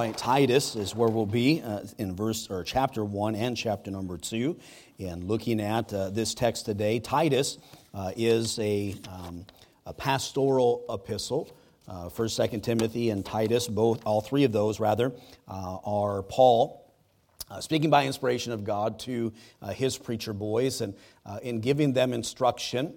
right, 0.00 0.16
Titus 0.16 0.76
is 0.76 0.94
where 0.94 1.10
we'll 1.10 1.26
be 1.26 1.60
uh, 1.60 1.80
in 1.98 2.16
verse 2.16 2.48
or 2.48 2.64
chapter 2.64 3.04
one 3.04 3.34
and 3.34 3.54
chapter 3.54 3.90
number 3.90 4.16
two. 4.16 4.58
And 4.98 5.24
looking 5.24 5.60
at 5.60 5.92
uh, 5.92 6.08
this 6.08 6.32
text 6.32 6.64
today, 6.64 7.00
Titus 7.00 7.58
uh, 7.92 8.12
is 8.16 8.58
a, 8.58 8.94
um, 9.10 9.44
a, 9.84 9.92
pastoral 9.92 10.86
epistle. 10.88 11.54
Uh, 11.86 12.08
First, 12.08 12.34
Second 12.34 12.62
Timothy, 12.62 13.10
and 13.10 13.26
Titus, 13.26 13.68
both 13.68 14.06
all 14.06 14.22
three 14.22 14.44
of 14.44 14.52
those 14.52 14.80
rather, 14.80 15.12
uh, 15.46 15.78
are 15.84 16.22
Paul 16.22 16.80
uh, 17.50 17.60
speaking 17.60 17.90
by 17.90 18.06
inspiration 18.06 18.52
of 18.52 18.62
God 18.62 19.00
to 19.00 19.32
uh, 19.60 19.70
his 19.70 19.98
preacher 19.98 20.32
boys 20.32 20.80
and 20.80 20.94
uh, 21.26 21.40
in 21.42 21.60
giving 21.60 21.92
them 21.92 22.12
instruction 22.12 22.94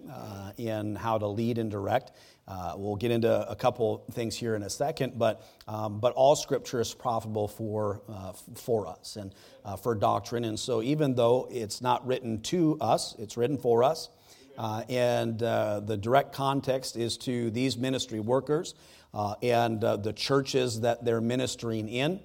in 0.58 0.96
how 0.96 1.18
to 1.18 1.26
lead 1.26 1.58
and 1.58 1.72
direct. 1.72 2.12
Uh, 2.46 2.74
we'll 2.76 2.98
get 2.98 3.10
into 3.10 3.50
a 3.50 3.56
couple 3.56 4.04
things 4.12 4.36
here 4.36 4.56
in 4.56 4.64
a 4.64 4.70
second, 4.70 5.18
but, 5.18 5.48
um, 5.68 6.00
but 6.00 6.12
all 6.14 6.36
scripture 6.36 6.82
is 6.82 6.94
profitable 6.94 7.48
for, 7.48 8.02
uh, 8.10 8.34
for 8.56 8.86
us 8.86 9.16
and 9.16 9.34
uh, 9.64 9.78
for 9.78 9.96
doctrine. 9.96 10.44
And 10.44 10.60
so, 10.60 10.82
even 10.82 11.16
though 11.16 11.48
it's 11.50 11.82
not 11.82 12.06
written 12.06 12.42
to 12.44 12.78
us, 12.82 13.16
it's 13.18 13.38
written 13.38 13.58
for 13.58 13.84
us. 13.84 14.10
Uh, 14.58 14.84
and 14.90 15.42
uh, 15.42 15.80
the 15.80 15.96
direct 15.96 16.34
context 16.34 16.98
is 16.98 17.18
to 17.18 17.50
these 17.52 17.78
ministry 17.78 18.20
workers 18.20 18.76
uh, 19.14 19.36
and 19.42 19.82
the 19.82 20.14
churches 20.16 20.82
that 20.82 21.06
they're 21.06 21.22
ministering 21.22 21.88
in. 21.88 22.20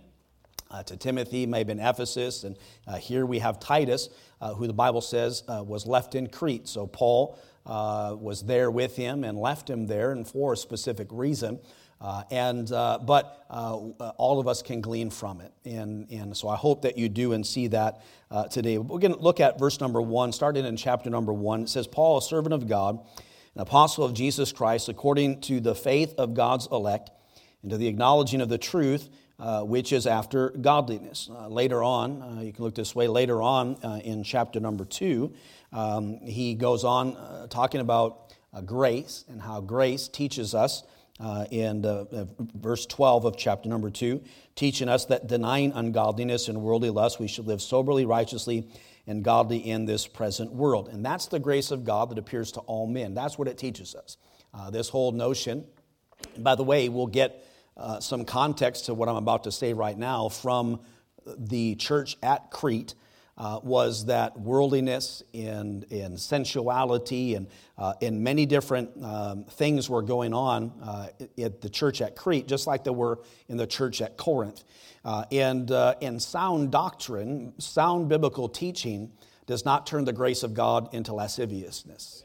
to 0.87 0.97
Timothy, 0.97 1.47
maybe 1.47 1.73
in 1.73 1.79
Ephesus, 1.79 2.45
and 2.45 2.57
here 2.99 3.25
we 3.25 3.39
have 3.39 3.61
Titus, 3.61 4.09
who 4.57 4.67
the 4.67 4.75
Bible 4.75 5.01
says 5.01 5.43
was 5.49 5.87
left 5.87 6.15
in 6.15 6.27
Crete. 6.27 6.67
So, 6.69 6.87
Paul 6.87 7.39
uh, 7.69 8.17
was 8.19 8.43
there 8.43 8.71
with 8.71 8.97
him 8.97 9.23
and 9.23 9.39
left 9.39 9.69
him 9.69 9.87
there 9.87 10.11
and 10.11 10.27
for 10.27 10.55
a 10.55 10.57
specific 10.57 11.09
reason. 11.11 11.61
Uh, 12.01 12.23
and, 12.31 12.71
uh, 12.71 12.99
but 13.03 13.45
uh, 13.51 13.77
all 14.17 14.39
of 14.39 14.47
us 14.47 14.63
can 14.63 14.81
glean 14.81 15.11
from 15.11 15.41
it. 15.41 15.53
And, 15.65 16.09
and 16.11 16.37
so 16.37 16.49
I 16.49 16.57
hope 16.57 16.83
that 16.83 16.97
you 16.97 17.09
do 17.09 17.33
and 17.33 17.45
see 17.45 17.67
that 17.69 18.03
uh, 18.31 18.47
today. 18.47 18.79
We're 18.79 19.01
going 19.01 19.15
to 19.15 19.21
look 19.21 19.41
at 19.41 19.59
verse 19.59 19.81
number 19.81 20.01
one, 20.01 20.33
starting 20.33 20.65
in 20.65 20.77
chapter 20.77 21.11
number 21.11 21.33
one. 21.33 21.63
It 21.63 21.69
says, 21.69 21.87
Paul, 21.87 22.19
a 22.19 22.23
servant 22.23 22.55
of 22.55 22.69
God, 22.69 23.01
an 23.55 23.61
apostle 23.61 24.05
of 24.05 24.15
Jesus 24.15 24.53
Christ, 24.53 24.89
according 24.89 25.41
to 25.43 25.61
the 25.61 25.75
faith 25.75 26.15
of 26.19 26.35
God's 26.35 26.69
elect, 26.71 27.11
and 27.63 27.71
to 27.73 27.77
the 27.77 27.89
acknowledging 27.89 28.41
of 28.41 28.49
the 28.49 28.59
truth 28.59 29.09
uh, 29.41 29.63
which 29.63 29.93
is 29.93 30.07
after 30.07 30.51
godliness. 30.51 31.29
Uh, 31.33 31.49
later 31.49 31.83
on, 31.83 32.45
you 32.45 32.53
can 32.53 32.65
look 32.65 32.75
this 32.75 32.95
way, 32.95 33.07
later 33.07 33.41
on 33.41 33.77
in 34.03 34.25
chapter 34.25 34.59
number 34.59 34.85
two, 34.85 35.33
um, 35.73 36.19
he 36.21 36.55
goes 36.55 36.85
on 36.85 37.17
uh, 37.17 37.47
talking 37.49 37.81
about 37.81 38.35
uh, 38.53 38.61
grace 38.61 39.25
and 39.29 39.41
how 39.41 39.61
grace 39.61 40.09
teaches 40.09 40.55
us. 40.55 40.83
in 41.51 41.83
verse 42.55 42.87
12 42.87 43.25
of 43.25 43.37
chapter 43.37 43.69
number 43.69 43.91
2, 43.91 44.23
teaching 44.55 44.89
us 44.89 45.07
that 45.07 45.27
denying 45.27 45.73
ungodliness 45.73 46.49
and 46.49 46.61
worldly 46.61 46.91
lust, 46.91 47.19
we 47.19 47.29
should 47.29 47.47
live 47.47 47.61
soberly, 47.61 48.07
righteously, 48.07 48.69
and 49.07 49.25
godly 49.25 49.59
in 49.59 49.85
this 49.85 50.07
present 50.07 50.53
world. 50.53 50.89
And 50.89 51.05
that's 51.05 51.27
the 51.27 51.41
grace 51.41 51.71
of 51.71 51.85
God 51.85 52.11
that 52.11 52.19
appears 52.19 52.53
to 52.53 52.61
all 52.61 52.87
men. 52.87 53.15
That's 53.15 53.39
what 53.39 53.49
it 53.49 53.59
teaches 53.59 53.95
us. 53.95 54.17
this 54.71 54.89
whole 54.89 55.13
notion, 55.13 55.65
by 56.39 56.55
the 56.55 56.65
way, 56.65 56.89
we'll 56.89 57.07
get 57.07 57.45
uh, 57.77 58.01
some 58.01 58.25
context 58.25 58.87
to 58.87 58.95
what 58.95 59.09
I'm 59.09 59.17
about 59.17 59.45
to 59.45 59.53
say 59.53 59.73
right 59.73 59.97
now 59.97 60.29
from 60.29 60.81
the 61.37 61.77
church 61.77 62.17
at 62.23 62.51
Crete. 62.51 62.95
Uh, 63.39 63.61
was 63.63 64.07
that 64.07 64.37
worldliness 64.37 65.23
and, 65.33 65.87
and 65.93 66.19
sensuality 66.19 67.37
and, 67.37 67.47
uh, 67.79 67.95
and 68.03 68.21
many 68.21 68.45
different 68.45 68.91
um, 69.01 69.45
things 69.45 69.89
were 69.89 70.03
going 70.03 70.35
on 70.35 70.73
uh, 70.83 71.07
at 71.41 71.61
the 71.61 71.71
church 71.71 72.01
at 72.01 72.17
Crete, 72.17 72.49
just 72.49 72.67
like 72.67 72.83
there 72.83 72.93
were 72.93 73.21
in 73.49 73.57
the 73.57 73.67
church 73.67 74.03
at 74.03 74.17
Corinth. 74.17 74.65
Uh, 75.05 75.25
and, 75.31 75.71
uh, 75.71 75.95
and 76.03 76.21
sound 76.21 76.73
doctrine, 76.73 77.53
sound 77.59 78.09
biblical 78.09 78.49
teaching, 78.49 79.13
does 79.47 79.65
not 79.65 79.87
turn 79.87 80.05
the 80.05 80.13
grace 80.13 80.43
of 80.43 80.53
God 80.53 80.93
into 80.93 81.15
lasciviousness. 81.15 82.25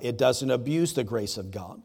it 0.00 0.16
doesn't 0.16 0.52
abuse 0.52 0.94
the 0.94 1.02
grace 1.02 1.38
of 1.38 1.50
God. 1.50 1.82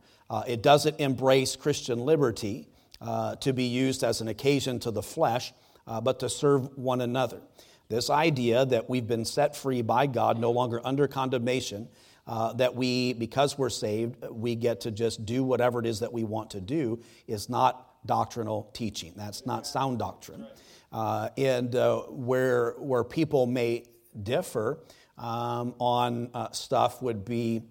it 0.48 0.62
doesn't 0.62 1.00
embrace 1.00 1.56
Christian 1.56 2.06
liberty 2.06 2.68
uh, 3.02 3.36
to 3.38 3.54
be 3.54 3.66
used 3.66 4.04
as 4.04 4.22
an 4.22 4.28
occasion 4.28 4.80
to 4.80 4.92
the 4.92 5.02
flesh, 5.02 5.54
uh, 5.88 6.02
but 6.02 6.20
to 6.20 6.30
serve 6.30 6.78
one 6.78 7.02
another. 7.02 7.42
This 7.88 8.10
idea 8.10 8.66
that 8.66 8.90
we've 8.90 9.08
been 9.08 9.26
set 9.26 9.56
free 9.56 9.82
by 9.82 10.08
God, 10.08 10.40
no 10.40 10.52
longer 10.52 10.82
under 10.84 11.08
condemnation, 11.08 11.88
uh, 12.28 12.54
that 12.54 12.76
we, 12.76 13.14
because 13.14 13.58
we're 13.58 13.70
saved, 13.70 14.16
we 14.32 14.56
get 14.56 14.82
to 14.82 14.92
just 14.92 15.26
do 15.26 15.44
whatever 15.44 15.80
it 15.80 15.86
is 15.86 16.00
that 16.00 16.12
we 16.12 16.24
want 16.24 16.50
to 16.52 16.62
do, 16.62 17.00
is 17.28 17.50
not 17.50 18.06
doctrinal 18.06 18.72
teaching. 18.74 19.14
That's 19.16 19.46
not 19.46 19.68
sound 19.68 20.00
doctrine. 20.00 20.48
Uh, 20.92 21.30
and 21.38 21.76
uh, 21.76 22.00
where, 22.04 22.72
where 22.80 23.04
people 23.04 23.46
may 23.46 23.84
differ 24.24 24.80
um, 25.18 25.76
on 25.78 26.30
uh, 26.34 26.52
stuff 26.52 27.02
would 27.02 27.26
be, 27.26 27.62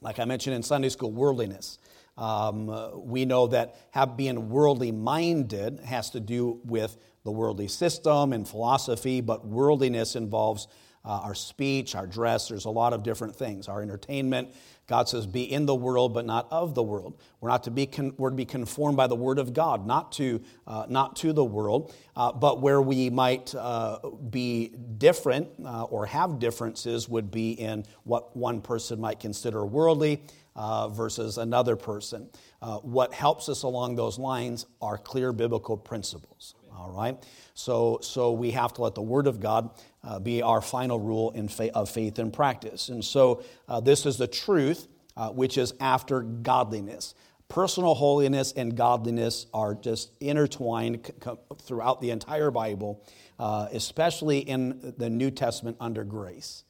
like 0.00 0.18
I 0.18 0.24
mentioned 0.24 0.54
in 0.54 0.62
Sunday 0.62 0.88
school, 0.88 1.10
worldliness. 1.10 1.78
Um, 2.18 2.92
we 3.04 3.24
know 3.24 3.46
that 3.48 3.76
have, 3.92 4.16
being 4.16 4.50
worldly 4.50 4.92
minded 4.92 5.80
has 5.80 6.10
to 6.10 6.20
do 6.20 6.60
with 6.64 6.98
the 7.24 7.30
worldly 7.30 7.68
system 7.68 8.32
and 8.32 8.46
philosophy, 8.46 9.20
but 9.20 9.46
worldliness 9.46 10.16
involves 10.16 10.68
uh, 11.04 11.20
our 11.24 11.34
speech, 11.34 11.94
our 11.94 12.06
dress. 12.06 12.48
There's 12.48 12.64
a 12.64 12.70
lot 12.70 12.92
of 12.92 13.02
different 13.02 13.34
things. 13.34 13.68
Our 13.68 13.82
entertainment. 13.82 14.54
God 14.86 15.08
says, 15.08 15.26
"Be 15.26 15.50
in 15.50 15.66
the 15.66 15.74
world, 15.74 16.12
but 16.12 16.26
not 16.26 16.46
of 16.50 16.74
the 16.74 16.82
world." 16.82 17.18
We're 17.40 17.48
not 17.48 17.64
to 17.64 17.70
be 17.70 17.86
con- 17.86 18.14
we're 18.18 18.30
to 18.30 18.36
be 18.36 18.44
conformed 18.44 18.96
by 18.96 19.06
the 19.06 19.16
Word 19.16 19.38
of 19.38 19.52
God, 19.52 19.86
not 19.86 20.12
to 20.12 20.42
uh, 20.66 20.86
not 20.88 21.16
to 21.16 21.32
the 21.32 21.44
world. 21.44 21.94
Uh, 22.14 22.32
but 22.32 22.60
where 22.60 22.80
we 22.80 23.10
might 23.10 23.54
uh, 23.54 23.98
be 24.30 24.68
different 24.98 25.48
uh, 25.64 25.84
or 25.84 26.06
have 26.06 26.38
differences 26.38 27.08
would 27.08 27.30
be 27.30 27.52
in 27.52 27.84
what 28.04 28.36
one 28.36 28.60
person 28.60 29.00
might 29.00 29.18
consider 29.18 29.64
worldly 29.64 30.22
uh, 30.54 30.88
versus 30.88 31.38
another 31.38 31.74
person. 31.74 32.28
Uh, 32.60 32.78
what 32.78 33.12
helps 33.12 33.48
us 33.48 33.62
along 33.62 33.96
those 33.96 34.18
lines 34.18 34.66
are 34.80 34.98
clear 34.98 35.32
biblical 35.32 35.76
principles. 35.76 36.54
All 36.82 36.90
right? 36.90 37.16
So, 37.54 38.00
so 38.02 38.32
we 38.32 38.50
have 38.50 38.72
to 38.74 38.82
let 38.82 38.94
the 38.94 39.02
Word 39.02 39.26
of 39.26 39.38
God 39.38 39.70
uh, 40.02 40.18
be 40.18 40.42
our 40.42 40.60
final 40.60 40.98
rule 40.98 41.30
in 41.30 41.48
fa- 41.48 41.72
of 41.76 41.88
faith 41.88 42.18
and 42.18 42.32
practice. 42.32 42.88
And 42.88 43.04
so 43.04 43.44
uh, 43.68 43.80
this 43.80 44.04
is 44.04 44.16
the 44.16 44.26
truth, 44.26 44.88
uh, 45.16 45.30
which 45.30 45.56
is 45.56 45.74
after 45.78 46.22
godliness. 46.22 47.14
Personal 47.48 47.94
holiness 47.94 48.52
and 48.52 48.76
godliness 48.76 49.46
are 49.54 49.74
just 49.74 50.10
intertwined 50.20 51.12
c- 51.24 51.30
throughout 51.62 52.00
the 52.00 52.10
entire 52.10 52.50
Bible, 52.50 53.04
uh, 53.38 53.68
especially 53.72 54.38
in 54.38 54.94
the 54.98 55.08
New 55.08 55.30
Testament 55.30 55.76
under 55.78 56.02
grace. 56.02 56.64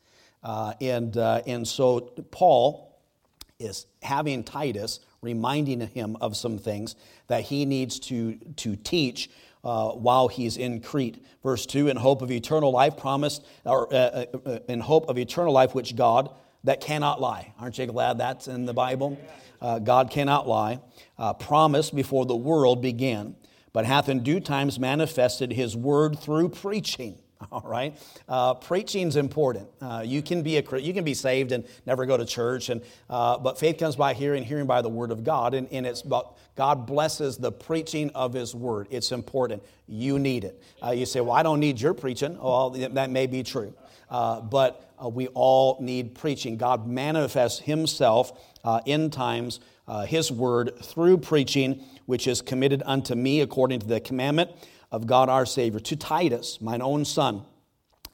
and, 0.45 1.17
and 1.17 1.67
so 1.67 2.01
Paul, 2.31 2.93
is 3.63 3.87
having 4.03 4.45
Titus 4.45 5.01
reminding 5.23 5.81
him 5.81 6.17
of 6.21 6.37
some 6.37 6.59
things 6.59 6.97
that 7.29 7.45
he 7.45 7.65
needs 7.65 8.01
to, 8.01 8.35
to 8.57 8.77
teach 8.77 9.31
uh, 9.65 9.91
while 9.91 10.29
he's 10.29 10.57
in 10.57 10.81
Crete. 10.81 11.25
Verse 11.43 11.67
2 11.67 11.89
In 11.89 11.97
hope 11.97 12.23
of 12.23 12.31
eternal 12.31 12.71
life, 12.71 12.97
promised, 12.97 13.45
or 13.65 13.93
uh, 13.93 13.97
uh, 13.97 14.25
uh, 14.47 14.59
in 14.69 14.81
hope 14.81 15.09
of 15.09 15.19
eternal 15.19 15.53
life, 15.53 15.75
which 15.75 15.97
God, 15.97 16.31
that 16.65 16.81
cannot 16.81 17.21
lie. 17.21 17.53
Aren't 17.59 17.79
you 17.79 17.87
glad 17.87 18.19
that's 18.19 18.49
in 18.49 18.67
the 18.67 18.75
Bible? 18.75 19.19
Uh, 19.61 19.79
God 19.79 20.11
cannot 20.11 20.49
lie. 20.49 20.81
Uh, 21.19 21.33
promised 21.33 21.95
before 21.95 22.27
the 22.27 22.37
world 22.37 22.83
began, 22.83 23.37
but 23.73 23.85
hath 23.85 24.09
in 24.09 24.23
due 24.23 24.41
times 24.41 24.79
manifested 24.79 25.53
his 25.53 25.77
word 25.77 26.19
through 26.19 26.49
preaching 26.49 27.19
All 27.53 27.65
right, 27.65 27.99
uh, 28.29 28.55
preaching's 28.55 29.17
important. 29.17 29.69
Uh, 29.81 30.03
you 30.05 30.23
can 30.23 30.43
be 30.43 30.59
a 30.59 30.79
you 30.79 30.95
can 30.95 31.05
be 31.05 31.15
saved 31.15 31.53
and 31.53 31.65
never 31.87 32.07
go 32.07 32.17
to 32.17 32.25
church, 32.25 32.69
and 32.69 32.83
uh, 33.09 33.39
but 33.39 33.59
faith 33.59 33.79
comes 33.79 33.97
by 33.97 34.15
hearing, 34.15 34.45
hearing 34.45 34.67
by 34.67 34.83
the 34.83 34.89
word 34.89 35.11
of 35.11 35.25
God, 35.25 35.55
and, 35.55 35.67
and 35.73 35.87
it's 35.87 36.03
about 36.03 36.37
God 36.57 36.87
blesses 36.87 37.39
the 37.39 37.51
preaching 37.51 38.11
of 38.11 38.33
His 38.33 38.55
word. 38.55 38.89
It's 38.91 39.13
important. 39.13 39.63
You 39.89 40.19
need 40.19 40.45
it. 40.45 40.63
Uh, 40.83 40.91
you 40.91 41.07
say, 41.07 41.21
"Well, 41.21 41.33
I 41.33 41.43
don't 41.43 41.61
need 41.61 41.81
your 41.81 41.95
preaching." 41.95 42.39
Well, 42.39 42.71
that 42.71 43.11
may 43.11 43.27
be 43.27 43.43
true, 43.43 43.75
uh, 44.11 44.41
but 44.41 44.93
uh, 45.03 45.09
we 45.09 45.29
all 45.29 45.79
need 45.81 46.15
preaching. 46.15 46.57
God 46.57 46.87
manifests 46.87 47.61
Himself 47.61 48.39
in 48.85 49.11
times, 49.11 49.61
His 50.07 50.31
word 50.31 50.79
through 50.83 51.19
preaching, 51.19 51.83
which 52.07 52.27
is 52.27 52.43
committed 52.43 52.83
unto 52.85 53.15
me 53.15 53.41
according 53.41 53.81
to 53.81 53.87
the 53.87 54.01
commandment 54.01 54.51
of 54.93 55.07
God 55.07 55.29
our 55.29 55.47
Savior, 55.47 55.81
to 55.81 55.97
Titus, 55.97 56.61
mine 56.61 56.83
own 56.83 57.05
son, 57.05 57.43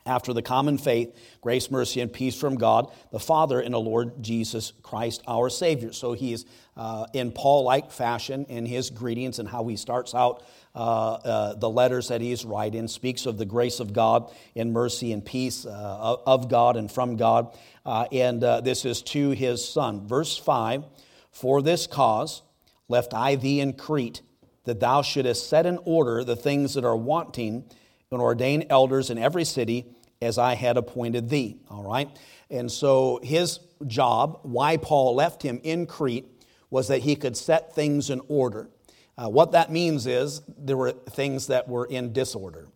after 0.06 0.32
the 0.32 0.40
common 0.40 0.78
faith, 0.78 1.14
grace, 1.42 1.70
mercy, 1.70 2.00
and 2.00 2.10
peace 2.10 2.38
from 2.38 2.56
God, 2.56 2.90
the 3.12 3.19
Father, 3.19 3.60
and 3.60 3.75
the 3.75 3.80
Lord 3.80 4.22
Jesus 4.22 4.72
Christ, 4.82 5.22
our 5.28 5.50
Savior. 5.50 5.92
So 5.92 6.14
he 6.14 6.32
is 6.32 6.46
uh, 6.76 7.06
in 7.12 7.32
Paul 7.32 7.64
like 7.64 7.90
fashion 7.90 8.46
in 8.48 8.64
his 8.64 8.88
greetings 8.88 9.38
and 9.38 9.48
how 9.48 9.66
he 9.66 9.76
starts 9.76 10.14
out 10.14 10.44
uh, 10.75 10.78
uh, 10.78 11.54
the 11.56 11.69
letters 11.69 12.08
that 12.08 12.20
he's 12.20 12.44
writing, 12.44 12.88
speaks 12.88 13.26
of 13.26 13.36
the 13.36 13.44
grace 13.44 13.80
of 13.80 13.92
God 13.92 14.32
and 14.56 14.72
mercy 14.72 15.12
and 15.12 15.25
peace 15.25 15.66
uh, 15.66 16.16
of 16.25 16.48
God 16.48 16.76
and 16.76 16.90
from 16.90 17.16
God. 17.16 17.54
Uh, 17.84 18.06
and 18.12 18.42
uh, 18.42 18.60
this 18.60 18.84
is 18.84 19.02
to 19.02 19.30
his 19.30 19.69
son. 19.69 20.06
Verse 20.06 20.38
5 20.38 20.84
For 21.32 21.60
this 21.60 21.86
cause 21.86 22.42
left 22.88 23.12
I 23.12 23.34
thee 23.34 23.60
in 23.60 23.75
Crete 23.75 24.22
that 24.68 24.80
thou 24.80 25.02
shouldest 25.02 25.48
set 25.48 25.66
in 25.66 25.78
order 25.84 26.24
the 26.24 26.36
things 26.36 26.74
that 26.74 26.84
are 26.84 26.96
wanting 26.96 27.64
and 28.10 28.20
ordain 28.20 28.66
elders 28.70 29.10
in 29.10 29.18
every 29.18 29.44
city 29.44 29.86
as 30.20 30.38
I 30.38 30.54
had 30.54 30.76
appointed 30.76 31.28
thee. 31.28 31.58
All 31.70 31.82
right? 31.82 32.08
And 32.50 32.70
so 32.70 33.20
his 33.22 33.60
job, 33.86 34.40
why 34.42 34.76
Paul 34.76 35.14
left 35.14 35.42
him 35.42 35.60
in 35.62 35.86
Crete, 35.86 36.26
was 36.70 36.88
that 36.88 37.00
he 37.00 37.16
could 37.16 37.36
set 37.36 37.74
things 37.74 38.10
in 38.10 38.20
order. 38.28 38.68
Uh, 39.16 39.28
what 39.28 39.52
that 39.52 39.70
means 39.70 40.06
is 40.06 40.42
there 40.56 40.76
were 40.76 40.92
things 40.92 41.48
that 41.48 41.68
were 41.68 41.86
in 41.86 42.12
disorder. 42.12 42.68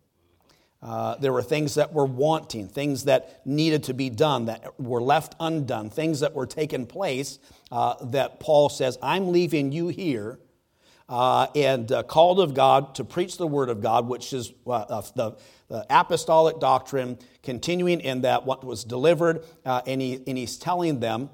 Uh, 0.81 1.15
there 1.15 1.31
were 1.31 1.41
things 1.41 1.75
that 1.75 1.93
were 1.93 2.05
wanting, 2.05 2.67
things 2.67 3.05
that 3.05 3.41
needed 3.45 3.83
to 3.83 3.93
be 3.93 4.09
done, 4.09 4.45
that 4.45 4.77
were 4.79 5.01
left 5.01 5.33
undone, 5.39 5.89
things 5.89 6.19
that 6.19 6.33
were 6.33 6.45
taking 6.45 6.85
place 6.85 7.39
uh, 7.71 7.95
that 8.03 8.41
Paul 8.41 8.67
says, 8.67 8.97
I'm 9.01 9.31
leaving 9.31 9.71
you 9.71 9.87
here 9.87 10.39
uh, 11.13 11.45
and 11.53 11.91
uh, 11.91 12.01
called 12.01 12.39
of 12.39 12.55
God 12.55 12.95
to 12.95 13.03
preach 13.03 13.37
the 13.37 13.45
word 13.45 13.69
of 13.69 13.81
God, 13.81 14.07
which 14.07 14.33
is 14.33 14.51
uh, 14.65 15.01
the, 15.15 15.37
the, 15.67 15.85
apostolic 15.87 16.59
doctrine, 16.59 17.19
continuing 17.43 18.01
in 18.01 18.21
that 18.21 18.47
what 18.47 18.63
was 18.63 18.83
delivered. 18.83 19.45
and, 19.63 20.01
he, 20.01 20.19
and 20.25 20.35
he's 20.35 20.57
telling 20.57 20.99
them, 20.99 21.29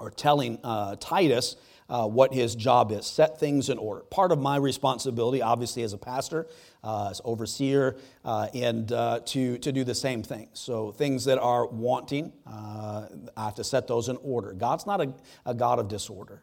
or 0.00 0.10
telling 0.10 0.58
Titus, 0.98 1.54
uh, 1.88 2.08
what 2.08 2.34
his 2.34 2.56
job 2.56 2.90
is, 2.90 3.06
set 3.06 3.38
things 3.38 3.68
in 3.68 3.78
order. 3.78 4.00
Part 4.02 4.32
of 4.32 4.40
my 4.40 4.56
responsibility, 4.56 5.42
obviously, 5.42 5.84
as 5.84 5.92
a 5.92 5.98
pastor, 5.98 6.48
uh, 6.82 7.10
as 7.10 7.20
overseer, 7.24 7.96
uh, 8.24 8.48
and 8.52 8.90
uh, 8.90 9.20
to, 9.26 9.58
to 9.58 9.70
do 9.70 9.84
the 9.84 9.94
same 9.94 10.24
thing. 10.24 10.48
So, 10.54 10.90
things 10.90 11.24
that 11.26 11.38
are 11.38 11.68
wanting, 11.68 12.32
uh, 12.46 13.06
I 13.36 13.44
have 13.44 13.54
to 13.56 13.64
set 13.64 13.86
those 13.86 14.08
in 14.08 14.16
order. 14.22 14.54
God's 14.54 14.86
not 14.86 15.00
a, 15.00 15.14
a 15.46 15.54
God 15.54 15.78
of 15.78 15.88
disorder. 15.88 16.42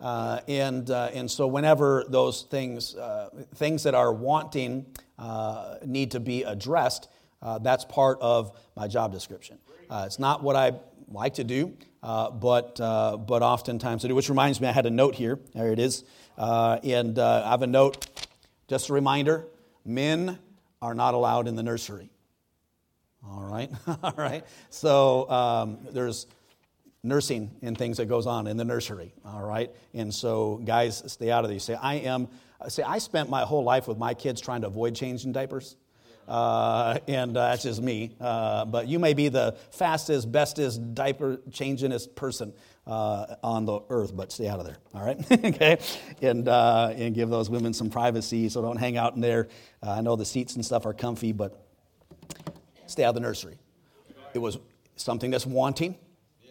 Uh, 0.00 0.40
and, 0.48 0.90
and 0.90 1.30
so, 1.30 1.46
whenever 1.46 2.04
those 2.08 2.42
things, 2.42 2.96
things 3.54 3.82
that 3.82 3.94
are 3.94 4.12
wanting, 4.12 4.86
need 5.84 6.10
to 6.12 6.20
be 6.20 6.42
addressed, 6.42 7.08
that's 7.60 7.84
part 7.84 8.18
of 8.20 8.58
my 8.76 8.88
job 8.88 9.12
description. 9.12 9.58
it's 9.90 10.18
not 10.18 10.42
what 10.42 10.56
I 10.56 10.72
like 11.10 11.34
to 11.34 11.44
do, 11.44 11.76
uh, 12.02 12.30
but, 12.30 12.80
uh, 12.80 13.16
but 13.16 13.42
oftentimes 13.42 14.04
I 14.04 14.08
do, 14.08 14.14
which 14.14 14.28
reminds 14.28 14.60
me, 14.60 14.68
I 14.68 14.72
had 14.72 14.86
a 14.86 14.90
note 14.90 15.14
here. 15.14 15.38
There 15.54 15.72
it 15.72 15.78
is. 15.78 16.04
Uh, 16.38 16.78
and 16.82 17.18
uh, 17.18 17.42
I 17.44 17.50
have 17.50 17.62
a 17.62 17.66
note, 17.66 18.08
just 18.68 18.88
a 18.88 18.92
reminder 18.92 19.46
men 19.84 20.38
are 20.80 20.94
not 20.94 21.14
allowed 21.14 21.48
in 21.48 21.56
the 21.56 21.62
nursery. 21.62 22.10
All 23.26 23.42
right, 23.42 23.70
all 24.02 24.14
right. 24.16 24.46
So 24.70 25.28
um, 25.28 25.78
there's 25.90 26.26
nursing 27.02 27.50
and 27.62 27.76
things 27.76 27.96
that 27.96 28.06
goes 28.06 28.26
on 28.26 28.46
in 28.46 28.56
the 28.56 28.64
nursery. 28.64 29.12
All 29.24 29.42
right, 29.42 29.70
and 29.94 30.12
so 30.12 30.60
guys, 30.64 31.02
stay 31.06 31.30
out 31.30 31.44
of 31.44 31.50
these. 31.50 31.64
Say 31.64 31.74
I 31.74 31.94
am. 31.94 32.28
Say 32.68 32.82
I 32.82 32.98
spent 32.98 33.30
my 33.30 33.42
whole 33.42 33.64
life 33.64 33.88
with 33.88 33.98
my 33.98 34.14
kids 34.14 34.40
trying 34.40 34.60
to 34.62 34.66
avoid 34.66 34.94
changing 34.94 35.32
diapers. 35.32 35.76
Uh, 36.30 36.96
and 37.08 37.36
uh, 37.36 37.48
that's 37.48 37.64
just 37.64 37.82
me. 37.82 38.14
Uh, 38.20 38.64
but 38.64 38.86
you 38.86 39.00
may 39.00 39.14
be 39.14 39.28
the 39.28 39.56
fastest, 39.72 40.30
bestest, 40.30 40.94
diaper 40.94 41.38
changingest 41.50 42.14
person 42.14 42.52
uh, 42.86 43.34
on 43.42 43.64
the 43.66 43.80
earth, 43.90 44.14
but 44.14 44.30
stay 44.30 44.46
out 44.46 44.60
of 44.60 44.66
there, 44.66 44.76
all 44.94 45.04
right? 45.04 45.18
okay? 45.44 45.78
And, 46.22 46.48
uh, 46.48 46.92
and 46.94 47.16
give 47.16 47.30
those 47.30 47.50
women 47.50 47.74
some 47.74 47.90
privacy, 47.90 48.48
so 48.48 48.62
don't 48.62 48.76
hang 48.76 48.96
out 48.96 49.16
in 49.16 49.20
there. 49.20 49.48
Uh, 49.82 49.90
I 49.90 50.00
know 50.02 50.14
the 50.14 50.24
seats 50.24 50.54
and 50.54 50.64
stuff 50.64 50.86
are 50.86 50.94
comfy, 50.94 51.32
but 51.32 51.66
stay 52.86 53.02
out 53.02 53.10
of 53.10 53.14
the 53.16 53.20
nursery. 53.20 53.58
It 54.32 54.38
was 54.38 54.58
something 54.94 55.32
that's 55.32 55.46
wanting. 55.46 55.96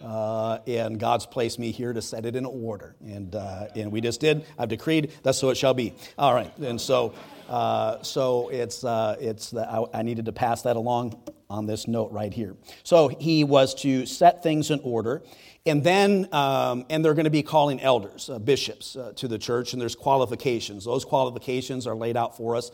Uh, 0.02 0.60
and 0.68 1.00
God's 1.00 1.26
placed 1.26 1.60
me 1.60 1.72
here 1.72 1.94
to 1.94 2.02
set 2.02 2.26
it 2.26 2.36
in 2.36 2.46
order. 2.46 2.96
And, 3.02 3.36
uh, 3.36 3.68
and 3.76 3.92
we 3.92 4.02
just 4.02 4.20
did. 4.20 4.46
I've 4.58 4.70
decreed, 4.70 5.12
that's 5.24 5.38
so 5.38 5.50
it 5.50 5.56
shall 5.56 5.74
be. 5.74 5.94
All 6.18 6.34
right. 6.34 6.56
And 6.60 6.80
so 6.80 7.14
uh, 7.50 8.02
so 8.04 8.50
it's, 8.50 8.84
uh, 8.84 9.16
it's 9.20 9.50
the, 9.50 9.68
I, 9.68 10.00
I 10.00 10.02
needed 10.04 10.26
to 10.26 10.32
pass 10.32 10.62
that 10.62 10.76
along 10.76 11.20
on 11.50 11.66
this 11.66 11.88
note 11.88 12.12
right 12.12 12.32
here. 12.32 12.56
So 12.84 13.08
he 13.08 13.44
was 13.44 13.74
to 13.76 14.06
set 14.06 14.44
things 14.44 14.70
in 14.70 14.80
order. 14.84 15.24
And 15.66 15.84
then, 15.84 16.30
um, 16.32 16.86
and 16.92 17.04
they're 17.04 17.16
going 17.16 17.26
to 17.26 17.32
be 17.32 17.42
calling 17.42 17.82
elders, 17.82 18.30
uh, 18.30 18.38
bishops 18.38 18.96
uh, 18.96 19.14
to 19.16 19.28
the 19.28 19.40
church, 19.40 19.74
and 19.74 19.82
there's 19.82 19.96
qualifications. 19.96 20.86
Those 20.86 21.06
qualifications 21.06 21.88
are 21.88 21.96
laid 21.96 22.16
out 22.16 22.38
for 22.38 22.56
us 22.56 22.70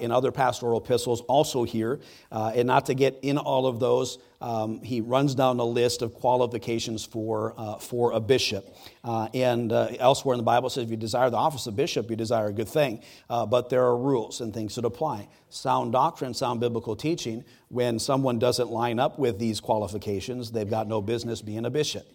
in 0.00 0.10
other 0.10 0.32
pastoral 0.32 0.80
epistles, 0.80 1.20
also 1.22 1.64
here. 1.64 2.00
And 2.32 2.66
not 2.66 2.86
to 2.86 2.94
get 2.94 3.18
in 3.20 3.36
all 3.36 3.66
of 3.66 3.80
those, 3.80 4.18
um, 4.40 4.82
he 4.82 5.00
runs 5.00 5.34
down 5.34 5.58
a 5.58 5.64
list 5.64 6.02
of 6.02 6.14
qualifications 6.14 7.04
for, 7.04 7.54
uh, 7.56 7.76
for 7.76 8.12
a 8.12 8.20
bishop. 8.20 8.66
Uh, 9.02 9.28
and 9.34 9.72
uh, 9.72 9.88
elsewhere 9.98 10.34
in 10.34 10.38
the 10.38 10.44
Bible 10.44 10.68
says 10.70 10.84
if 10.84 10.90
you 10.90 10.96
desire 10.96 11.30
the 11.30 11.36
office 11.36 11.66
of 11.66 11.76
bishop, 11.76 12.10
you 12.10 12.16
desire 12.16 12.48
a 12.48 12.52
good 12.52 12.68
thing. 12.68 13.02
Uh, 13.30 13.46
but 13.46 13.70
there 13.70 13.84
are 13.84 13.96
rules 13.96 14.40
and 14.40 14.52
things 14.52 14.74
that 14.74 14.84
apply. 14.84 15.28
Sound 15.48 15.92
doctrine, 15.92 16.34
sound 16.34 16.60
biblical 16.60 16.96
teaching, 16.96 17.44
when 17.68 17.98
someone 17.98 18.38
doesn't 18.38 18.70
line 18.70 18.98
up 18.98 19.18
with 19.18 19.38
these 19.38 19.60
qualifications, 19.60 20.52
they've 20.52 20.70
got 20.70 20.86
no 20.86 21.00
business 21.00 21.42
being 21.42 21.64
a 21.64 21.70
bishop. 21.70 22.06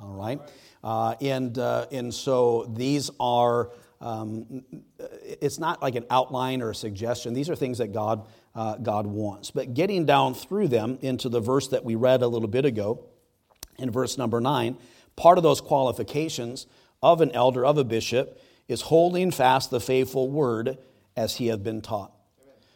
All 0.00 0.12
right? 0.12 0.40
and, 1.20 1.56
and 1.58 2.12
so 2.12 2.70
these 2.74 3.10
are 3.18 3.70
um, 4.04 4.64
it's 4.98 5.58
not 5.58 5.80
like 5.80 5.94
an 5.94 6.04
outline 6.10 6.60
or 6.60 6.70
a 6.70 6.74
suggestion. 6.74 7.32
These 7.32 7.48
are 7.48 7.56
things 7.56 7.78
that 7.78 7.92
God, 7.92 8.26
uh, 8.54 8.76
God 8.76 9.06
wants. 9.06 9.50
But 9.50 9.74
getting 9.74 10.06
down 10.06 10.34
through 10.34 10.68
them 10.68 10.98
into 11.00 11.28
the 11.28 11.40
verse 11.40 11.68
that 11.68 11.84
we 11.84 11.94
read 11.94 12.22
a 12.22 12.28
little 12.28 12.48
bit 12.48 12.64
ago, 12.64 13.04
in 13.78 13.90
verse 13.90 14.16
number 14.16 14.40
nine, 14.40 14.76
part 15.16 15.38
of 15.38 15.44
those 15.44 15.60
qualifications 15.60 16.66
of 17.02 17.20
an 17.20 17.30
elder, 17.32 17.66
of 17.66 17.78
a 17.78 17.84
bishop, 17.84 18.40
is 18.68 18.82
holding 18.82 19.30
fast 19.30 19.70
the 19.70 19.80
faithful 19.80 20.30
word 20.30 20.78
as 21.16 21.36
he 21.36 21.48
had 21.48 21.62
been 21.62 21.80
taught. 21.80 22.12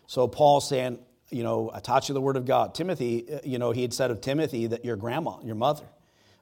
So 0.07 0.29
Paul 0.29 0.61
saying, 0.61 0.99
you 1.31 1.43
know, 1.43 1.71
I 1.73 1.81
taught 1.81 2.09
you 2.09 2.15
the 2.15 2.21
word 2.21 2.37
of 2.37 2.47
God. 2.47 2.75
Timothy, 2.75 3.33
uh, 3.33 3.41
you 3.45 3.59
know, 3.59 3.71
he 3.71 3.83
had 3.83 3.93
said 3.93 4.11
of 4.11 4.21
Timothy 4.21 4.67
that 4.69 4.85
your 4.85 4.97
grandma, 4.97 5.39
your 5.43 5.55
mother, 5.55 5.85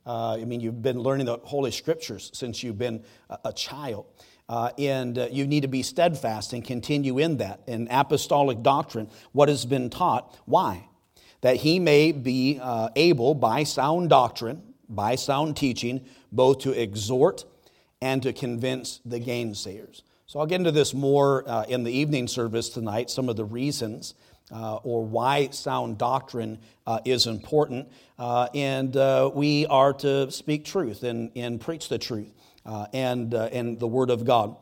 uh, 0.06 0.34
I 0.34 0.44
mean, 0.44 0.60
you've 0.60 0.82
been 0.82 1.00
learning 1.00 1.26
the 1.26 1.38
Holy 1.38 1.72
Scriptures 1.72 2.30
since 2.32 2.62
you've 2.62 2.78
been 2.78 3.02
a, 3.28 3.38
a 3.46 3.52
child. 3.52 4.06
Uh, 4.48 4.70
and 4.78 5.18
uh, 5.18 5.28
you 5.30 5.46
need 5.46 5.62
to 5.62 5.68
be 5.68 5.82
steadfast 5.82 6.52
and 6.52 6.64
continue 6.64 7.18
in 7.18 7.38
that. 7.38 7.60
In 7.66 7.88
apostolic 7.90 8.62
doctrine, 8.62 9.10
what 9.32 9.48
has 9.48 9.66
been 9.66 9.90
taught. 9.90 10.36
Why? 10.44 10.88
That 11.40 11.56
he 11.56 11.80
may 11.80 12.12
be 12.12 12.58
uh, 12.62 12.90
able, 12.94 13.34
by 13.34 13.64
sound 13.64 14.10
doctrine, 14.10 14.62
by 14.88 15.16
sound 15.16 15.56
teaching, 15.56 16.04
both 16.30 16.60
to 16.60 16.70
exhort 16.72 17.44
and 18.00 18.22
to 18.22 18.32
convince 18.32 19.00
the 19.04 19.18
gainsayers. 19.18 20.02
So 20.26 20.38
I'll 20.38 20.46
get 20.46 20.60
into 20.60 20.72
this 20.72 20.94
more 20.94 21.48
uh, 21.48 21.64
in 21.64 21.82
the 21.82 21.92
evening 21.92 22.28
service 22.28 22.68
tonight, 22.68 23.10
some 23.10 23.28
of 23.28 23.36
the 23.36 23.44
reasons. 23.44 24.14
Uh, 24.48 24.76
or 24.84 25.04
why 25.04 25.48
sound 25.50 25.98
doctrine 25.98 26.56
uh, 26.86 27.00
is 27.04 27.26
important. 27.26 27.88
Uh, 28.16 28.46
and 28.54 28.96
uh, 28.96 29.28
we 29.34 29.66
are 29.66 29.92
to 29.92 30.30
speak 30.30 30.64
truth 30.64 31.02
and, 31.02 31.32
and 31.34 31.60
preach 31.60 31.88
the 31.88 31.98
truth 31.98 32.32
uh, 32.66 32.86
and, 32.92 33.32
uh, 33.32 33.48
and 33.52 33.78
the 33.78 33.86
Word 33.86 34.10
of 34.10 34.24
God. 34.24 34.56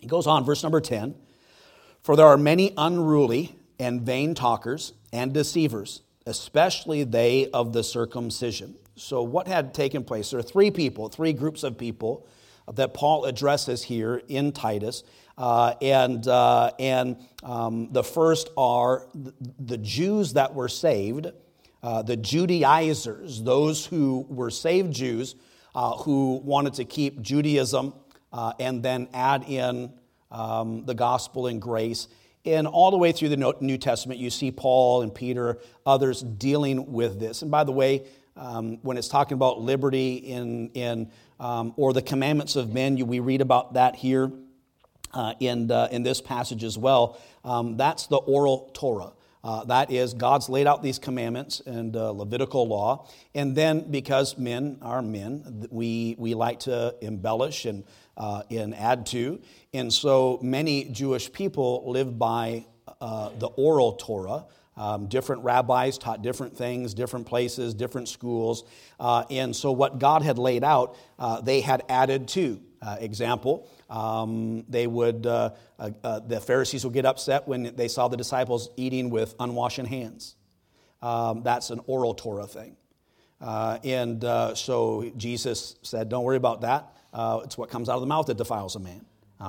He 0.00 0.06
goes 0.06 0.26
on, 0.26 0.44
verse 0.44 0.62
number 0.62 0.80
10 0.80 1.14
For 2.02 2.16
there 2.16 2.26
are 2.26 2.36
many 2.36 2.74
unruly 2.76 3.56
and 3.78 4.02
vain 4.02 4.34
talkers 4.34 4.92
and 5.12 5.32
deceivers, 5.32 6.02
especially 6.26 7.04
they 7.04 7.48
of 7.50 7.72
the 7.72 7.84
circumcision. 7.84 8.74
So, 8.96 9.22
what 9.22 9.46
had 9.46 9.72
taken 9.72 10.04
place? 10.04 10.30
There 10.30 10.40
are 10.40 10.42
three 10.42 10.70
people, 10.70 11.08
three 11.08 11.32
groups 11.32 11.62
of 11.62 11.78
people 11.78 12.26
that 12.74 12.92
Paul 12.92 13.24
addresses 13.24 13.82
here 13.82 14.22
in 14.28 14.52
Titus. 14.52 15.04
Uh, 15.36 15.74
and 15.80 16.26
uh, 16.26 16.72
and 16.80 17.16
um, 17.44 17.92
the 17.92 18.02
first 18.02 18.50
are 18.56 19.06
the 19.14 19.78
Jews 19.78 20.32
that 20.32 20.52
were 20.52 20.68
saved, 20.68 21.28
uh, 21.80 22.02
the 22.02 22.16
Judaizers, 22.16 23.40
those 23.42 23.86
who 23.86 24.26
were 24.28 24.50
saved 24.50 24.92
Jews 24.92 25.36
uh, 25.78 25.96
who 25.98 26.40
wanted 26.44 26.74
to 26.74 26.84
keep 26.84 27.22
Judaism 27.22 27.94
uh, 28.32 28.52
and 28.58 28.82
then 28.82 29.06
add 29.14 29.44
in 29.46 29.92
um, 30.32 30.84
the 30.86 30.94
gospel 30.94 31.46
and 31.46 31.62
grace. 31.62 32.08
And 32.44 32.66
all 32.66 32.90
the 32.90 32.96
way 32.96 33.12
through 33.12 33.28
the 33.28 33.54
New 33.60 33.78
Testament, 33.78 34.18
you 34.18 34.28
see 34.28 34.50
Paul 34.50 35.02
and 35.02 35.14
Peter, 35.14 35.58
others 35.86 36.20
dealing 36.20 36.90
with 36.92 37.20
this. 37.20 37.42
And 37.42 37.50
by 37.52 37.62
the 37.62 37.70
way, 37.70 38.08
um, 38.36 38.78
when 38.82 38.96
it's 38.96 39.06
talking 39.06 39.36
about 39.36 39.60
liberty 39.60 40.14
in, 40.14 40.70
in 40.70 41.12
um, 41.38 41.74
or 41.76 41.92
the 41.92 42.02
commandments 42.02 42.56
of 42.56 42.74
men, 42.74 42.96
you, 42.96 43.06
we 43.06 43.20
read 43.20 43.40
about 43.40 43.74
that 43.74 43.94
here 43.94 44.32
uh, 45.14 45.34
in, 45.38 45.70
uh, 45.70 45.86
in 45.92 46.02
this 46.02 46.20
passage 46.20 46.64
as 46.64 46.76
well. 46.76 47.20
Um, 47.44 47.76
that's 47.76 48.08
the 48.08 48.16
oral 48.16 48.72
Torah. 48.74 49.12
Uh, 49.44 49.64
that 49.64 49.90
is, 49.90 50.14
God's 50.14 50.48
laid 50.48 50.66
out 50.66 50.82
these 50.82 50.98
commandments 50.98 51.60
and 51.64 51.96
uh, 51.96 52.10
Levitical 52.10 52.66
law. 52.66 53.08
And 53.34 53.54
then, 53.54 53.90
because 53.90 54.36
men 54.36 54.78
are 54.82 55.02
men, 55.02 55.66
we, 55.70 56.16
we 56.18 56.34
like 56.34 56.60
to 56.60 56.94
embellish 57.00 57.64
and, 57.64 57.84
uh, 58.16 58.42
and 58.50 58.74
add 58.74 59.06
to. 59.06 59.40
And 59.72 59.92
so 59.92 60.38
many 60.42 60.84
Jewish 60.84 61.32
people 61.32 61.84
live 61.86 62.18
by 62.18 62.66
uh, 63.00 63.30
the 63.38 63.46
oral 63.46 63.92
Torah. 63.92 64.46
Um, 64.76 65.06
different 65.06 65.42
rabbis 65.42 65.98
taught 65.98 66.22
different 66.22 66.56
things, 66.56 66.94
different 66.94 67.26
places, 67.26 67.74
different 67.74 68.08
schools. 68.08 68.62
Uh, 69.00 69.24
and 69.28 69.54
so, 69.54 69.72
what 69.72 69.98
God 69.98 70.22
had 70.22 70.38
laid 70.38 70.62
out, 70.62 70.96
uh, 71.18 71.40
they 71.40 71.60
had 71.60 71.82
added 71.88 72.28
to. 72.28 72.60
Example, 73.00 73.68
um, 73.88 74.64
they 74.68 74.86
would, 74.86 75.26
uh, 75.26 75.50
uh, 75.78 75.90
uh, 76.04 76.20
the 76.20 76.40
Pharisees 76.40 76.84
would 76.84 76.94
get 76.94 77.06
upset 77.06 77.48
when 77.48 77.74
they 77.76 77.88
saw 77.88 78.08
the 78.08 78.16
disciples 78.16 78.70
eating 78.76 79.10
with 79.10 79.34
unwashed 79.40 79.78
hands. 79.78 80.36
Um, 81.00 81.42
that's 81.42 81.70
an 81.70 81.80
oral 81.86 82.14
Torah 82.14 82.46
thing. 82.46 82.76
Uh, 83.40 83.78
and 83.84 84.24
uh, 84.24 84.54
so 84.54 85.10
Jesus 85.16 85.76
said, 85.82 86.08
Don't 86.08 86.24
worry 86.24 86.36
about 86.36 86.62
that. 86.62 86.92
it's 87.44 87.56
what 87.56 87.70
comes 87.70 87.88
out 87.88 87.94
of 87.94 88.00
the 88.00 88.06
mouth 88.06 88.26
that 88.26 88.36
defiles 88.36 88.76
a 88.76 88.80
man. 88.80 89.04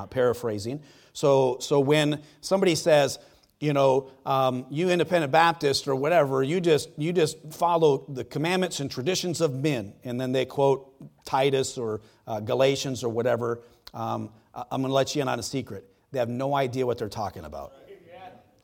paraphrasing. 0.10 0.81
So, 1.13 1.58
so 1.60 1.79
when 1.79 2.22
somebody 2.41 2.75
says, 2.75 3.19
you 3.60 3.74
know, 3.74 4.10
um, 4.25 4.65
you 4.69 4.89
independent 4.89 5.31
Baptist 5.34 5.88
or 5.88 5.96
whatever, 5.96 6.41
you 6.41 6.62
just, 6.62 6.89
you 6.98 7.12
just 7.12 7.38
follow 7.51 8.05
the 8.08 8.24
commandments 8.24 8.79
and 8.79 8.89
traditions 8.89 9.41
of 9.41 9.53
men. 9.53 9.93
And 10.03 10.19
then 10.19 10.31
they 10.31 10.46
quote 10.46 10.93
Titus 11.25 11.77
or 11.77 12.01
uh, 12.25 12.39
Galatians 12.39 13.03
or 13.03 13.10
whatever. 13.10 13.62
Um, 13.93 14.29
I'm 14.53 14.81
going 14.81 14.89
to 14.89 14.93
let 14.93 15.15
you 15.15 15.22
in 15.22 15.27
on 15.27 15.39
a 15.39 15.43
secret. 15.43 15.86
They 16.12 16.19
have 16.19 16.29
no 16.29 16.55
idea 16.55 16.86
what 16.86 16.98
they're 16.98 17.10
talking 17.10 17.46
about. 17.46 17.74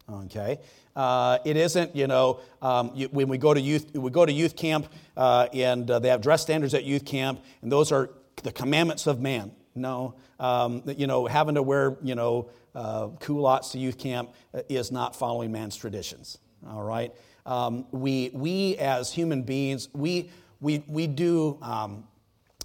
Okay, 0.07 0.59
uh, 0.95 1.39
it 1.45 1.57
isn't. 1.57 1.95
You 1.95 2.05
know, 2.05 2.39
um, 2.61 2.91
you, 2.93 3.07
when 3.07 3.27
we 3.27 3.39
go 3.39 3.55
to 3.55 3.59
youth, 3.59 3.91
we 3.95 4.11
go 4.11 4.23
to 4.23 4.31
youth 4.31 4.55
camp, 4.55 4.87
uh, 5.17 5.47
and 5.51 5.89
uh, 5.89 5.97
they 5.97 6.09
have 6.09 6.21
dress 6.21 6.43
standards 6.43 6.75
at 6.75 6.83
youth 6.83 7.05
camp, 7.05 7.43
and 7.63 7.71
those 7.71 7.91
are 7.91 8.11
the 8.43 8.51
commandments 8.51 9.07
of 9.07 9.19
man. 9.19 9.51
No, 9.73 10.13
um, 10.39 10.83
you 10.85 11.07
know, 11.07 11.25
having 11.25 11.55
to 11.55 11.63
wear, 11.63 11.97
you 12.03 12.13
know, 12.13 12.49
uh, 12.75 13.07
culottes 13.19 13.71
to 13.71 13.79
youth 13.79 13.97
camp 13.97 14.33
is 14.69 14.91
not 14.91 15.15
following 15.15 15.51
man's 15.51 15.75
traditions. 15.75 16.37
All 16.67 16.83
right? 16.83 17.13
Um, 17.45 17.85
we, 17.91 18.31
we 18.33 18.77
as 18.77 19.11
human 19.11 19.43
beings, 19.43 19.89
we, 19.93 20.29
we, 20.59 20.83
we 20.87 21.07
do, 21.07 21.57
um, 21.61 22.05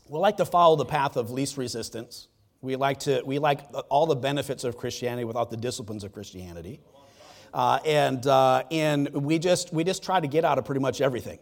we 0.08 0.18
like 0.18 0.38
to 0.38 0.46
follow 0.46 0.76
the 0.76 0.84
path 0.84 1.16
of 1.16 1.30
least 1.30 1.56
resistance. 1.56 2.28
We 2.62 2.76
like, 2.76 3.00
to, 3.00 3.22
we 3.24 3.38
like 3.38 3.60
all 3.88 4.06
the 4.06 4.16
benefits 4.16 4.64
of 4.64 4.76
Christianity 4.76 5.24
without 5.24 5.50
the 5.50 5.56
disciplines 5.56 6.04
of 6.04 6.12
Christianity. 6.12 6.80
Uh, 7.54 7.78
and, 7.84 8.26
uh, 8.26 8.64
and 8.70 9.08
we, 9.08 9.38
just, 9.38 9.72
we 9.72 9.82
just 9.82 10.02
try 10.02 10.20
to 10.20 10.28
get 10.28 10.44
out 10.44 10.58
of 10.58 10.64
pretty 10.64 10.80
much 10.80 11.00
everything. 11.00 11.38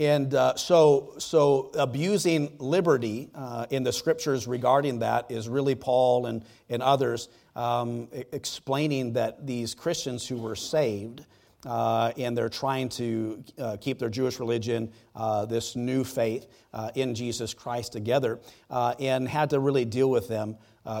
And 0.00 0.34
uh, 0.34 0.56
so, 0.56 1.14
so 1.18 1.70
abusing 1.74 2.56
liberty 2.58 3.30
uh, 3.34 3.66
in 3.70 3.84
the 3.84 3.92
scriptures 3.92 4.48
regarding 4.48 4.98
that 4.98 5.30
is 5.30 5.48
really 5.48 5.76
Paul 5.76 6.26
and, 6.26 6.44
and 6.68 6.82
others 6.82 7.28
um, 7.54 8.08
explaining 8.32 9.12
that 9.12 9.46
these 9.46 9.74
Christians 9.74 10.26
who 10.26 10.36
were 10.36 10.56
saved 10.56 11.24
uh, 11.66 12.12
and 12.18 12.36
they're 12.36 12.48
trying 12.48 12.88
to 12.90 13.42
uh, 13.58 13.76
keep 13.80 13.98
their 13.98 14.08
Jewish 14.08 14.38
religion, 14.38 14.92
uh, 15.14 15.44
this 15.46 15.76
new 15.76 16.04
faith 16.04 16.46
uh, 16.72 16.90
in 16.94 17.14
Jesus 17.14 17.54
Christ 17.54 17.92
together, 17.92 18.40
and 18.70 19.28
had 19.28 19.50
to 19.50 19.60
really 19.60 19.84
deal 19.84 20.10
with 20.10 20.28
them 20.28 20.56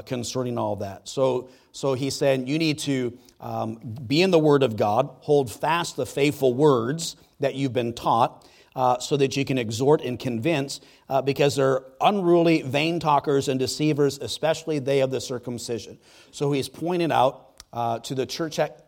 concerning 0.06 0.58
all 0.58 0.76
that. 0.76 1.08
So, 1.08 1.48
so 1.72 1.94
he 1.94 2.10
said, 2.10 2.48
You 2.48 2.58
need 2.58 2.78
to 2.80 3.18
um, 3.40 3.76
be 4.06 4.22
in 4.22 4.30
the 4.30 4.38
Word 4.38 4.62
of 4.62 4.76
God, 4.76 5.10
hold 5.20 5.52
fast 5.52 5.96
the 5.96 6.06
faithful 6.06 6.54
words 6.54 7.16
that 7.40 7.54
you've 7.54 7.72
been 7.72 7.92
taught 7.92 8.46
uh, 8.76 8.98
so 8.98 9.16
that 9.16 9.36
you 9.36 9.44
can 9.44 9.58
exhort 9.58 10.00
and 10.00 10.18
convince, 10.18 10.80
uh, 11.08 11.22
because 11.22 11.56
they're 11.56 11.84
unruly, 12.00 12.62
vain 12.62 12.98
talkers 12.98 13.48
and 13.48 13.60
deceivers, 13.60 14.18
especially 14.18 14.78
they 14.78 15.00
of 15.00 15.10
the 15.10 15.20
circumcision. 15.20 15.98
So 16.30 16.50
he's 16.52 16.68
pointed 16.68 17.12
out 17.12 17.62
uh, 17.72 18.00
to 18.00 18.14
the 18.14 18.26
church 18.26 18.58
at, 18.58 18.86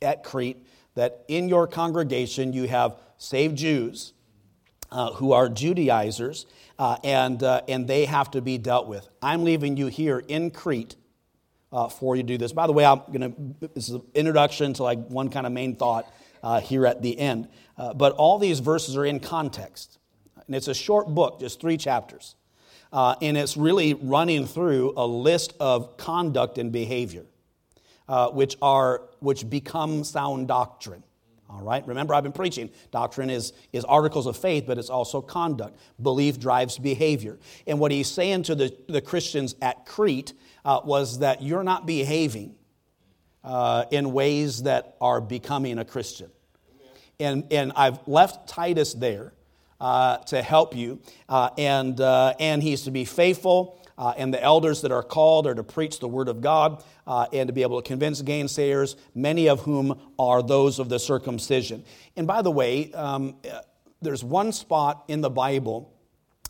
at 0.00 0.22
Crete 0.22 0.64
that 0.96 1.24
in 1.28 1.48
your 1.48 1.68
congregation 1.68 2.52
you 2.52 2.66
have 2.66 2.96
saved 3.16 3.56
Jews 3.56 4.12
uh, 4.90 5.12
who 5.12 5.32
are 5.32 5.48
Judaizers, 5.48 6.46
uh, 6.78 6.96
and, 7.02 7.42
uh, 7.42 7.62
and 7.68 7.86
they 7.86 8.04
have 8.04 8.30
to 8.32 8.40
be 8.40 8.58
dealt 8.58 8.86
with. 8.86 9.08
I'm 9.22 9.44
leaving 9.44 9.76
you 9.76 9.86
here 9.86 10.22
in 10.26 10.50
Crete. 10.50 10.96
Uh, 11.72 11.88
for 11.88 12.14
you 12.14 12.22
to 12.22 12.26
do 12.26 12.38
this. 12.38 12.52
By 12.52 12.68
the 12.68 12.72
way, 12.72 12.86
I'm 12.86 13.00
going 13.12 13.20
to, 13.60 13.68
this 13.74 13.88
is 13.88 13.96
an 13.96 14.02
introduction 14.14 14.72
to 14.74 14.84
like 14.84 15.04
one 15.08 15.28
kind 15.28 15.46
of 15.46 15.52
main 15.52 15.74
thought 15.74 16.10
uh, 16.42 16.60
here 16.60 16.86
at 16.86 17.02
the 17.02 17.18
end. 17.18 17.48
Uh, 17.76 17.92
but 17.92 18.12
all 18.12 18.38
these 18.38 18.60
verses 18.60 18.96
are 18.96 19.04
in 19.04 19.18
context. 19.18 19.98
And 20.46 20.54
it's 20.54 20.68
a 20.68 20.74
short 20.74 21.08
book, 21.08 21.40
just 21.40 21.60
three 21.60 21.76
chapters. 21.76 22.36
And 22.92 23.36
it's 23.36 23.56
really 23.56 23.94
running 23.94 24.46
through 24.46 24.94
a 24.96 25.04
list 25.06 25.54
of 25.58 25.96
conduct 25.96 26.56
and 26.56 26.70
behavior, 26.70 27.26
uh, 28.08 28.28
which, 28.30 28.56
are, 28.62 29.02
which 29.20 29.48
become 29.48 30.04
sound 30.04 30.48
doctrine. 30.48 31.02
All 31.48 31.62
right? 31.62 31.86
Remember, 31.86 32.14
I've 32.14 32.24
been 32.24 32.32
preaching. 32.32 32.70
Doctrine 32.90 33.30
is, 33.30 33.52
is 33.72 33.84
articles 33.84 34.26
of 34.26 34.36
faith, 34.36 34.64
but 34.66 34.78
it's 34.78 34.90
also 34.90 35.20
conduct. 35.20 35.78
Belief 36.02 36.40
drives 36.40 36.78
behavior. 36.78 37.38
And 37.66 37.78
what 37.78 37.92
he's 37.92 38.08
saying 38.08 38.44
to 38.44 38.54
the, 38.54 38.76
the 38.88 39.00
Christians 39.00 39.54
at 39.62 39.86
Crete 39.86 40.32
uh, 40.64 40.80
was 40.84 41.20
that 41.20 41.42
you're 41.42 41.62
not 41.62 41.86
behaving 41.86 42.56
uh, 43.44 43.84
in 43.92 44.12
ways 44.12 44.64
that 44.64 44.96
are 45.00 45.20
becoming 45.20 45.78
a 45.78 45.84
Christian. 45.84 46.30
And, 47.20 47.50
and 47.52 47.72
I've 47.76 48.06
left 48.06 48.48
Titus 48.48 48.92
there 48.92 49.32
uh, 49.80 50.18
to 50.18 50.42
help 50.42 50.74
you, 50.74 51.00
uh, 51.28 51.50
and, 51.56 52.00
uh, 52.00 52.34
and 52.40 52.62
he's 52.62 52.82
to 52.82 52.90
be 52.90 53.04
faithful. 53.04 53.80
Uh, 53.98 54.12
and 54.16 54.32
the 54.32 54.42
elders 54.42 54.82
that 54.82 54.92
are 54.92 55.02
called 55.02 55.46
are 55.46 55.54
to 55.54 55.64
preach 55.64 56.00
the 56.00 56.08
word 56.08 56.28
of 56.28 56.40
God 56.40 56.84
uh, 57.06 57.26
and 57.32 57.46
to 57.46 57.52
be 57.52 57.62
able 57.62 57.80
to 57.80 57.86
convince 57.86 58.20
gainsayers, 58.22 58.96
many 59.14 59.48
of 59.48 59.60
whom 59.60 59.98
are 60.18 60.42
those 60.42 60.78
of 60.78 60.88
the 60.88 60.98
circumcision. 60.98 61.84
And 62.16 62.26
by 62.26 62.42
the 62.42 62.50
way, 62.50 62.92
um, 62.92 63.36
there's 64.02 64.22
one 64.22 64.52
spot 64.52 65.04
in 65.08 65.22
the 65.22 65.30
Bible 65.30 65.92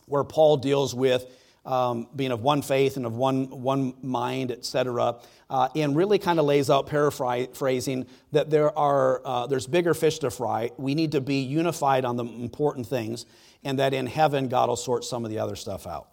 where 0.06 0.24
Paul 0.24 0.56
deals 0.56 0.94
with 0.94 1.26
um, 1.64 2.08
being 2.14 2.30
of 2.30 2.42
one 2.42 2.62
faith 2.62 2.96
and 2.96 3.04
of 3.04 3.16
one, 3.16 3.50
one 3.50 3.94
mind, 4.00 4.52
etc., 4.52 5.16
uh, 5.50 5.68
and 5.74 5.96
really 5.96 6.18
kind 6.18 6.38
of 6.38 6.44
lays 6.44 6.70
out, 6.70 6.86
paraphrasing, 6.86 8.06
that 8.32 8.50
there 8.50 8.76
are, 8.78 9.20
uh, 9.24 9.46
there's 9.46 9.66
bigger 9.66 9.94
fish 9.94 10.20
to 10.20 10.30
fry. 10.30 10.70
We 10.76 10.94
need 10.94 11.12
to 11.12 11.20
be 11.20 11.40
unified 11.40 12.04
on 12.04 12.16
the 12.16 12.24
important 12.24 12.86
things, 12.86 13.26
and 13.64 13.78
that 13.80 13.94
in 13.94 14.06
heaven, 14.06 14.48
God 14.48 14.68
will 14.68 14.76
sort 14.76 15.04
some 15.04 15.24
of 15.24 15.30
the 15.30 15.40
other 15.40 15.56
stuff 15.56 15.86
out. 15.86 16.08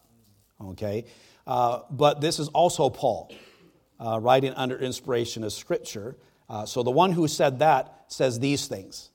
Okay? 0.62 1.06
Uh, 1.46 1.80
but 1.90 2.22
this 2.22 2.40
is 2.40 2.48
also 2.50 2.90
Paul, 2.90 3.34
uh, 4.00 4.20
writing 4.22 4.54
under 4.54 4.78
inspiration 4.78 5.44
of 5.44 5.52
Scripture. 5.52 6.16
Uh, 6.50 6.66
so 6.66 6.84
the 6.84 6.92
one 6.92 7.12
who 7.12 7.28
said 7.28 7.60
that 7.60 8.06
says 8.08 8.40
these 8.40 8.68
things. 8.68 9.10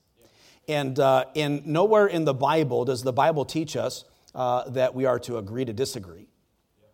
And, 0.66 0.98
uh, 0.98 1.24
and 1.34 1.66
nowhere 1.66 2.06
in 2.06 2.24
the 2.24 2.34
Bible 2.34 2.84
does 2.84 3.02
the 3.02 3.12
Bible 3.12 3.46
teach 3.46 3.76
us 3.76 4.04
uh, 4.34 4.68
that 4.70 4.94
we 4.94 5.06
are 5.06 5.18
to 5.20 5.38
agree 5.38 5.64
to 5.64 5.72
disagree 5.72 6.28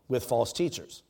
with 0.07 0.25
false 0.25 0.53
teachers, 0.53 1.03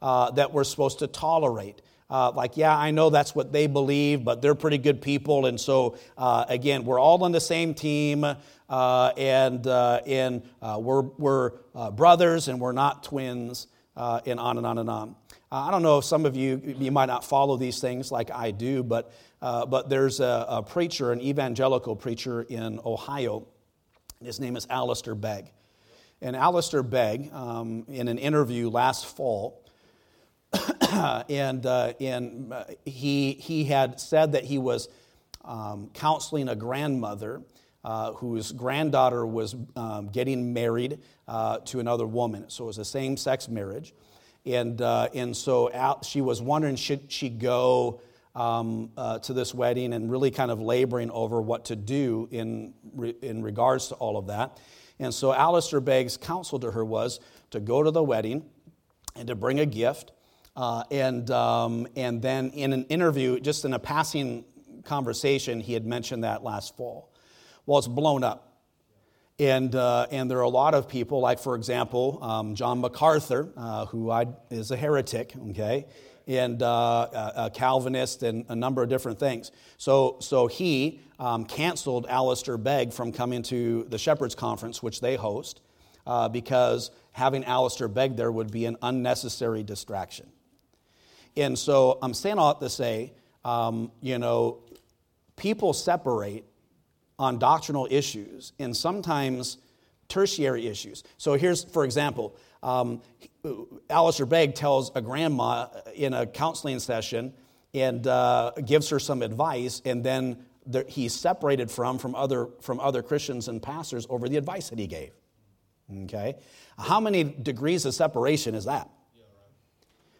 uh, 0.00 0.30
that 0.32 0.52
we're 0.52 0.64
supposed 0.64 1.00
to 1.00 1.06
tolerate. 1.06 1.82
Like, 2.08 2.56
yeah, 2.56 2.76
I 2.76 2.92
know 2.92 3.10
that's 3.10 3.34
what 3.34 3.52
they 3.52 3.66
believe, 3.66 4.24
but 4.24 4.40
they're 4.40 4.54
pretty 4.54 4.78
good 4.78 5.02
people. 5.02 5.44
And 5.44 5.60
so, 5.60 5.96
again, 6.16 6.84
we're 6.84 7.00
all 7.00 7.22
on 7.24 7.32
the 7.32 7.40
same 7.40 7.74
team, 7.74 8.24
uh, 8.68 9.12
and, 9.16 9.66
and 9.66 10.42
we're, 10.78 11.02
we're 11.02 11.50
brothers 11.92 12.48
and 12.48 12.60
we're 12.60 12.72
not 12.72 13.02
twins, 13.04 13.66
and 13.96 14.38
on 14.40 14.58
and 14.58 14.66
on 14.66 14.78
and 14.78 14.90
on. 14.90 15.16
I 15.50 15.70
don't 15.70 15.82
know 15.82 15.98
if 15.98 16.04
some 16.04 16.26
of 16.26 16.36
you, 16.36 16.60
you 16.78 16.90
might 16.90 17.06
not 17.06 17.24
follow 17.24 17.56
these 17.56 17.80
things 17.80 18.10
like 18.10 18.30
I 18.30 18.50
do, 18.50 18.82
but, 18.82 19.12
but 19.40 19.88
there's 19.88 20.20
a, 20.20 20.46
a 20.48 20.62
preacher, 20.62 21.12
an 21.12 21.20
evangelical 21.20 21.96
preacher 21.96 22.42
in 22.42 22.80
Ohio. 22.84 23.46
His 24.22 24.40
name 24.40 24.56
is 24.56 24.66
Alistair 24.70 25.14
Begg. 25.14 25.52
And 26.22 26.34
Alistair 26.34 26.82
Begg, 26.82 27.30
um, 27.32 27.84
in 27.88 28.08
an 28.08 28.18
interview 28.18 28.70
last 28.70 29.04
fall, 29.04 29.62
and, 31.28 31.66
uh, 31.66 31.92
and 32.00 32.52
uh, 32.52 32.64
he, 32.86 33.32
he 33.32 33.64
had 33.64 34.00
said 34.00 34.32
that 34.32 34.44
he 34.44 34.56
was 34.56 34.88
um, 35.44 35.90
counseling 35.92 36.48
a 36.48 36.56
grandmother 36.56 37.42
uh, 37.86 38.12
whose 38.14 38.50
granddaughter 38.50 39.24
was 39.24 39.54
um, 39.76 40.08
getting 40.08 40.52
married 40.52 40.98
uh, 41.28 41.58
to 41.58 41.78
another 41.78 42.04
woman. 42.04 42.50
So 42.50 42.64
it 42.64 42.66
was 42.66 42.78
a 42.78 42.84
same 42.84 43.16
sex 43.16 43.48
marriage. 43.48 43.94
And, 44.44 44.82
uh, 44.82 45.08
and 45.14 45.36
so 45.36 45.70
Al, 45.70 46.02
she 46.02 46.20
was 46.20 46.42
wondering 46.42 46.74
should 46.74 47.12
she 47.12 47.28
go 47.28 48.00
um, 48.34 48.90
uh, 48.96 49.20
to 49.20 49.32
this 49.32 49.54
wedding 49.54 49.92
and 49.92 50.10
really 50.10 50.32
kind 50.32 50.50
of 50.50 50.60
laboring 50.60 51.12
over 51.12 51.40
what 51.40 51.66
to 51.66 51.76
do 51.76 52.28
in, 52.32 52.74
in 53.22 53.44
regards 53.44 53.86
to 53.88 53.94
all 53.94 54.16
of 54.16 54.26
that. 54.26 54.58
And 54.98 55.14
so 55.14 55.32
Alistair 55.32 55.80
Begg's 55.80 56.16
counsel 56.16 56.58
to 56.58 56.72
her 56.72 56.84
was 56.84 57.20
to 57.52 57.60
go 57.60 57.84
to 57.84 57.92
the 57.92 58.02
wedding 58.02 58.46
and 59.14 59.28
to 59.28 59.36
bring 59.36 59.60
a 59.60 59.66
gift. 59.66 60.10
Uh, 60.56 60.82
and, 60.90 61.30
um, 61.30 61.86
and 61.94 62.20
then 62.20 62.50
in 62.50 62.72
an 62.72 62.84
interview, 62.86 63.38
just 63.38 63.64
in 63.64 63.74
a 63.74 63.78
passing 63.78 64.44
conversation, 64.82 65.60
he 65.60 65.72
had 65.72 65.86
mentioned 65.86 66.24
that 66.24 66.42
last 66.42 66.76
fall. 66.76 67.12
Well, 67.66 67.78
it's 67.78 67.88
blown 67.88 68.24
up. 68.24 68.42
And, 69.38 69.74
uh, 69.74 70.06
and 70.10 70.30
there 70.30 70.38
are 70.38 70.42
a 70.42 70.48
lot 70.48 70.72
of 70.72 70.88
people, 70.88 71.20
like, 71.20 71.38
for 71.38 71.56
example, 71.56 72.18
um, 72.22 72.54
John 72.54 72.80
MacArthur, 72.80 73.52
uh, 73.56 73.84
who 73.86 74.10
I, 74.10 74.28
is 74.50 74.70
a 74.70 74.76
heretic, 74.76 75.34
okay? 75.50 75.86
and 76.26 76.60
uh, 76.62 77.32
a 77.36 77.50
Calvinist 77.50 78.22
and 78.22 78.44
a 78.48 78.56
number 78.56 78.82
of 78.82 78.88
different 78.88 79.18
things. 79.18 79.52
So, 79.78 80.16
so 80.20 80.48
he 80.48 81.00
um, 81.18 81.44
canceled 81.44 82.06
Alistair 82.08 82.58
Begg 82.58 82.92
from 82.92 83.12
coming 83.12 83.42
to 83.44 83.84
the 83.88 83.98
Shepherds 83.98 84.34
Conference, 84.34 84.82
which 84.82 85.00
they 85.00 85.16
host, 85.16 85.60
uh, 86.06 86.28
because 86.28 86.90
having 87.12 87.44
Alistair 87.44 87.88
Begg 87.88 88.16
there 88.16 88.32
would 88.32 88.50
be 88.50 88.66
an 88.66 88.76
unnecessary 88.82 89.62
distraction. 89.62 90.26
And 91.36 91.58
so 91.58 91.98
I'm 92.02 92.14
saying 92.14 92.38
all 92.38 92.54
that 92.54 92.64
to 92.64 92.70
say, 92.70 93.12
um, 93.44 93.92
you 94.00 94.18
know, 94.18 94.64
people 95.36 95.72
separate 95.72 96.44
on 97.18 97.38
doctrinal 97.38 97.88
issues 97.90 98.52
and 98.58 98.76
sometimes 98.76 99.58
tertiary 100.08 100.66
issues. 100.66 101.02
So 101.16 101.34
here's, 101.34 101.64
for 101.64 101.84
example, 101.84 102.36
um, 102.62 103.02
Alistair 103.90 104.26
Begg 104.26 104.54
tells 104.54 104.90
a 104.94 105.00
grandma 105.00 105.68
in 105.94 106.14
a 106.14 106.26
counseling 106.26 106.78
session 106.78 107.32
and 107.74 108.06
uh, 108.06 108.52
gives 108.64 108.88
her 108.88 108.98
some 108.98 109.22
advice, 109.22 109.82
and 109.84 110.02
then 110.02 110.44
he's 110.88 111.14
separated 111.14 111.70
from 111.70 111.98
from 111.98 112.14
other 112.14 112.48
from 112.60 112.80
other 112.80 113.02
Christians 113.02 113.48
and 113.48 113.62
pastors 113.62 114.06
over 114.08 114.28
the 114.28 114.36
advice 114.36 114.70
that 114.70 114.78
he 114.78 114.86
gave. 114.86 115.12
Okay, 116.04 116.36
how 116.78 117.00
many 117.00 117.22
degrees 117.22 117.84
of 117.84 117.94
separation 117.94 118.54
is 118.54 118.64
that? 118.64 118.90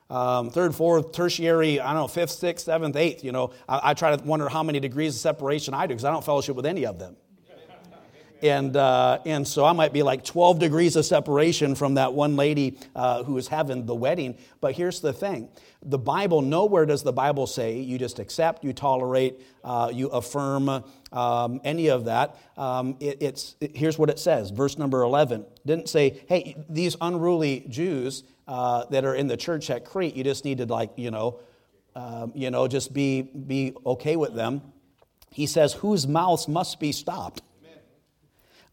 Um, 0.08 0.50
third, 0.50 0.74
fourth, 0.74 1.12
tertiary, 1.12 1.80
I 1.80 1.86
don't 1.92 2.02
know, 2.02 2.08
fifth, 2.08 2.30
sixth, 2.30 2.66
seventh, 2.66 2.94
eighth. 2.96 3.24
You 3.24 3.32
know, 3.32 3.50
I, 3.68 3.90
I 3.90 3.94
try 3.94 4.14
to 4.14 4.22
wonder 4.22 4.48
how 4.48 4.62
many 4.62 4.78
degrees 4.78 5.14
of 5.14 5.20
separation 5.20 5.74
I 5.74 5.86
do 5.86 5.94
because 5.94 6.04
I 6.04 6.12
don't 6.12 6.24
fellowship 6.24 6.54
with 6.54 6.66
any 6.66 6.86
of 6.86 6.98
them. 6.98 7.16
And, 8.42 8.76
uh, 8.76 9.20
and 9.24 9.46
so 9.46 9.64
I 9.64 9.72
might 9.72 9.92
be 9.92 10.02
like 10.02 10.24
12 10.24 10.58
degrees 10.58 10.96
of 10.96 11.04
separation 11.04 11.74
from 11.74 11.94
that 11.94 12.12
one 12.12 12.36
lady 12.36 12.78
uh, 12.94 13.24
who 13.24 13.34
was 13.34 13.48
having 13.48 13.86
the 13.86 13.94
wedding. 13.94 14.36
But 14.60 14.74
here's 14.74 15.00
the 15.00 15.12
thing 15.12 15.48
the 15.82 15.98
Bible, 15.98 16.42
nowhere 16.42 16.84
does 16.84 17.02
the 17.02 17.12
Bible 17.12 17.46
say 17.46 17.78
you 17.78 17.98
just 17.98 18.18
accept, 18.18 18.64
you 18.64 18.72
tolerate, 18.72 19.40
uh, 19.62 19.90
you 19.92 20.08
affirm 20.08 20.84
um, 21.12 21.60
any 21.64 21.88
of 21.88 22.06
that. 22.06 22.36
Um, 22.56 22.96
it, 23.00 23.18
it's, 23.20 23.56
it, 23.60 23.76
here's 23.76 23.98
what 23.98 24.10
it 24.10 24.18
says, 24.18 24.50
verse 24.50 24.78
number 24.78 25.02
11. 25.02 25.44
Didn't 25.64 25.88
say, 25.88 26.22
hey, 26.28 26.56
these 26.68 26.96
unruly 27.00 27.66
Jews 27.68 28.24
uh, 28.48 28.84
that 28.86 29.04
are 29.04 29.14
in 29.14 29.28
the 29.28 29.36
church 29.36 29.70
at 29.70 29.84
Crete, 29.84 30.16
you 30.16 30.24
just 30.24 30.44
need 30.44 30.58
to, 30.58 30.66
like, 30.66 30.90
you 30.96 31.10
know, 31.10 31.40
um, 31.94 32.32
you 32.34 32.50
know, 32.50 32.68
just 32.68 32.92
be, 32.92 33.22
be 33.22 33.72
okay 33.86 34.16
with 34.16 34.34
them. 34.34 34.60
He 35.30 35.46
says, 35.46 35.72
whose 35.74 36.06
mouths 36.06 36.48
must 36.48 36.80
be 36.80 36.92
stopped 36.92 37.42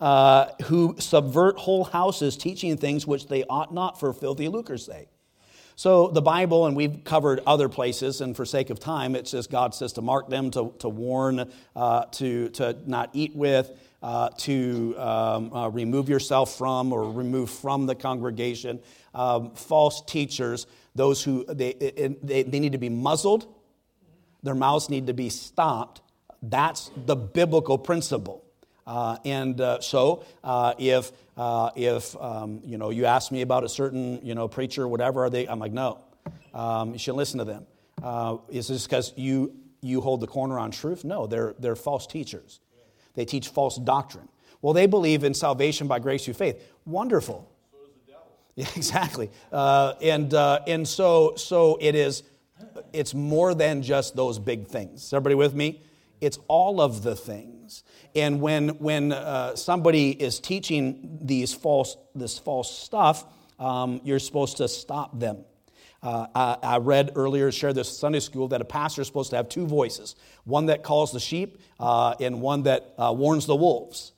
uh, 0.04 0.52
who 0.66 0.98
subvert 1.00 1.58
whole 1.58 1.86
houses, 1.86 2.36
teaching 2.36 2.76
things 2.76 3.08
which 3.08 3.28
they 3.28 3.46
ought 3.46 3.74
not 3.74 3.98
for 3.98 4.12
filthy 4.12 4.50
lucre's 4.50 4.86
sake. 4.86 5.08
So 5.78 6.10
the 6.10 6.22
Bible, 6.22 6.66
and 6.66 6.76
we've 6.76 7.06
covered 7.06 7.40
other 7.48 7.70
places, 7.70 8.20
and 8.20 8.36
for 8.36 8.44
sake 8.44 8.70
of 8.70 8.82
time, 8.82 9.16
it 9.16 9.30
says 9.30 9.48
God 9.48 9.74
says 9.74 9.94
to 9.94 10.02
mark 10.02 10.28
them, 10.28 10.52
to, 10.52 10.74
to 10.80 10.90
warn, 10.90 11.50
uh, 11.74 12.04
to, 12.04 12.50
to 12.50 12.76
not 12.86 13.12
eat 13.14 13.34
with, 13.34 13.72
uh, 14.02 14.28
to 14.40 14.94
um, 14.98 15.54
uh, 15.54 15.70
remove 15.70 16.10
yourself 16.10 16.58
from 16.58 16.92
or 16.92 17.10
remove 17.10 17.50
from 17.50 17.86
the 17.86 17.96
congregation. 17.96 18.82
Um, 19.16 19.56
false 19.56 20.02
teachers, 20.02 20.68
those 20.96 21.24
who 21.24 21.46
they, 21.46 21.76
they, 22.22 22.44
they 22.44 22.60
need 22.60 22.74
to 22.74 22.78
be 22.78 22.90
muzzled, 22.90 23.48
their 24.44 24.54
mouths 24.54 24.90
need 24.90 25.08
to 25.08 25.14
be 25.14 25.30
stopped. 25.30 26.02
That's 26.42 26.92
the 27.06 27.16
biblical 27.16 27.78
principle. 27.78 28.43
Uh, 28.86 29.18
and 29.24 29.60
uh, 29.62 29.80
so, 29.80 30.26
uh, 30.44 30.74
if 30.78 31.12
uh, 31.38 31.70
if 31.76 32.16
um, 32.22 32.62
you 32.66 32.78
know 32.78 32.90
you 32.90 33.06
ask 33.06 33.32
me 33.32 33.42
about 33.42 33.64
a 33.64 33.70
certain 33.70 34.20
you 34.26 34.36
know 34.36 34.48
preacher 34.48 34.84
or 34.84 34.88
whatever, 34.88 35.24
are 35.24 35.30
they? 35.30 35.48
I'm 35.48 35.60
like, 35.60 35.72
no, 35.72 36.02
um, 36.54 36.92
you 36.92 37.00
shouldn't 37.00 37.18
listen 37.18 37.40
to 37.40 37.46
them. 37.46 37.66
Uh, 38.02 38.38
is 38.50 38.68
this 38.68 38.86
because 38.86 39.14
you 39.16 39.56
you 39.82 40.02
hold 40.02 40.20
the 40.20 40.28
corner 40.28 40.60
on 40.60 40.72
truth? 40.72 41.06
No, 41.06 41.28
they're 41.28 41.56
they're 41.60 41.78
false 41.78 42.06
teachers. 42.06 42.60
They 43.14 43.26
teach 43.26 43.48
false 43.48 43.78
doctrine. 43.78 44.28
Well, 44.62 44.74
they 44.74 44.86
believe 44.86 45.24
in 45.24 45.34
salvation 45.34 45.88
by 45.88 46.00
grace 46.00 46.26
through 46.26 46.34
faith. 46.34 46.62
Wonderful. 46.86 47.50
Yeah, 48.56 48.68
exactly. 48.76 49.32
Uh, 49.52 49.94
and 50.02 50.34
and 50.34 50.86
so 50.86 51.36
so 51.38 51.78
it 51.80 51.96
is. 51.96 52.24
It's 52.92 53.14
more 53.14 53.54
than 53.54 53.82
just 53.82 54.16
those 54.16 54.40
big 54.40 54.68
things. 54.68 55.06
Is 55.06 55.14
everybody 55.14 55.36
with 55.36 55.54
me? 55.54 55.82
It's 56.22 56.40
all 56.48 56.80
of 56.80 57.04
the 57.04 57.16
things. 57.16 57.84
And 58.16 58.42
when, 58.42 58.70
when 58.80 59.12
uh, 59.12 59.56
somebody 59.56 60.12
is 60.12 60.40
teaching 60.40 61.20
these 61.22 61.54
false, 61.54 61.98
this 62.14 62.38
false 62.38 62.76
stuff, 62.76 63.26
um, 63.60 64.02
you're 64.04 64.20
supposed 64.20 64.58
to 64.58 64.68
stop 64.68 65.20
them. 65.20 65.46
Uh, 66.02 66.28
I, 66.36 66.58
I, 66.62 66.78
read 66.80 67.14
earlier, 67.16 67.50
shared 67.50 67.76
this 67.76 67.98
Sunday 67.98 68.20
school, 68.20 68.50
that 68.50 68.60
a 68.60 68.66
pastor 68.66 69.02
is 69.02 69.08
supposed 69.08 69.30
to 69.30 69.38
have 69.38 69.48
two 69.48 69.66
voices 69.66 70.16
one 70.44 70.66
that 70.66 70.84
calls 70.84 71.14
the 71.14 71.20
sheep 71.20 71.60
uh, 71.80 72.14
and 72.20 72.42
one 72.42 72.64
that 72.64 72.94
uh, 72.98 73.14
warns 73.16 73.46
the 73.46 73.56
wolves. 73.56 74.12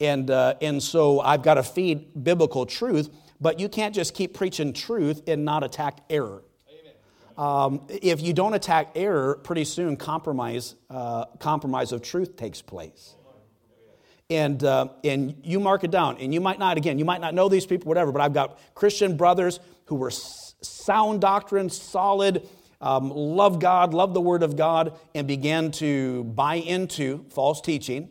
And, 0.00 0.30
uh, 0.30 0.54
and 0.62 0.82
so 0.82 1.20
I've 1.20 1.42
got 1.42 1.54
to 1.54 1.62
feed 1.62 2.24
biblical 2.24 2.66
truth, 2.66 3.10
but 3.40 3.58
you 3.58 3.68
can't 3.68 3.94
just 3.94 4.14
keep 4.14 4.32
preaching 4.32 4.72
truth 4.72 5.22
and 5.26 5.44
not 5.44 5.64
attack 5.64 5.98
error. 6.08 6.42
Um, 7.38 7.82
if 7.88 8.20
you 8.20 8.32
don't 8.32 8.52
attack 8.54 8.90
error, 8.96 9.36
pretty 9.36 9.64
soon 9.64 9.96
compromise, 9.96 10.74
uh, 10.90 11.26
compromise 11.38 11.92
of 11.92 12.02
truth 12.02 12.36
takes 12.36 12.60
place. 12.60 13.14
And, 14.28 14.62
uh, 14.62 14.88
and 15.04 15.40
you 15.44 15.60
mark 15.60 15.84
it 15.84 15.92
down. 15.92 16.18
And 16.18 16.34
you 16.34 16.40
might 16.40 16.58
not, 16.58 16.76
again, 16.76 16.98
you 16.98 17.04
might 17.04 17.20
not 17.20 17.34
know 17.34 17.48
these 17.48 17.64
people, 17.64 17.88
whatever, 17.88 18.10
but 18.10 18.20
I've 18.20 18.34
got 18.34 18.58
Christian 18.74 19.16
brothers 19.16 19.60
who 19.84 19.94
were 19.94 20.10
sound 20.10 21.20
doctrine, 21.20 21.70
solid, 21.70 22.46
um, 22.80 23.10
love 23.10 23.60
God, 23.60 23.94
love 23.94 24.14
the 24.14 24.20
Word 24.20 24.42
of 24.42 24.56
God, 24.56 24.98
and 25.14 25.28
began 25.28 25.70
to 25.72 26.24
buy 26.24 26.56
into 26.56 27.24
false 27.30 27.60
teaching. 27.60 28.08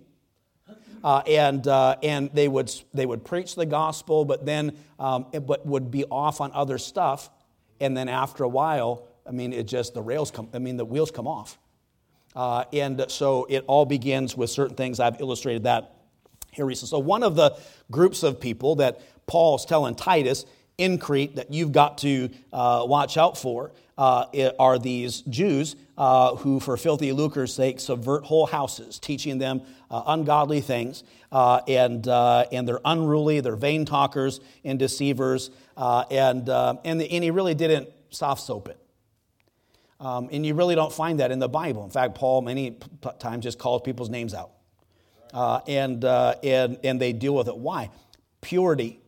Uh, 1.03 1.21
and, 1.27 1.67
uh, 1.67 1.97
and 2.01 2.31
they, 2.33 2.47
would, 2.47 2.73
they 2.93 3.05
would 3.05 3.23
preach 3.25 3.55
the 3.55 3.65
gospel, 3.65 4.25
but 4.25 4.45
then 4.45 4.75
um, 4.99 5.27
but 5.45 5.65
would 5.65 5.91
be 5.91 6.05
off 6.05 6.41
on 6.41 6.51
other 6.53 6.77
stuff. 6.77 7.29
And 7.79 7.95
then 7.95 8.09
after 8.09 8.43
a 8.43 8.49
while, 8.49 9.07
I 9.27 9.31
mean, 9.31 9.53
it 9.53 9.67
just, 9.67 9.93
the 9.93 10.01
rails 10.01 10.31
come, 10.31 10.49
I 10.53 10.59
mean, 10.59 10.77
the 10.77 10.85
wheels 10.85 11.11
come 11.11 11.27
off. 11.27 11.57
Uh, 12.35 12.65
and 12.71 13.05
so 13.07 13.47
it 13.49 13.63
all 13.67 13.85
begins 13.85 14.37
with 14.37 14.49
certain 14.49 14.75
things. 14.75 14.99
I've 14.99 15.19
illustrated 15.19 15.63
that 15.63 15.95
here 16.51 16.65
recently. 16.65 16.89
So, 16.89 16.99
one 16.99 17.23
of 17.23 17.35
the 17.35 17.57
groups 17.89 18.23
of 18.23 18.39
people 18.39 18.75
that 18.75 19.01
Paul's 19.25 19.65
telling 19.65 19.95
Titus 19.95 20.45
in 20.77 20.99
Crete 20.99 21.37
that 21.37 21.51
you've 21.51 21.71
got 21.71 21.97
to 21.99 22.29
uh, 22.53 22.83
watch 22.87 23.17
out 23.17 23.37
for 23.37 23.71
uh, 23.97 24.25
are 24.59 24.77
these 24.77 25.21
Jews 25.21 25.75
uh, 25.97 26.35
who, 26.35 26.59
for 26.59 26.77
filthy 26.77 27.11
lucre's 27.11 27.53
sake, 27.53 27.79
subvert 27.79 28.23
whole 28.23 28.45
houses, 28.45 28.99
teaching 28.99 29.39
them 29.39 29.61
uh, 29.89 30.03
ungodly 30.05 30.61
things. 30.61 31.03
Uh, 31.31 31.61
and, 31.67 32.07
and 32.07 32.67
they're 32.67 32.79
unruly, 32.85 33.39
they're 33.39 33.55
vain 33.55 33.85
talkers 33.85 34.39
and 34.63 34.77
deceivers. 34.77 35.49
and, 35.75 36.47
and, 36.49 37.01
the, 37.01 37.11
and 37.11 37.23
he 37.23 37.31
really 37.31 37.55
didn't 37.55 37.89
soft 38.11 38.41
soap 38.41 38.69
it. 38.69 38.77
Um, 39.99 40.29
and 40.31 40.45
you 40.45 40.53
really 40.53 40.75
don't 40.75 40.93
find 40.93 41.19
that 41.19 41.31
in 41.31 41.39
the 41.39 41.49
Bible. 41.49 41.83
In 41.83 41.89
fact, 41.89 42.15
Paul 42.15 42.41
many 42.41 42.77
times 43.19 43.43
just 43.43 43.57
calls 43.57 43.81
people's 43.81 44.09
names 44.09 44.33
out. 44.33 44.51
Uh, 45.33 45.59
and, 45.67 46.05
uh, 46.05 46.35
and, 46.43 46.77
and 46.83 47.01
they 47.01 47.13
deal 47.13 47.35
with 47.35 47.47
it. 47.47 47.57
Why? 47.57 47.89
Purity 48.41 49.01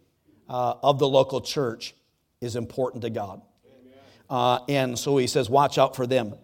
uh, 0.49 0.75
of 0.81 0.99
the 0.99 1.07
local 1.07 1.41
church 1.41 1.95
is 2.41 2.55
important 2.55 3.03
to 3.03 3.09
God. 3.09 3.41
Uh, 4.29 4.59
and 4.67 4.97
so 4.97 5.17
he 5.17 5.27
says, 5.27 5.49
watch 5.49 5.77
out 5.77 5.95
for 5.95 6.05
them. 6.05 6.35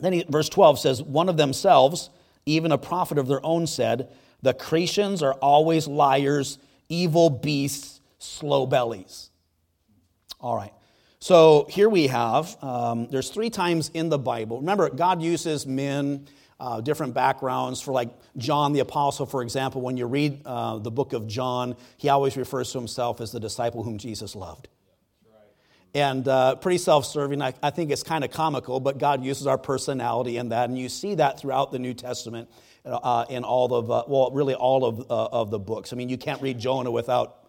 Then 0.00 0.12
he, 0.12 0.24
verse 0.28 0.48
12 0.48 0.78
says, 0.78 1.02
One 1.02 1.28
of 1.28 1.36
themselves, 1.36 2.10
even 2.46 2.72
a 2.72 2.78
prophet 2.78 3.18
of 3.18 3.28
their 3.28 3.44
own, 3.44 3.66
said, 3.66 4.10
The 4.42 4.52
Cretians 4.52 5.22
are 5.22 5.34
always 5.34 5.86
liars, 5.86 6.58
evil 6.88 7.30
beasts, 7.30 8.00
slow 8.18 8.66
bellies. 8.66 9.30
All 10.40 10.56
right. 10.56 10.72
So 11.24 11.66
here 11.70 11.88
we 11.88 12.08
have, 12.08 12.54
um, 12.62 13.08
there's 13.10 13.30
three 13.30 13.48
times 13.48 13.90
in 13.94 14.10
the 14.10 14.18
Bible. 14.18 14.60
Remember, 14.60 14.90
God 14.90 15.22
uses 15.22 15.66
men, 15.66 16.26
uh, 16.60 16.82
different 16.82 17.14
backgrounds. 17.14 17.80
For 17.80 17.92
like 17.92 18.10
John 18.36 18.74
the 18.74 18.80
Apostle, 18.80 19.24
for 19.24 19.40
example, 19.40 19.80
when 19.80 19.96
you 19.96 20.04
read 20.04 20.42
uh, 20.44 20.76
the 20.80 20.90
book 20.90 21.14
of 21.14 21.26
John, 21.26 21.76
he 21.96 22.10
always 22.10 22.36
refers 22.36 22.72
to 22.72 22.78
himself 22.78 23.22
as 23.22 23.32
the 23.32 23.40
disciple 23.40 23.82
whom 23.82 23.96
Jesus 23.96 24.36
loved. 24.36 24.68
And 25.94 26.28
uh, 26.28 26.56
pretty 26.56 26.76
self 26.76 27.06
serving. 27.06 27.40
I, 27.40 27.54
I, 27.62 27.70
think 27.70 27.90
it's 27.90 28.02
kind 28.02 28.22
of 28.22 28.30
comical, 28.30 28.78
but 28.78 28.98
God 28.98 29.24
uses 29.24 29.46
our 29.46 29.56
personality 29.56 30.36
in 30.36 30.50
that. 30.50 30.68
And 30.68 30.78
you 30.78 30.90
see 30.90 31.14
that 31.14 31.40
throughout 31.40 31.72
the 31.72 31.78
New 31.78 31.94
Testament 31.94 32.50
uh, 32.84 33.24
in 33.30 33.44
all 33.44 33.74
of, 33.74 33.90
uh, 33.90 34.04
well, 34.08 34.30
really 34.32 34.54
all 34.54 34.84
of, 34.84 35.10
uh, 35.10 35.24
of 35.32 35.50
the 35.50 35.58
books. 35.58 35.94
I 35.94 35.96
mean, 35.96 36.10
you 36.10 36.18
can't 36.18 36.42
read 36.42 36.58
Jonah 36.58 36.90
without 36.90 37.48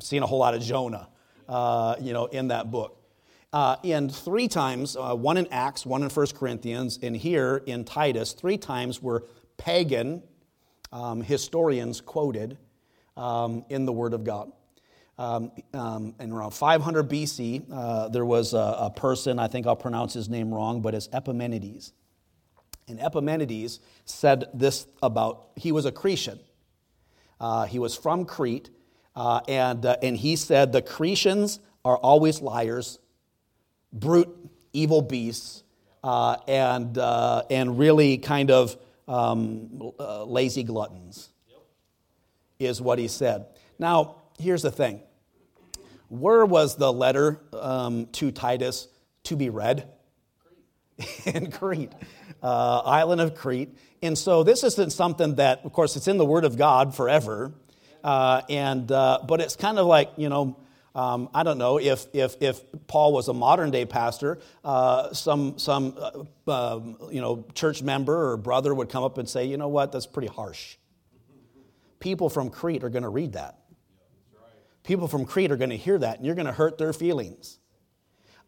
seeing 0.00 0.24
a 0.24 0.26
whole 0.26 0.40
lot 0.40 0.54
of 0.54 0.62
Jonah, 0.62 1.06
you 2.00 2.12
know, 2.12 2.26
in 2.26 2.48
that 2.48 2.72
book 2.72 3.02
uh, 3.54 3.76
in 3.84 4.08
three 4.08 4.48
times, 4.48 4.96
uh, 4.96 5.14
one 5.14 5.36
in 5.36 5.46
Acts, 5.52 5.86
one 5.86 6.02
in 6.02 6.10
1 6.10 6.26
Corinthians, 6.34 6.98
and 7.02 7.16
here 7.16 7.62
in 7.66 7.84
Titus, 7.84 8.32
three 8.32 8.58
times 8.58 9.00
were 9.00 9.26
pagan 9.56 10.24
um, 10.92 11.22
historians 11.22 12.00
quoted 12.00 12.58
um, 13.16 13.64
in 13.68 13.86
the 13.86 13.92
Word 13.92 14.12
of 14.12 14.24
God. 14.24 14.50
Um, 15.18 15.52
um 15.72 16.16
in 16.18 16.32
around 16.32 16.50
500 16.50 17.08
BC, 17.08 17.62
uh, 17.70 18.08
there 18.08 18.24
was 18.24 18.54
a, 18.54 18.76
a, 18.80 18.90
person, 18.90 19.38
I 19.38 19.46
think 19.46 19.68
I'll 19.68 19.76
pronounce 19.76 20.12
his 20.12 20.28
name 20.28 20.52
wrong, 20.52 20.82
but 20.82 20.92
it's 20.92 21.08
Epimenides. 21.12 21.92
And 22.88 23.00
Epimenides 23.00 23.78
said 24.04 24.46
this 24.52 24.88
about, 25.00 25.50
he 25.54 25.70
was 25.70 25.84
a 25.84 25.92
Cretan. 25.92 26.40
Uh, 27.38 27.66
he 27.66 27.78
was 27.78 27.96
from 27.96 28.24
Crete, 28.24 28.70
Uh, 29.14 29.42
and, 29.46 29.86
uh, 29.86 29.96
and 30.02 30.16
he 30.16 30.34
said 30.34 30.72
the 30.72 30.82
Cretians 30.82 31.60
are 31.84 31.98
always 31.98 32.40
liars, 32.40 32.98
brute, 33.94 34.28
evil 34.74 35.00
beasts, 35.00 35.62
uh, 36.02 36.36
and, 36.46 36.98
uh, 36.98 37.44
and 37.48 37.78
really 37.78 38.18
kind 38.18 38.50
of 38.50 38.76
um, 39.08 39.92
uh, 39.98 40.24
lazy 40.24 40.62
gluttons, 40.62 41.30
is 42.58 42.82
what 42.82 42.98
he 42.98 43.08
said. 43.08 43.46
Now, 43.78 44.16
here's 44.38 44.62
the 44.62 44.70
thing 44.70 45.00
where 46.08 46.44
was 46.44 46.76
the 46.76 46.92
letter 46.92 47.40
um, 47.54 48.06
to 48.12 48.30
Titus 48.30 48.88
to 49.24 49.36
be 49.36 49.48
read? 49.48 49.88
in 51.26 51.50
Crete, 51.50 51.92
uh, 52.42 52.82
island 52.84 53.20
of 53.20 53.34
Crete. 53.34 53.76
And 54.02 54.16
so 54.16 54.42
this 54.42 54.62
isn't 54.64 54.92
something 54.92 55.36
that, 55.36 55.64
of 55.64 55.72
course, 55.72 55.96
it's 55.96 56.08
in 56.08 56.18
the 56.18 56.24
Word 56.24 56.44
of 56.44 56.56
God 56.56 56.94
forever. 56.94 57.52
Uh, 58.02 58.42
and, 58.50 58.90
uh, 58.92 59.20
but 59.26 59.40
it's 59.40 59.56
kind 59.56 59.78
of 59.78 59.86
like, 59.86 60.12
you 60.16 60.28
know, 60.28 60.56
um, 60.94 61.28
I 61.34 61.42
don't 61.42 61.58
know 61.58 61.78
if, 61.78 62.06
if, 62.12 62.36
if 62.40 62.60
Paul 62.86 63.12
was 63.12 63.26
a 63.28 63.34
modern 63.34 63.72
day 63.72 63.84
pastor, 63.84 64.38
uh, 64.64 65.12
some, 65.12 65.58
some 65.58 65.96
uh, 66.46 66.74
um, 66.76 66.96
you 67.10 67.20
know, 67.20 67.44
church 67.54 67.82
member 67.82 68.30
or 68.30 68.36
brother 68.36 68.72
would 68.72 68.88
come 68.88 69.02
up 69.02 69.18
and 69.18 69.28
say, 69.28 69.46
you 69.46 69.56
know 69.56 69.68
what, 69.68 69.90
that's 69.90 70.06
pretty 70.06 70.28
harsh. 70.28 70.76
People 71.98 72.28
from 72.28 72.48
Crete 72.48 72.84
are 72.84 72.90
going 72.90 73.02
to 73.02 73.08
read 73.08 73.32
that. 73.32 73.58
People 74.84 75.08
from 75.08 75.24
Crete 75.24 75.50
are 75.50 75.56
going 75.56 75.70
to 75.70 75.76
hear 75.76 75.98
that, 75.98 76.18
and 76.18 76.26
you're 76.26 76.34
going 76.34 76.46
to 76.46 76.52
hurt 76.52 76.78
their 76.78 76.92
feelings. 76.92 77.58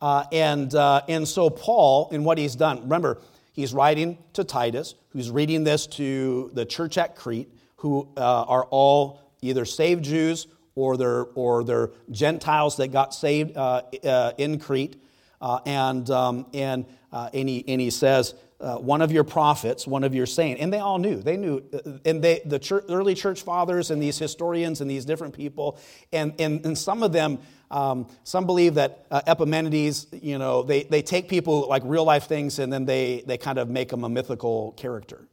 Uh, 0.00 0.24
and, 0.30 0.74
uh, 0.74 1.00
and 1.08 1.26
so, 1.26 1.48
Paul, 1.48 2.10
in 2.12 2.22
what 2.22 2.36
he's 2.36 2.54
done, 2.54 2.82
remember, 2.82 3.22
he's 3.52 3.72
writing 3.72 4.18
to 4.34 4.44
Titus, 4.44 4.94
who's 5.08 5.30
reading 5.30 5.64
this 5.64 5.86
to 5.86 6.50
the 6.52 6.66
church 6.66 6.98
at 6.98 7.16
Crete, 7.16 7.50
who 7.76 8.06
uh, 8.16 8.42
are 8.42 8.64
all 8.66 9.32
either 9.40 9.64
saved 9.64 10.04
Jews 10.04 10.46
or 10.76 10.96
they're, 10.96 11.24
or 11.34 11.64
they're 11.64 11.90
Gentiles 12.10 12.76
that 12.76 12.88
got 12.88 13.12
saved 13.12 13.56
uh, 13.56 13.82
uh, 14.04 14.32
in 14.38 14.60
Crete. 14.60 15.02
Uh, 15.40 15.58
and, 15.66 16.08
um, 16.10 16.46
and, 16.54 16.86
and, 17.12 17.48
he, 17.48 17.64
and 17.66 17.80
he 17.80 17.90
says, 17.90 18.34
uh, 18.60 18.76
one 18.76 19.02
of 19.02 19.12
your 19.12 19.24
prophets, 19.24 19.86
one 19.86 20.04
of 20.04 20.14
your 20.14 20.26
saints. 20.26 20.62
And 20.62 20.72
they 20.72 20.78
all 20.78 20.98
knew. 20.98 21.20
They 21.20 21.36
knew. 21.36 21.62
And 22.04 22.22
they, 22.22 22.40
the 22.44 22.58
church, 22.58 22.84
early 22.88 23.14
church 23.14 23.42
fathers 23.42 23.90
and 23.90 24.00
these 24.00 24.18
historians 24.18 24.80
and 24.80 24.90
these 24.90 25.04
different 25.04 25.34
people, 25.34 25.78
and, 26.12 26.32
and, 26.38 26.64
and 26.64 26.78
some 26.78 27.02
of 27.02 27.12
them, 27.12 27.38
um, 27.70 28.06
some 28.24 28.46
believe 28.46 28.74
that 28.74 29.06
uh, 29.10 29.20
Epimenides, 29.26 30.06
you 30.12 30.38
know, 30.38 30.62
they, 30.62 30.84
they 30.84 31.02
take 31.02 31.28
people 31.28 31.68
like 31.68 31.82
real 31.84 32.04
life 32.04 32.24
things 32.24 32.58
and 32.58 32.72
then 32.72 32.84
they, 32.84 33.24
they 33.26 33.36
kind 33.36 33.58
of 33.58 33.68
make 33.68 33.88
them 33.88 34.04
a 34.04 34.08
mythical 34.08 34.72
character. 34.72 35.28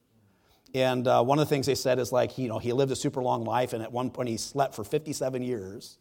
And 0.74 1.08
uh, 1.08 1.24
one 1.24 1.38
of 1.38 1.48
the 1.48 1.50
things 1.50 1.68
they 1.68 1.76
said 1.76 2.00
is 2.00 2.12
like, 2.12 2.38
you 2.38 2.48
know, 2.48 2.58
he 2.58 2.74
lived 2.74 2.92
a 2.92 2.96
super 2.96 3.22
long 3.22 3.44
life 3.44 3.74
and 3.74 3.84
at 3.84 3.92
one 3.92 4.10
point 4.10 4.30
he 4.30 4.38
slept 4.38 4.74
for 4.74 4.84
57 4.84 5.42
years. 5.44 5.98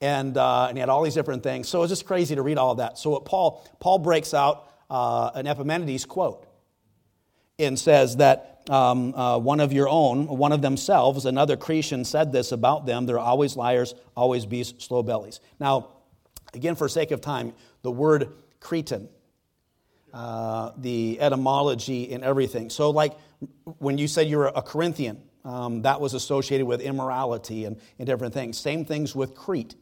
And, 0.00 0.36
uh, 0.36 0.66
and 0.68 0.76
he 0.76 0.80
had 0.80 0.88
all 0.88 1.02
these 1.02 1.14
different 1.14 1.42
things. 1.42 1.68
So 1.68 1.82
it's 1.82 1.90
just 1.90 2.04
crazy 2.04 2.34
to 2.34 2.42
read 2.42 2.58
all 2.58 2.72
of 2.72 2.78
that. 2.78 2.98
So 2.98 3.10
what 3.10 3.24
Paul, 3.24 3.64
Paul 3.80 3.98
breaks 3.98 4.34
out 4.34 4.68
uh, 4.90 5.30
an 5.34 5.46
Epimenides 5.46 6.04
quote 6.04 6.46
and 7.58 7.78
says 7.78 8.16
that 8.16 8.62
um, 8.68 9.14
uh, 9.14 9.38
one 9.38 9.60
of 9.60 9.72
your 9.72 9.88
own, 9.88 10.26
one 10.26 10.52
of 10.52 10.60
themselves, 10.60 11.24
another 11.24 11.56
Cretan 11.56 12.04
said 12.04 12.32
this 12.32 12.52
about 12.52 12.84
them. 12.84 13.06
They're 13.06 13.18
always 13.18 13.56
liars, 13.56 13.94
always 14.16 14.44
beasts, 14.44 14.84
slow 14.84 15.02
bellies. 15.02 15.40
Now, 15.58 15.88
again, 16.52 16.74
for 16.74 16.88
sake 16.88 17.10
of 17.10 17.20
time, 17.20 17.54
the 17.82 17.90
word 17.90 18.32
Cretan, 18.60 19.08
uh, 20.12 20.72
the 20.76 21.20
etymology 21.20 22.12
and 22.12 22.24
everything. 22.24 22.70
So, 22.70 22.90
like 22.90 23.16
when 23.78 23.98
you 23.98 24.08
said 24.08 24.28
you're 24.28 24.46
a 24.46 24.62
Corinthian, 24.62 25.22
um, 25.44 25.82
that 25.82 26.00
was 26.00 26.14
associated 26.14 26.66
with 26.66 26.80
immorality 26.80 27.64
and, 27.64 27.80
and 27.98 28.06
different 28.06 28.34
things. 28.34 28.58
Same 28.58 28.84
things 28.84 29.14
with 29.14 29.34
Crete. 29.34 29.76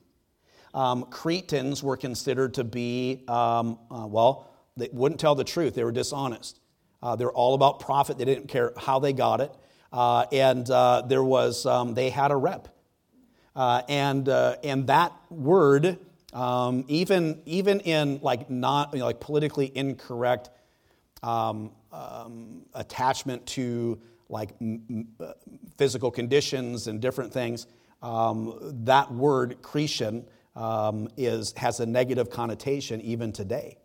Um, 0.75 1.05
Cretans 1.05 1.83
were 1.83 1.97
considered 1.97 2.55
to 2.55 2.65
be, 2.65 3.25
um, 3.29 3.79
uh, 3.91 4.07
well, 4.07 4.51
they 4.77 4.89
wouldn't 4.93 5.21
tell 5.21 5.35
the 5.35 5.45
truth. 5.45 5.75
They 5.75 5.85
were 5.85 5.93
dishonest. 5.93 6.61
Uh, 7.03 7.17
they 7.17 7.25
were 7.25 7.33
all 7.33 7.55
about 7.55 7.81
profit. 7.81 8.19
They 8.19 8.25
didn't 8.25 8.49
care 8.49 8.73
how 8.77 8.99
they 8.99 9.13
got 9.13 9.41
it. 9.41 9.53
Uh, 9.93 10.27
and 10.33 10.69
uh, 10.69 11.03
there 11.07 11.23
was, 11.23 11.65
um, 11.65 11.95
they 11.95 12.11
had 12.11 12.31
a 12.33 12.37
rep. 12.37 12.69
Uh, 13.55 13.83
and, 13.89 14.29
uh, 14.29 14.57
and 14.65 14.89
that 14.89 15.13
word, 15.31 15.99
um, 16.33 16.85
even, 16.89 17.41
even 17.47 17.79
in 17.81 18.19
like 18.21 18.51
not, 18.51 18.93
you 18.93 18.99
know, 18.99 19.07
like 19.07 19.21
politically 19.21 19.71
incorrect 19.75 20.51
um, 21.23 21.71
um 21.95 22.63
attachment 22.75 23.47
to 23.47 24.01
like 24.29 24.51
m- 24.61 25.07
uh, 25.21 25.33
physical 25.79 26.11
conditions 26.11 26.87
and 26.89 27.01
different 27.01 27.33
things, 27.33 27.67
um, 28.03 28.59
that 28.85 29.13
word 29.13 29.63
Cretan 29.63 30.25
um, 30.57 31.09
is, 31.17 31.53
has 31.57 31.81
a 31.81 31.87
negative 31.87 32.31
connotation 32.31 33.01
even 33.01 33.33
today. 33.33 33.79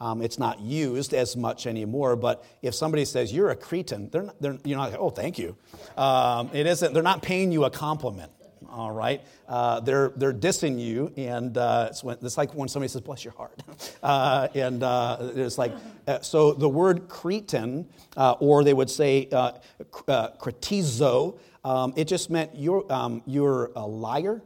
Um, 0.00 0.22
it's 0.22 0.38
not 0.38 0.60
used 0.60 1.14
as 1.14 1.36
much 1.36 1.66
anymore, 1.66 2.16
but 2.16 2.44
if 2.62 2.74
somebody 2.74 3.04
says 3.04 3.32
you're 3.32 3.50
a 3.50 3.56
Cretan, 3.56 4.10
they're 4.10 4.22
not, 4.22 4.40
they're, 4.40 4.58
you're 4.64 4.76
not 4.76 4.90
like, 4.90 5.00
oh, 5.00 5.10
thank 5.10 5.38
you. 5.38 5.56
Um, 5.96 6.50
it 6.52 6.66
isn't, 6.66 6.92
they're 6.92 7.02
not 7.02 7.22
paying 7.22 7.52
you 7.52 7.64
a 7.64 7.70
compliment, 7.70 8.32
all 8.70 8.90
right? 8.90 9.22
Uh, 9.48 9.80
they're, 9.80 10.10
they're 10.16 10.32
dissing 10.32 10.78
you, 10.80 11.12
and 11.16 11.56
uh, 11.56 11.88
it's, 11.90 12.04
when, 12.04 12.16
it's, 12.22 12.36
like 12.36 12.54
when 12.54 12.68
somebody 12.68 12.88
says, 12.88 13.00
bless 13.00 13.24
your 13.24 13.34
heart. 13.34 13.62
Uh, 14.02 14.48
and 14.54 14.82
uh, 14.82 15.16
it's 15.34 15.56
like, 15.56 15.72
uh, 16.06 16.20
so 16.20 16.52
the 16.52 16.68
word 16.68 17.08
Cretan, 17.08 17.88
uh, 18.18 18.32
or 18.32 18.62
they 18.62 18.74
would 18.74 18.90
say 18.90 19.28
uh, 19.32 19.52
cretizo, 19.90 21.38
um, 21.64 21.94
it 21.96 22.06
just 22.06 22.28
meant 22.28 22.50
you're, 22.54 22.84
um, 22.92 23.22
you're 23.24 23.70
a 23.76 23.86
liar, 23.86 24.42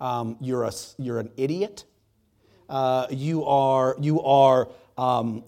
um, 0.00 0.36
you're, 0.40 0.64
a, 0.64 0.72
you're 0.96 1.18
an 1.18 1.30
idiot, 1.36 1.84
you 3.10 3.44
are, 3.44 3.94
you 4.00 4.22
are 4.22 4.70
um, 4.96 5.44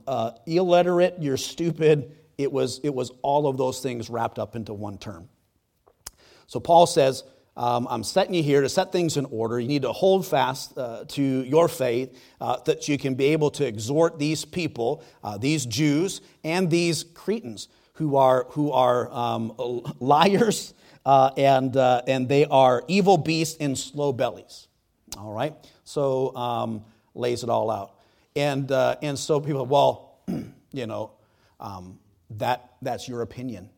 illiterate, 0.47 1.17
you're 1.19 1.39
stupid. 1.39 2.15
It 2.37 2.53
was, 2.53 2.81
it 2.85 2.95
was 2.95 3.11
all 3.23 3.47
of 3.47 3.57
those 3.57 3.81
things 3.81 4.11
wrapped 4.11 4.39
up 4.39 4.55
into 4.55 4.75
one 4.75 4.99
term. 4.99 5.31
So 6.51 6.59
Paul 6.59 6.87
says, 6.87 7.23
um, 7.61 7.87
I'm 7.90 8.03
setting 8.03 8.33
you 8.33 8.42
here 8.42 8.62
to 8.62 8.70
set 8.70 8.90
things 8.90 9.18
in 9.18 9.27
order. 9.27 9.61
You 9.61 9.68
need 9.68 9.83
to 9.83 9.92
hold 9.92 10.27
fast 10.27 10.79
uh, 10.79 11.05
to 11.09 11.23
your 11.23 11.68
faith 11.68 12.18
uh, 12.40 12.57
that 12.64 12.88
you 12.88 12.96
can 12.96 13.16
be 13.16 13.27
able 13.27 13.51
to 13.51 13.66
exhort 13.66 14.18
these 14.18 14.46
people, 14.46 15.05
uh, 15.23 15.37
these 15.37 15.66
Jews, 15.66 16.23
and 16.42 16.70
these 16.70 17.05
Cretans 17.05 17.68
who 17.94 18.16
are, 18.16 18.46
who 18.53 18.73
are 18.73 19.12
um, 19.12 19.53
liars 20.01 20.73
uh, 21.05 21.33
and, 21.37 21.77
uh, 21.77 22.01
and 22.07 22.31
they 22.31 22.46
are 22.46 22.83
evil 22.88 23.18
beasts 23.18 23.59
and 23.61 23.77
slow 23.77 24.14
bellies. 24.14 24.66
All 25.18 25.35
right? 25.35 25.53
So, 25.85 26.35
um, 26.35 26.83
lays 27.14 27.42
it 27.42 27.51
all 27.51 27.70
out. 27.70 27.92
And, 28.37 28.73
uh, 28.73 28.96
and 29.03 29.18
so 29.18 29.38
people, 29.38 29.66
well, 29.66 30.16
you 30.73 30.87
know, 30.87 31.11
um, 31.61 31.99
that, 32.38 32.77
that's 32.81 33.07
your 33.07 33.20
opinion. 33.20 33.68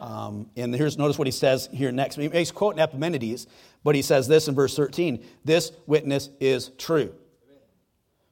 Um, 0.00 0.50
and 0.56 0.74
here's 0.74 0.98
notice 0.98 1.18
what 1.18 1.26
he 1.26 1.32
says 1.32 1.68
here 1.72 1.92
next. 1.92 2.16
He's 2.16 2.50
quoting 2.50 2.80
Epimenides, 2.80 3.46
but 3.84 3.94
he 3.94 4.02
says 4.02 4.28
this 4.28 4.48
in 4.48 4.54
verse 4.54 4.76
13 4.76 5.24
this 5.44 5.72
witness 5.86 6.30
is 6.40 6.70
true. 6.78 7.14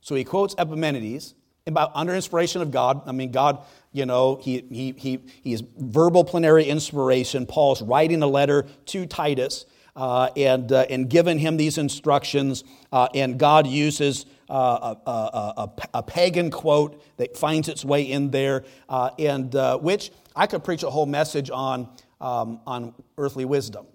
So 0.00 0.14
he 0.14 0.24
quotes 0.24 0.54
Epimenides 0.58 1.34
about 1.66 1.92
under 1.94 2.14
inspiration 2.14 2.62
of 2.62 2.70
God. 2.70 3.02
I 3.06 3.12
mean, 3.12 3.30
God, 3.30 3.64
you 3.92 4.06
know, 4.06 4.36
he, 4.36 4.64
he, 4.70 4.94
he, 4.96 5.20
he 5.42 5.52
is 5.52 5.62
verbal 5.76 6.24
plenary 6.24 6.64
inspiration. 6.64 7.46
Paul's 7.46 7.82
writing 7.82 8.22
a 8.22 8.26
letter 8.26 8.66
to 8.86 9.06
Titus 9.06 9.66
uh, 9.96 10.30
and, 10.36 10.72
uh, 10.72 10.86
and 10.88 11.08
given 11.08 11.38
him 11.38 11.56
these 11.56 11.78
instructions. 11.78 12.64
Uh, 12.92 13.08
and 13.14 13.38
God 13.38 13.66
uses 13.66 14.26
uh, 14.48 14.94
a, 15.06 15.10
a, 15.10 15.12
a, 15.12 15.70
a, 15.94 16.02
pagan 16.02 16.50
quote 16.50 17.04
that 17.18 17.36
finds 17.36 17.68
its 17.68 17.84
way 17.84 18.02
in 18.02 18.32
there, 18.32 18.64
uh, 18.88 19.10
and 19.16 19.54
uh, 19.54 19.78
which 19.78 20.10
I 20.34 20.46
could 20.46 20.64
preach 20.64 20.82
a 20.82 20.90
whole 20.90 21.06
message 21.06 21.50
on, 21.50 21.88
um, 22.20 22.60
on 22.66 22.94
earthly 23.18 23.44
wisdom. 23.44 23.86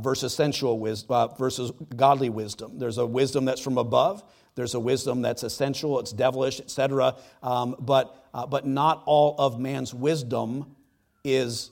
versus 0.00 0.34
sensual 0.34 0.78
wisdom, 0.78 1.30
versus 1.38 1.72
godly 1.96 2.30
wisdom. 2.30 2.78
There's 2.78 2.98
a 2.98 3.06
wisdom 3.06 3.44
that's 3.44 3.60
from 3.60 3.78
above. 3.78 4.22
There's 4.54 4.74
a 4.74 4.80
wisdom 4.80 5.22
that's 5.22 5.42
essential, 5.42 5.98
it's 5.98 6.12
devilish, 6.12 6.60
etc. 6.60 7.16
Um, 7.42 7.74
but, 7.78 8.28
but 8.50 8.66
not 8.66 9.02
all 9.06 9.34
of 9.38 9.58
man's 9.58 9.94
wisdom 9.94 10.76
is, 11.24 11.70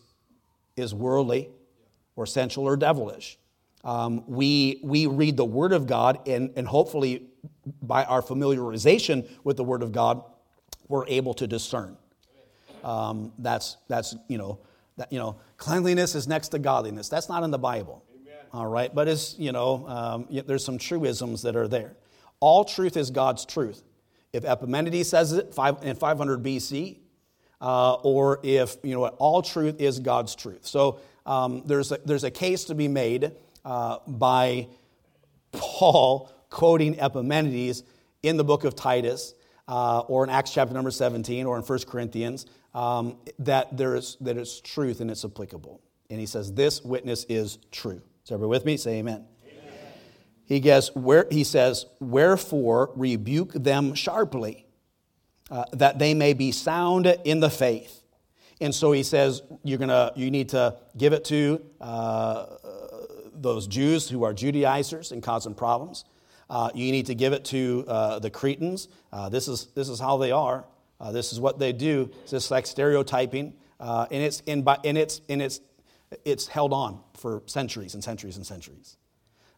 is 0.77 0.95
worldly 0.95 1.51
or 2.17 2.27
sensual 2.27 2.67
or 2.67 2.77
devilish. 2.77 3.39
Um, 3.85 4.25
we, 4.27 4.81
we 4.83 5.07
read 5.07 5.37
the 5.37 5.45
Word 5.45 5.73
of 5.73 5.87
God, 5.87 6.29
and, 6.29 6.53
and 6.57 6.67
hopefully, 6.67 7.27
by 7.83 8.05
our 8.05 8.21
familiarization 8.21 9.29
with 9.43 9.57
the 9.57 9.65
Word 9.65 9.83
of 9.83 9.93
God, 9.93 10.23
we're 10.89 11.07
able 11.07 11.35
to 11.35 11.47
discern. 11.47 11.97
Um, 12.85 13.33
that's, 13.39 13.77
that's, 13.89 14.15
you 14.29 14.39
know, 14.39 14.59
that, 14.97 15.13
you 15.13 15.19
know, 15.19 15.37
cleanliness 15.57 16.15
is 16.15 16.29
next 16.29 16.49
to 16.49 16.59
godliness. 16.59 17.09
That's 17.09 17.29
not 17.29 17.43
in 17.43 17.51
the 17.51 17.59
Bible. 17.59 18.05
Amen. 18.21 18.35
All 18.53 18.67
right, 18.67 18.95
but 18.95 19.09
it's, 19.09 19.39
you 19.39 19.53
know, 19.53 19.87
um, 19.89 20.27
there's 20.47 20.65
some 20.65 20.79
truisms 20.79 21.43
that 21.43 21.57
are 21.57 21.69
there. 21.69 21.97
All 22.41 22.65
truth 22.65 22.97
is 22.97 23.11
God's 23.11 23.45
truth. 23.45 23.83
If 24.33 24.45
Epimenides 24.45 25.09
says 25.09 25.33
it 25.33 25.57
in 25.83 25.97
500 25.97 26.43
BC, 26.43 26.99
uh, 27.61 27.95
or 27.95 28.41
if, 28.43 28.77
you 28.83 28.95
know, 28.95 29.07
all 29.07 29.43
truth 29.43 29.81
is 29.81 29.99
God's 29.99 30.35
truth. 30.35 30.67
So 30.67 31.01
um, 31.27 31.63
there's, 31.67 31.93
a, 31.93 31.99
there's 32.05 32.25
a 32.25 32.31
case 32.31 32.65
to 32.65 32.75
be 32.75 32.89
made 32.89 33.33
uh, 33.65 33.99
by 34.07 34.69
Paul 35.53 36.31
quoting 36.49 36.99
Epimenides 36.99 37.83
in 38.23 38.37
the 38.37 38.45
book 38.45 38.65
of 38.65 38.75
Titus 38.75 39.35
uh, 39.69 40.01
or 40.01 40.25
in 40.25 40.31
Acts 40.31 40.53
chapter 40.53 40.75
number 40.75 40.91
17 40.91 41.47
or 41.47 41.57
in 41.57 41.63
1 41.63 41.79
Corinthians 41.87 42.47
um, 42.75 43.17
that, 43.39 43.77
there 43.77 43.97
is, 43.97 44.17
that 44.21 44.37
it's 44.37 44.61
truth 44.61 45.01
and 45.01 45.11
it's 45.11 45.25
applicable. 45.25 45.81
And 46.09 46.21
he 46.21 46.27
says, 46.27 46.53
This 46.53 46.83
witness 46.83 47.25
is 47.29 47.59
true. 47.71 48.03
So, 48.25 48.35
everybody 48.35 48.51
with 48.51 48.65
me? 48.65 48.77
Say 48.77 48.99
amen. 48.99 49.27
amen. 49.45 49.75
He, 50.45 50.61
gets, 50.61 50.95
where, 50.95 51.27
he 51.31 51.45
says, 51.45 51.87
Wherefore 52.01 52.93
rebuke 52.95 53.53
them 53.53 53.95
sharply, 53.95 54.67
uh, 55.51 55.65
that 55.73 55.99
they 55.99 56.15
may 56.15 56.33
be 56.33 56.53
sound 56.53 57.07
in 57.25 57.41
the 57.41 57.51
faith. 57.51 58.01
And 58.61 58.75
so 58.75 58.93
he 58.93 59.03
says, 59.03 59.43
you're 59.65 59.79
gonna, 59.79 60.13
you 60.17 60.31
need 60.31 60.51
to 60.51 60.77
give 60.97 61.13
it 61.13 61.25
to 61.27 61.65
uh, 61.81 62.47
those 63.35 63.67
Jews 63.67 64.09
who 64.09 64.23
are 64.23 64.35
Judaizers 64.35 65.13
and 65.13 65.23
causing 65.23 65.55
problems. 65.55 66.05
Uh, 66.51 66.71
you 66.75 66.93
need 66.93 67.07
to 67.07 67.15
give 67.15 67.33
it 67.33 67.45
to 67.47 67.85
uh, 67.89 68.19
the 68.19 68.29
Cretans. 68.29 68.89
Uh, 69.13 69.29
this, 69.29 69.49
is, 69.49 69.69
this 69.75 69.89
is 69.89 69.99
how 69.99 70.19
they 70.19 70.31
are. 70.31 70.65
Uh, 71.01 71.13
this 71.13 71.33
is 71.33 71.41
what 71.41 71.59
they 71.59 71.73
do. 71.73 72.11
It's 72.23 72.31
just 72.31 72.51
like 72.51 72.67
stereotyping. 72.67 73.55
Uh, 73.79 74.07
and 74.11 74.23
it's, 74.23 74.41
by, 74.41 74.79
and 74.85 74.99
it's, 74.99 75.23
and 75.29 75.41
it's, 75.41 75.61
it's 76.25 76.47
held 76.47 76.73
on 76.73 77.01
for 77.15 77.43
centuries 77.47 77.95
and 77.95 78.05
centuries 78.05 78.37
and 78.37 78.47
centuries. 78.47 78.97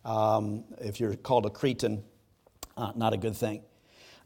Um, 0.05 0.65
if 0.81 1.01
you're 1.01 1.17
called 1.17 1.47
a 1.47 1.51
Cretan, 1.51 2.05
not 2.77 3.13
a 3.13 3.17
good 3.17 3.37
thing. 3.37 3.63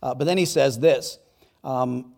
but 0.01 0.25
then 0.25 0.39
he 0.39 0.45
says 0.45 0.79
this 0.79 1.19
um, 1.65 2.13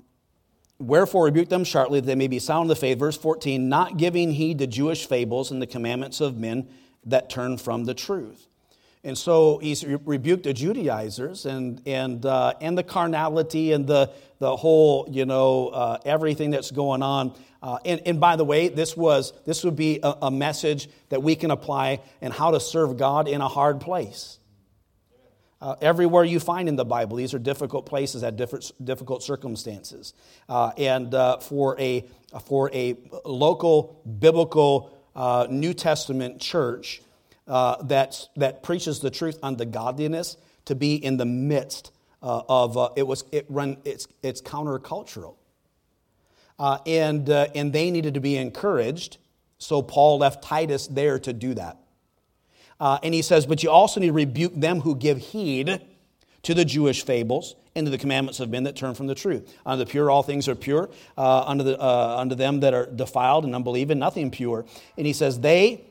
Wherefore 0.80 1.24
rebuke 1.24 1.48
them 1.48 1.64
sharply 1.64 2.00
that 2.00 2.06
they 2.06 2.14
may 2.14 2.28
be 2.28 2.38
sound 2.38 2.64
in 2.64 2.68
the 2.68 2.76
faith. 2.76 2.98
Verse 2.98 3.16
14, 3.16 3.68
not 3.68 3.96
giving 3.96 4.32
heed 4.32 4.58
to 4.58 4.66
Jewish 4.66 5.06
fables 5.06 5.50
and 5.50 5.60
the 5.60 5.66
commandments 5.66 6.20
of 6.20 6.38
men 6.38 6.68
that 7.04 7.28
turn 7.28 7.58
from 7.58 7.84
the 7.84 7.94
truth. 7.94 8.46
And 9.08 9.16
so 9.16 9.56
he's 9.56 9.86
rebuked 9.86 10.42
the 10.42 10.52
Judaizers 10.52 11.46
and, 11.46 11.80
and, 11.86 12.26
uh, 12.26 12.52
and 12.60 12.76
the 12.76 12.82
carnality 12.82 13.72
and 13.72 13.86
the, 13.86 14.10
the 14.38 14.54
whole, 14.54 15.08
you 15.10 15.24
know, 15.24 15.68
uh, 15.68 15.98
everything 16.04 16.50
that's 16.50 16.70
going 16.70 17.02
on. 17.02 17.32
Uh, 17.62 17.78
and, 17.86 18.02
and 18.04 18.20
by 18.20 18.36
the 18.36 18.44
way, 18.44 18.68
this, 18.68 18.94
was, 18.94 19.32
this 19.46 19.64
would 19.64 19.76
be 19.76 20.00
a, 20.02 20.14
a 20.24 20.30
message 20.30 20.90
that 21.08 21.22
we 21.22 21.36
can 21.36 21.50
apply 21.50 22.02
and 22.20 22.34
how 22.34 22.50
to 22.50 22.60
serve 22.60 22.98
God 22.98 23.28
in 23.28 23.40
a 23.40 23.48
hard 23.48 23.80
place. 23.80 24.38
Uh, 25.62 25.76
everywhere 25.80 26.22
you 26.22 26.38
find 26.38 26.68
in 26.68 26.76
the 26.76 26.84
Bible, 26.84 27.16
these 27.16 27.32
are 27.32 27.38
difficult 27.38 27.86
places 27.86 28.22
at 28.22 28.36
different, 28.36 28.70
difficult 28.84 29.22
circumstances. 29.22 30.12
Uh, 30.50 30.70
and 30.76 31.14
uh, 31.14 31.38
for, 31.38 31.80
a, 31.80 32.04
for 32.44 32.70
a 32.74 32.94
local 33.24 34.02
biblical 34.20 34.94
uh, 35.16 35.46
New 35.48 35.72
Testament 35.72 36.42
church 36.42 37.00
uh, 37.48 37.82
that, 37.84 38.28
that 38.36 38.62
preaches 38.62 39.00
the 39.00 39.10
truth 39.10 39.38
unto 39.42 39.64
godliness 39.64 40.36
to 40.66 40.74
be 40.74 40.94
in 40.94 41.16
the 41.16 41.24
midst 41.24 41.92
uh, 42.22 42.42
of 42.48 42.92
it 42.96 43.06
was 43.06 43.24
it 43.30 43.46
run 43.48 43.76
it's 43.84 44.08
it's 44.24 44.42
countercultural 44.42 45.36
and 46.84 47.28
and 47.28 47.72
they 47.72 47.92
needed 47.92 48.14
to 48.14 48.20
be 48.20 48.36
encouraged 48.36 49.18
so 49.58 49.82
Paul 49.82 50.18
left 50.18 50.42
Titus 50.42 50.88
there 50.88 51.20
to 51.20 51.32
do 51.32 51.54
that 51.54 51.78
uh, 52.80 52.98
and 53.02 53.12
he 53.12 53.22
says, 53.22 53.46
But 53.46 53.62
you 53.62 53.70
also 53.70 54.00
need 54.00 54.08
to 54.08 54.12
rebuke 54.12 54.54
them 54.54 54.80
who 54.80 54.94
give 54.94 55.18
heed 55.18 55.80
to 56.42 56.54
the 56.54 56.64
Jewish 56.64 57.04
fables 57.04 57.56
and 57.74 57.86
to 57.86 57.90
the 57.90 57.98
commandments 57.98 58.40
of 58.40 58.50
men 58.50 58.64
that 58.64 58.76
turn 58.76 58.94
from 58.94 59.06
the 59.06 59.14
truth. 59.14 59.54
Unto 59.66 59.84
the 59.84 59.90
pure, 59.90 60.10
all 60.10 60.22
things 60.22 60.48
are 60.48 60.54
pure. 60.54 60.88
Uh, 61.16 61.40
unto, 61.40 61.64
the, 61.64 61.80
uh, 61.80 62.16
unto 62.18 62.34
them 62.34 62.60
that 62.60 62.74
are 62.74 62.86
defiled 62.86 63.44
and 63.44 63.54
unbelieving, 63.54 63.98
nothing 63.98 64.30
pure. 64.30 64.64
And 64.96 65.06
he 65.06 65.12
says, 65.12 65.40
They, 65.40 65.84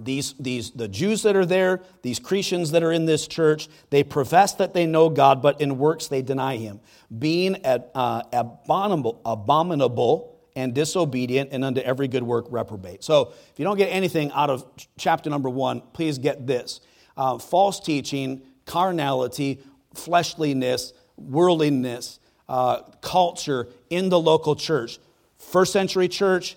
these, 0.00 0.34
these, 0.40 0.70
the 0.72 0.88
Jews 0.88 1.22
that 1.22 1.36
are 1.36 1.46
there, 1.46 1.80
these 2.02 2.18
christians 2.18 2.72
that 2.72 2.82
are 2.82 2.92
in 2.92 3.06
this 3.06 3.26
church, 3.26 3.68
they 3.90 4.02
profess 4.02 4.54
that 4.54 4.74
they 4.74 4.86
know 4.86 5.08
God, 5.08 5.40
but 5.40 5.60
in 5.60 5.78
works 5.78 6.08
they 6.08 6.22
deny 6.22 6.56
him, 6.56 6.80
being 7.16 7.64
ad, 7.64 7.90
uh, 7.94 8.22
abominable, 8.32 9.20
abominable 9.24 10.30
and 10.56 10.74
disobedient, 10.74 11.50
and 11.52 11.64
unto 11.64 11.80
every 11.80 12.08
good 12.08 12.22
work 12.22 12.46
reprobate. 12.48 13.02
So, 13.02 13.32
if 13.50 13.58
you 13.58 13.64
don't 13.64 13.76
get 13.76 13.86
anything 13.86 14.30
out 14.32 14.50
of 14.50 14.64
chapter 14.96 15.28
number 15.28 15.50
one, 15.50 15.82
please 15.92 16.18
get 16.18 16.46
this 16.46 16.80
uh, 17.16 17.38
false 17.38 17.80
teaching, 17.80 18.42
carnality, 18.64 19.60
fleshliness, 19.94 20.92
worldliness, 21.16 22.20
uh, 22.48 22.82
culture 23.00 23.68
in 23.90 24.08
the 24.08 24.18
local 24.18 24.54
church. 24.54 24.98
First 25.38 25.72
century 25.72 26.08
church, 26.08 26.56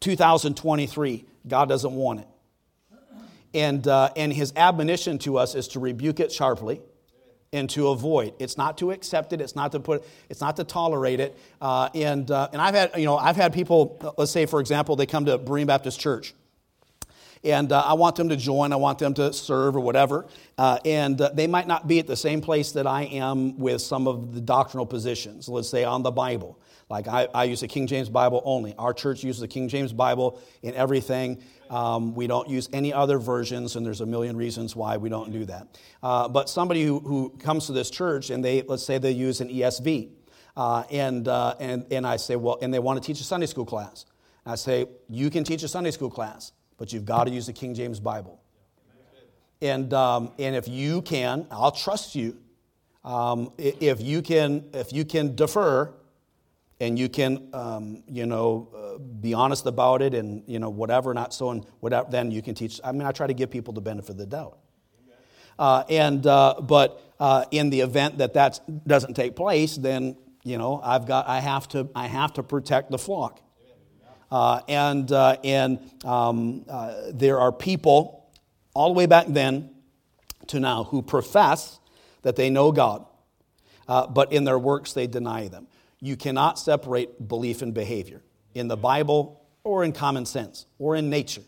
2023. 0.00 1.24
God 1.48 1.68
doesn't 1.68 1.92
want 1.92 2.20
it. 2.20 2.26
And, 3.54 3.86
uh, 3.86 4.10
and 4.16 4.32
his 4.32 4.52
admonition 4.56 5.18
to 5.20 5.38
us 5.38 5.54
is 5.54 5.68
to 5.68 5.80
rebuke 5.80 6.20
it 6.20 6.32
sharply 6.32 6.80
and 7.52 7.68
to 7.70 7.88
avoid. 7.88 8.34
It's 8.38 8.56
not 8.56 8.78
to 8.78 8.90
accept 8.92 9.32
it. 9.32 9.40
It's 9.40 9.54
not 9.54 9.72
to 9.72 9.80
put. 9.80 10.04
It's 10.30 10.40
not 10.40 10.56
to 10.56 10.64
tolerate 10.64 11.20
it. 11.20 11.38
Uh, 11.60 11.90
and 11.94 12.30
uh, 12.30 12.48
and 12.52 12.62
I've 12.62 12.74
had 12.74 12.92
you 12.96 13.04
know 13.04 13.16
I've 13.16 13.36
had 13.36 13.52
people. 13.52 14.14
Let's 14.16 14.32
say 14.32 14.46
for 14.46 14.60
example 14.60 14.96
they 14.96 15.06
come 15.06 15.26
to 15.26 15.38
Berean 15.38 15.66
Baptist 15.66 16.00
Church, 16.00 16.34
and 17.44 17.70
uh, 17.70 17.82
I 17.84 17.92
want 17.94 18.16
them 18.16 18.30
to 18.30 18.36
join. 18.36 18.72
I 18.72 18.76
want 18.76 18.98
them 18.98 19.14
to 19.14 19.32
serve 19.32 19.76
or 19.76 19.80
whatever. 19.80 20.26
Uh, 20.56 20.78
and 20.84 21.20
uh, 21.20 21.30
they 21.34 21.46
might 21.46 21.66
not 21.66 21.86
be 21.86 21.98
at 21.98 22.06
the 22.06 22.16
same 22.16 22.40
place 22.40 22.72
that 22.72 22.86
I 22.86 23.02
am 23.04 23.58
with 23.58 23.82
some 23.82 24.08
of 24.08 24.34
the 24.34 24.40
doctrinal 24.40 24.86
positions. 24.86 25.48
Let's 25.48 25.68
say 25.68 25.84
on 25.84 26.02
the 26.02 26.10
Bible. 26.10 26.58
Like 26.88 27.08
I, 27.08 27.26
I 27.34 27.44
use 27.44 27.60
the 27.60 27.68
King 27.68 27.86
James 27.86 28.10
Bible 28.10 28.42
only. 28.44 28.74
Our 28.78 28.92
church 28.92 29.24
uses 29.24 29.40
the 29.40 29.48
King 29.48 29.68
James 29.68 29.94
Bible 29.94 30.38
in 30.62 30.74
everything. 30.74 31.42
Um, 31.72 32.14
we 32.14 32.26
don't 32.26 32.50
use 32.50 32.68
any 32.74 32.92
other 32.92 33.18
versions, 33.18 33.76
and 33.76 33.86
there's 33.86 34.02
a 34.02 34.06
million 34.06 34.36
reasons 34.36 34.76
why 34.76 34.98
we 34.98 35.08
don't 35.08 35.32
do 35.32 35.46
that. 35.46 35.78
Uh, 36.02 36.28
but 36.28 36.50
somebody 36.50 36.84
who, 36.84 36.98
who 37.00 37.30
comes 37.38 37.64
to 37.66 37.72
this 37.72 37.88
church 37.88 38.28
and 38.28 38.44
they, 38.44 38.60
let's 38.60 38.84
say 38.84 38.98
they 38.98 39.10
use 39.10 39.40
an 39.40 39.48
ESV, 39.48 40.10
uh, 40.54 40.84
and, 40.90 41.26
uh, 41.28 41.54
and, 41.58 41.86
and 41.90 42.06
I 42.06 42.18
say, 42.18 42.36
well, 42.36 42.58
and 42.60 42.74
they 42.74 42.78
want 42.78 43.02
to 43.02 43.06
teach 43.06 43.22
a 43.22 43.24
Sunday 43.24 43.46
school 43.46 43.64
class. 43.64 44.04
And 44.44 44.52
I 44.52 44.56
say, 44.56 44.84
you 45.08 45.30
can 45.30 45.44
teach 45.44 45.62
a 45.62 45.68
Sunday 45.68 45.92
school 45.92 46.10
class, 46.10 46.52
but 46.76 46.92
you've 46.92 47.06
got 47.06 47.24
to 47.24 47.30
use 47.30 47.46
the 47.46 47.54
King 47.54 47.74
James 47.74 48.00
Bible. 48.00 48.38
And, 49.62 49.94
um, 49.94 50.32
and 50.38 50.54
if 50.54 50.68
you 50.68 51.00
can, 51.00 51.46
I'll 51.50 51.72
trust 51.72 52.14
you. 52.14 52.36
Um, 53.02 53.50
if, 53.56 54.02
you 54.02 54.20
can, 54.20 54.68
if 54.74 54.92
you 54.92 55.06
can 55.06 55.34
defer 55.34 55.94
and 56.82 56.98
you 56.98 57.08
can, 57.08 57.48
um, 57.52 58.02
you 58.08 58.26
know, 58.26 58.68
uh, 58.74 58.98
be 58.98 59.34
honest 59.34 59.66
about 59.66 60.02
it 60.02 60.14
and, 60.14 60.42
you 60.48 60.58
know, 60.58 60.68
whatever, 60.68 61.14
not 61.14 61.32
so, 61.32 61.50
and 61.50 61.64
whatever, 61.78 62.10
then 62.10 62.32
you 62.32 62.42
can 62.42 62.56
teach. 62.56 62.80
I 62.82 62.90
mean, 62.90 63.02
I 63.02 63.12
try 63.12 63.28
to 63.28 63.32
give 63.34 63.50
people 63.50 63.72
the 63.72 63.80
benefit 63.80 64.10
of 64.10 64.16
the 64.18 64.26
doubt. 64.26 64.58
Uh, 65.56 65.84
and, 65.88 66.26
uh, 66.26 66.56
but 66.60 67.00
uh, 67.20 67.44
in 67.52 67.70
the 67.70 67.82
event 67.82 68.18
that 68.18 68.34
that 68.34 68.58
doesn't 68.84 69.14
take 69.14 69.36
place, 69.36 69.76
then, 69.76 70.16
you 70.42 70.58
know, 70.58 70.80
I've 70.82 71.06
got, 71.06 71.28
I 71.28 71.38
have 71.38 71.68
to, 71.68 71.88
I 71.94 72.08
have 72.08 72.32
to 72.34 72.42
protect 72.42 72.90
the 72.90 72.98
flock. 72.98 73.40
Uh, 74.28 74.60
and 74.66 75.12
uh, 75.12 75.36
and 75.44 75.78
um, 76.06 76.64
there 77.12 77.38
are 77.38 77.52
people 77.52 78.30
all 78.74 78.88
the 78.88 78.94
way 78.94 79.04
back 79.04 79.26
then 79.28 79.68
to 80.46 80.58
now 80.58 80.84
who 80.84 81.02
profess 81.02 81.78
that 82.22 82.34
they 82.34 82.48
know 82.48 82.72
God, 82.72 83.04
but 83.86 84.32
in 84.32 84.44
their 84.44 84.58
works 84.58 84.94
they 84.94 85.06
deny 85.06 85.48
them. 85.48 85.68
You 86.02 86.16
cannot 86.16 86.58
separate 86.58 87.28
belief 87.28 87.62
and 87.62 87.72
behavior 87.72 88.22
in 88.54 88.66
the 88.66 88.76
Bible 88.76 89.40
or 89.62 89.84
in 89.84 89.92
common 89.92 90.26
sense 90.26 90.66
or 90.80 90.96
in 90.96 91.08
nature. 91.08 91.42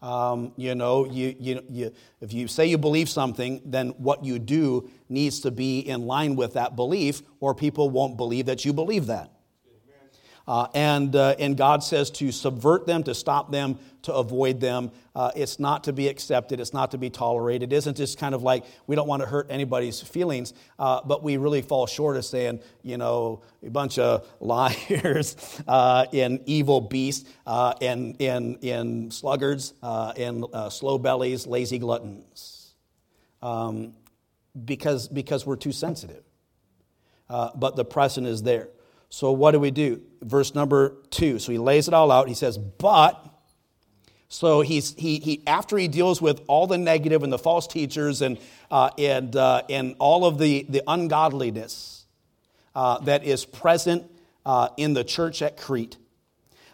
Um, 0.00 0.52
you 0.56 0.74
know, 0.74 1.04
you, 1.04 1.36
you, 1.38 1.62
you, 1.68 1.92
if 2.22 2.32
you 2.32 2.48
say 2.48 2.66
you 2.66 2.78
believe 2.78 3.10
something, 3.10 3.60
then 3.66 3.90
what 3.90 4.24
you 4.24 4.38
do 4.38 4.90
needs 5.10 5.40
to 5.40 5.50
be 5.50 5.80
in 5.80 6.06
line 6.06 6.36
with 6.36 6.54
that 6.54 6.74
belief, 6.74 7.20
or 7.38 7.54
people 7.54 7.90
won't 7.90 8.16
believe 8.16 8.46
that 8.46 8.64
you 8.64 8.72
believe 8.72 9.06
that. 9.06 9.30
Uh, 10.46 10.66
and, 10.74 11.14
uh, 11.14 11.34
and 11.38 11.56
God 11.56 11.84
says 11.84 12.10
to 12.12 12.32
subvert 12.32 12.86
them, 12.86 13.02
to 13.04 13.14
stop 13.14 13.52
them, 13.52 13.78
to 14.02 14.12
avoid 14.12 14.60
them. 14.60 14.90
Uh, 15.14 15.30
it's 15.36 15.60
not 15.60 15.84
to 15.84 15.92
be 15.92 16.08
accepted, 16.08 16.58
it's 16.58 16.72
not 16.72 16.90
to 16.90 16.98
be 16.98 17.10
tolerated. 17.10 17.72
It 17.72 17.76
isn't 17.76 17.96
just 17.96 18.18
kind 18.18 18.34
of 18.34 18.42
like 18.42 18.64
we 18.86 18.96
don't 18.96 19.06
want 19.06 19.22
to 19.22 19.28
hurt 19.28 19.46
anybody's 19.50 20.00
feelings, 20.00 20.52
uh, 20.78 21.00
but 21.04 21.22
we 21.22 21.36
really 21.36 21.62
fall 21.62 21.86
short 21.86 22.16
of 22.16 22.24
saying, 22.24 22.60
you 22.82 22.96
know, 22.96 23.42
a 23.64 23.70
bunch 23.70 23.98
of 23.98 24.26
liars 24.40 25.36
uh, 25.68 26.06
and 26.12 26.40
evil 26.46 26.80
beasts 26.80 27.28
uh, 27.46 27.74
and, 27.80 28.20
and, 28.20 28.62
and 28.64 29.12
sluggards 29.12 29.74
and 29.82 30.44
slow 30.70 30.98
bellies, 30.98 31.46
lazy 31.46 31.78
gluttons. 31.78 32.74
Um, 33.42 33.94
because, 34.64 35.08
because 35.08 35.46
we're 35.46 35.56
too 35.56 35.72
sensitive. 35.72 36.24
but 37.28 37.76
the 37.76 37.84
precedent 37.84 38.32
is 38.32 38.42
there. 38.42 38.68
So 39.12 39.30
what 39.30 39.50
do 39.50 39.60
we 39.60 39.70
do? 39.70 40.00
Verse 40.22 40.54
number 40.54 40.96
two. 41.10 41.38
So 41.38 41.52
he 41.52 41.58
lays 41.58 41.86
it 41.86 41.92
all 41.92 42.10
out. 42.10 42.28
He 42.28 42.34
says, 42.34 42.56
but. 42.56 43.22
So 44.30 44.62
he's, 44.62 44.94
he, 44.94 45.18
he, 45.18 45.42
after 45.46 45.76
he 45.76 45.86
deals 45.86 46.22
with 46.22 46.40
all 46.48 46.66
the 46.66 46.78
negative 46.78 47.22
and 47.22 47.30
the 47.30 47.38
false 47.38 47.66
teachers 47.66 48.22
and, 48.22 48.38
uh, 48.70 48.88
and, 48.96 49.36
uh, 49.36 49.64
and 49.68 49.96
all 49.98 50.24
of 50.24 50.38
the, 50.38 50.64
the 50.66 50.82
ungodliness 50.86 52.06
uh, 52.74 53.00
that 53.00 53.22
is 53.24 53.44
present 53.44 54.10
uh, 54.46 54.68
in 54.78 54.94
the 54.94 55.04
church 55.04 55.42
at 55.42 55.58
Crete, 55.58 55.98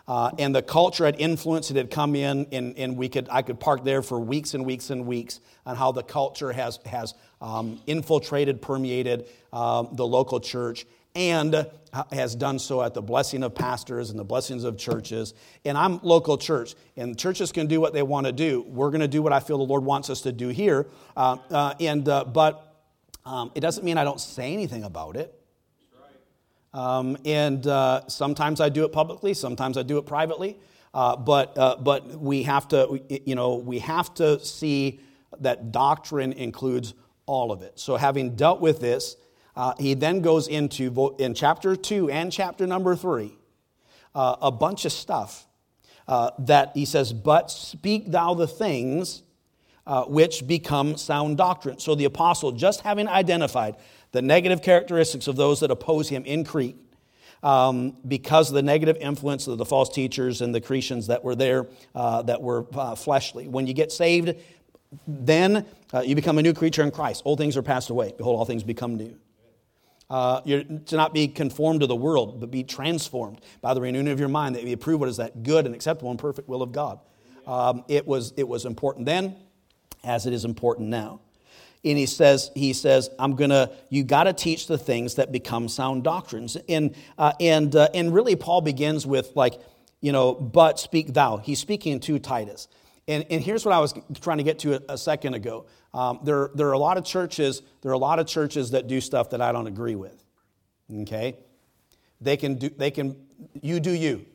Uh, 0.07 0.31
and 0.39 0.55
the 0.55 0.63
culture 0.63 1.07
had 1.07 1.21
influenced 1.21 1.73
it 1.73 1.77
had 1.77 1.91
come 1.91 2.15
in 2.15 2.47
and, 2.53 2.79
and 2.79 2.97
we 2.97 3.09
could 3.11 3.29
i 3.31 3.43
could 3.43 3.61
park 3.61 3.85
there 3.85 4.01
for 4.01 4.19
weeks 4.19 4.55
and 4.55 4.65
weeks 4.65 4.89
and 4.91 5.05
weeks 5.07 5.41
on 5.67 5.77
how 5.77 5.93
the 5.93 6.03
culture 6.03 6.51
has, 6.51 6.79
has 6.87 7.15
um, 7.43 7.79
infiltrated 7.87 8.63
permeated 8.63 9.27
um, 9.53 9.89
the 9.93 10.07
local 10.07 10.41
church 10.41 10.87
and 11.19 11.67
has 12.13 12.37
done 12.37 12.61
so 12.61 12.81
at 12.81 12.95
the 12.95 13.03
blessing 13.03 13.43
of 13.43 13.53
pastors 13.53 14.11
and 14.11 14.19
the 14.19 14.25
blessings 14.25 14.63
of 14.63 14.79
churches. 14.79 15.35
And 15.65 15.77
I'm 15.77 15.99
local 16.05 16.39
church, 16.39 16.77
and 16.97 17.19
churches 17.19 17.51
can 17.51 17.67
do 17.67 17.81
what 17.81 17.93
they 17.93 18.05
want 18.05 18.27
to 18.27 18.33
do. 18.33 18.65
We're 18.69 18.91
going 18.91 19.01
to 19.01 19.09
do 19.09 19.21
what 19.21 19.33
I 19.33 19.41
feel 19.41 19.59
the 19.59 19.65
Lord 19.65 19.85
wants 19.85 20.11
us 20.11 20.21
to 20.23 20.33
do 20.33 20.49
here. 20.49 20.87
Uh, 21.17 21.39
uh, 21.51 21.75
and 21.81 22.09
uh, 22.09 22.25
but 22.25 22.85
um, 23.27 23.51
it 23.57 23.61
doesn't 23.61 23.85
mean 23.85 23.99
I 23.99 24.05
don't 24.05 24.21
say 24.21 24.53
anything 24.53 24.85
about 24.85 25.17
it. 25.17 25.35
Um, 26.73 27.17
and 27.25 27.67
uh, 27.67 28.07
sometimes 28.07 28.61
I 28.61 28.69
do 28.69 28.85
it 28.85 28.93
publicly, 28.93 29.35
sometimes 29.35 29.77
I 29.77 29.83
do 29.83 29.99
it 29.99 30.07
privately. 30.07 30.57
Uh, 30.95 31.17
but 31.17 31.59
uh, 31.59 31.77
but 31.81 32.07
we 32.21 32.45
have 32.45 32.69
to 32.69 33.03
you 33.09 33.35
know 33.35 33.57
we 33.57 33.81
have 33.81 34.15
to 34.15 34.39
see 34.39 35.01
that 35.41 35.73
doctrine 35.73 36.33
includes 36.33 36.95
all 37.27 37.51
of 37.51 37.63
it. 37.63 37.73
So 37.81 37.97
having 37.97 38.37
dealt 38.37 38.61
with 38.61 38.81
this 38.81 39.17
uh, 39.59 39.75
he 39.77 39.93
then 39.95 40.21
goes 40.21 40.47
into, 40.47 41.17
in 41.19 41.35
chapter 41.35 41.75
2 41.75 42.09
and 42.11 42.31
chapter 42.31 42.65
number 42.65 42.95
3, 42.95 43.37
uh, 44.15 44.37
a 44.41 44.53
bunch 44.53 44.85
of 44.85 44.93
stuff 44.93 45.49
uh, 46.07 46.31
that 46.39 46.71
he 46.75 46.85
says, 46.85 47.13
But 47.13 47.51
speak 47.51 48.13
thou 48.13 48.35
the 48.35 48.47
things 48.47 49.25
uh, 49.85 50.05
which 50.05 50.47
become 50.47 50.97
sound 50.97 51.39
doctrine. 51.39 51.81
So 51.81 51.97
the 51.97 52.05
apostle, 52.05 52.53
just 52.53 52.83
having 52.83 53.09
identified 53.09 53.75
the 54.13 54.23
negative 54.23 54.63
characteristics 54.63 55.27
of 55.27 55.35
those 55.35 55.59
that 55.59 55.73
oppose 55.73 56.09
him 56.09 56.25
in 56.25 56.45
Crete, 56.45 56.77
um, 57.43 57.97
because 58.07 58.51
of 58.51 58.55
the 58.55 58.63
negative 58.63 58.97
influence 59.01 59.49
of 59.49 59.59
the 59.59 59.65
false 59.65 59.89
teachers 59.89 60.41
and 60.41 60.55
the 60.55 60.61
Cretians 60.61 61.09
that 61.09 61.25
were 61.25 61.35
there 61.35 61.67
uh, 61.97 62.23
that 62.23 62.41
were 62.41 62.65
uh, 62.75 62.95
fleshly. 62.95 63.49
When 63.49 63.67
you 63.67 63.75
get 63.75 63.91
saved, 63.91 64.37
then 65.09 65.67
uh, 65.93 66.03
you 66.03 66.15
become 66.15 66.39
a 66.39 66.43
new 66.43 66.55
creature 66.55 66.85
in 66.85 66.93
Christ. 66.93 67.23
Old 67.25 67.39
things 67.41 67.57
are 67.57 67.63
passed 67.63 67.91
away. 67.91 68.15
Behold, 68.17 68.39
all 68.39 68.45
things 68.45 68.63
become 68.63 68.97
new. 68.97 69.19
Uh, 70.11 70.41
to 70.41 70.97
not 70.97 71.13
be 71.13 71.29
conformed 71.29 71.81
to 71.81 71.87
the 71.87 71.95
world, 71.95 72.41
but 72.41 72.51
be 72.51 72.65
transformed 72.65 73.43
by 73.61 73.75
the 73.75 73.81
renewing 73.81 74.09
of 74.09 74.19
your 74.19 74.31
mind, 74.31 74.57
that 74.57 74.65
you 74.65 74.73
approve 74.73 75.01
what 75.01 75.09
is 75.09 75.19
that 75.19 75.43
good 75.43 75.67
and 75.67 75.75
acceptable 75.75 76.11
and 76.11 76.19
perfect 76.19 76.49
will 76.49 76.63
of 76.63 76.73
God. 76.73 76.99
Um, 77.47 77.85
it, 77.89 78.07
was, 78.07 78.33
it 78.39 78.49
was 78.49 78.65
important 78.65 79.05
then, 79.05 79.37
as 80.03 80.25
it 80.25 80.33
is 80.33 80.47
important 80.47 80.89
now. 80.89 81.21
And 81.85 81.99
he 81.99 82.07
says, 82.07 82.51
he 82.55 82.73
says, 82.73 83.11
I'm 83.19 83.37
gonna, 83.37 83.71
you 83.91 84.03
got 84.03 84.25
to 84.25 84.33
teach 84.33 84.67
the 84.67 84.79
things 84.79 85.17
that 85.17 85.31
become 85.31 85.69
sound 85.69 86.05
doctrines. 86.05 86.57
And, 86.69 86.95
uh, 87.19 87.33
and, 87.39 87.77
uh, 87.77 87.89
and 87.93 88.13
really, 88.13 88.35
Paul 88.35 88.63
begins 88.63 89.07
with, 89.07 89.37
like, 89.37 89.61
you 90.01 90.13
know, 90.13 90.33
but 90.35 90.81
speak 90.81 91.13
thou. 91.13 91.37
He's 91.37 91.59
speaking 91.59 92.01
to 92.01 92.19
Titus. 92.19 92.67
And, 93.09 93.25
and 93.31 93.43
here's 93.43 93.65
what 93.65 93.75
I 93.75 93.81
was 93.81 93.95
trying 94.21 94.37
to 94.37 94.45
get 94.45 94.59
to 94.61 94.75
a, 94.75 94.93
a 94.95 94.99
second 94.99 95.35
ago. 95.35 95.65
Um, 95.95 96.21
there, 96.23 96.51
there 96.55 96.69
are 96.69 96.75
a 96.75 96.79
lot 96.79 96.99
of 96.99 97.05
churches. 97.05 97.63
There 97.81 97.91
are 97.91 97.95
a 97.95 97.99
lot 97.99 98.19
of 98.19 98.27
churches 98.27 98.71
that 98.73 98.87
do 98.87 99.01
stuff 99.01 99.31
that 99.31 99.41
I 99.41 99.51
don't 99.51 99.67
agree 99.67 99.95
with. 99.95 100.23
Okay, 100.93 101.37
they 102.21 102.37
can 102.37 102.55
do. 102.57 102.69
They 102.69 102.91
can. 102.91 103.17
You 103.61 103.81
do 103.81 103.91
you. 103.91 104.27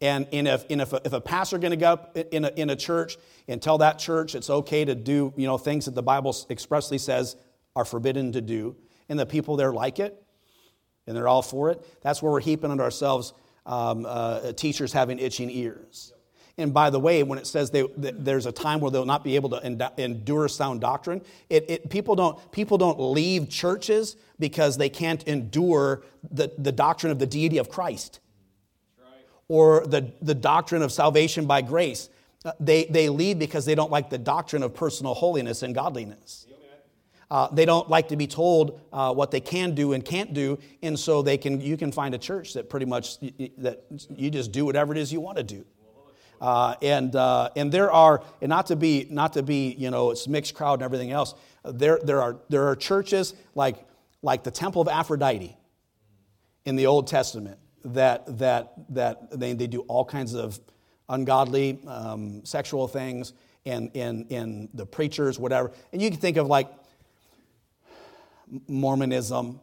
And, 0.00 0.26
and 0.32 0.46
if, 0.46 0.64
and 0.68 0.82
if, 0.82 0.92
a, 0.92 1.00
if 1.04 1.12
a 1.12 1.20
pastor 1.20 1.56
going 1.56 1.70
to 1.70 1.76
go 1.76 1.92
up 1.92 2.16
in 2.16 2.44
a, 2.44 2.48
in 2.48 2.68
a 2.68 2.76
church 2.76 3.16
and 3.48 3.62
tell 3.62 3.78
that 3.78 3.98
church 3.98 4.34
it's 4.34 4.50
okay 4.50 4.84
to 4.84 4.94
do 4.94 5.32
you 5.36 5.46
know 5.46 5.56
things 5.56 5.86
that 5.86 5.94
the 5.94 6.02
Bible 6.02 6.36
expressly 6.50 6.98
says 6.98 7.36
are 7.76 7.84
forbidden 7.84 8.32
to 8.32 8.40
do, 8.40 8.76
and 9.08 9.18
the 9.18 9.26
people 9.26 9.56
there 9.56 9.72
like 9.72 9.98
it, 9.98 10.22
and 11.06 11.16
they're 11.16 11.28
all 11.28 11.42
for 11.42 11.70
it, 11.70 11.84
that's 12.02 12.22
where 12.22 12.32
we're 12.32 12.40
heaping 12.40 12.70
on 12.70 12.80
ourselves 12.80 13.32
um, 13.66 14.06
uh, 14.06 14.52
teachers 14.52 14.92
having 14.92 15.18
itching 15.18 15.50
ears. 15.50 16.12
And 16.56 16.72
by 16.72 16.90
the 16.90 17.00
way, 17.00 17.22
when 17.24 17.38
it 17.38 17.46
says 17.46 17.70
they, 17.70 17.84
there's 17.96 18.46
a 18.46 18.52
time 18.52 18.80
where 18.80 18.90
they'll 18.90 19.04
not 19.04 19.24
be 19.24 19.34
able 19.34 19.50
to 19.50 19.92
endure 19.98 20.46
sound 20.48 20.80
doctrine, 20.80 21.20
it, 21.50 21.68
it, 21.68 21.90
people, 21.90 22.14
don't, 22.14 22.52
people 22.52 22.78
don't 22.78 23.00
leave 23.00 23.48
churches 23.48 24.16
because 24.38 24.76
they 24.76 24.88
can't 24.88 25.24
endure 25.24 26.02
the, 26.30 26.52
the 26.56 26.70
doctrine 26.70 27.10
of 27.10 27.18
the 27.18 27.26
deity 27.26 27.58
of 27.58 27.68
Christ 27.68 28.20
or 29.48 29.84
the, 29.86 30.12
the 30.22 30.34
doctrine 30.34 30.82
of 30.82 30.92
salvation 30.92 31.46
by 31.46 31.60
grace. 31.60 32.08
Uh, 32.44 32.52
they, 32.60 32.84
they 32.84 33.08
leave 33.08 33.38
because 33.38 33.64
they 33.64 33.74
don't 33.74 33.90
like 33.90 34.10
the 34.10 34.18
doctrine 34.18 34.62
of 34.62 34.74
personal 34.74 35.14
holiness 35.14 35.62
and 35.62 35.74
godliness. 35.74 36.46
Uh, 37.30 37.48
they 37.52 37.64
don't 37.64 37.88
like 37.90 38.08
to 38.08 38.16
be 38.16 38.26
told 38.26 38.80
uh, 38.92 39.12
what 39.12 39.30
they 39.30 39.40
can 39.40 39.74
do 39.74 39.92
and 39.94 40.04
can't 40.04 40.34
do, 40.34 40.58
and 40.82 40.96
so 40.96 41.22
they 41.22 41.38
can, 41.38 41.60
you 41.60 41.76
can 41.76 41.90
find 41.90 42.14
a 42.14 42.18
church 42.18 42.52
that 42.52 42.68
pretty 42.68 42.86
much 42.86 43.18
that 43.58 43.82
you 44.14 44.30
just 44.30 44.52
do 44.52 44.64
whatever 44.64 44.92
it 44.92 44.98
is 44.98 45.12
you 45.12 45.20
want 45.20 45.36
to 45.36 45.42
do. 45.42 45.64
Uh, 46.40 46.74
and, 46.82 47.14
uh, 47.16 47.50
and 47.56 47.70
there 47.70 47.90
are, 47.90 48.22
and 48.40 48.48
not 48.48 48.66
to 48.66 48.76
be, 48.76 49.06
not 49.10 49.32
to 49.34 49.42
be, 49.42 49.74
you 49.78 49.90
know, 49.90 50.10
it's 50.10 50.28
mixed 50.28 50.54
crowd 50.54 50.74
and 50.74 50.82
everything 50.82 51.10
else. 51.10 51.34
There, 51.64 51.98
there, 52.02 52.20
are, 52.20 52.36
there 52.48 52.68
are 52.68 52.76
churches 52.76 53.34
like, 53.54 53.76
like 54.22 54.44
the 54.44 54.50
Temple 54.50 54.82
of 54.82 54.88
Aphrodite 54.88 55.56
in 56.64 56.76
the 56.76 56.86
Old 56.86 57.06
Testament 57.06 57.58
that, 57.84 58.38
that, 58.38 58.72
that 58.90 59.38
they, 59.38 59.52
they 59.52 59.66
do 59.66 59.80
all 59.80 60.04
kinds 60.04 60.34
of 60.34 60.58
ungodly 61.08 61.78
um, 61.86 62.44
sexual 62.44 62.88
things 62.88 63.32
and, 63.66 63.90
and, 63.94 64.30
and 64.30 64.68
the 64.74 64.86
preachers, 64.86 65.38
whatever. 65.38 65.72
And 65.92 66.02
you 66.02 66.10
can 66.10 66.20
think 66.20 66.36
of 66.36 66.46
like 66.46 66.68
Mormonism 68.68 69.60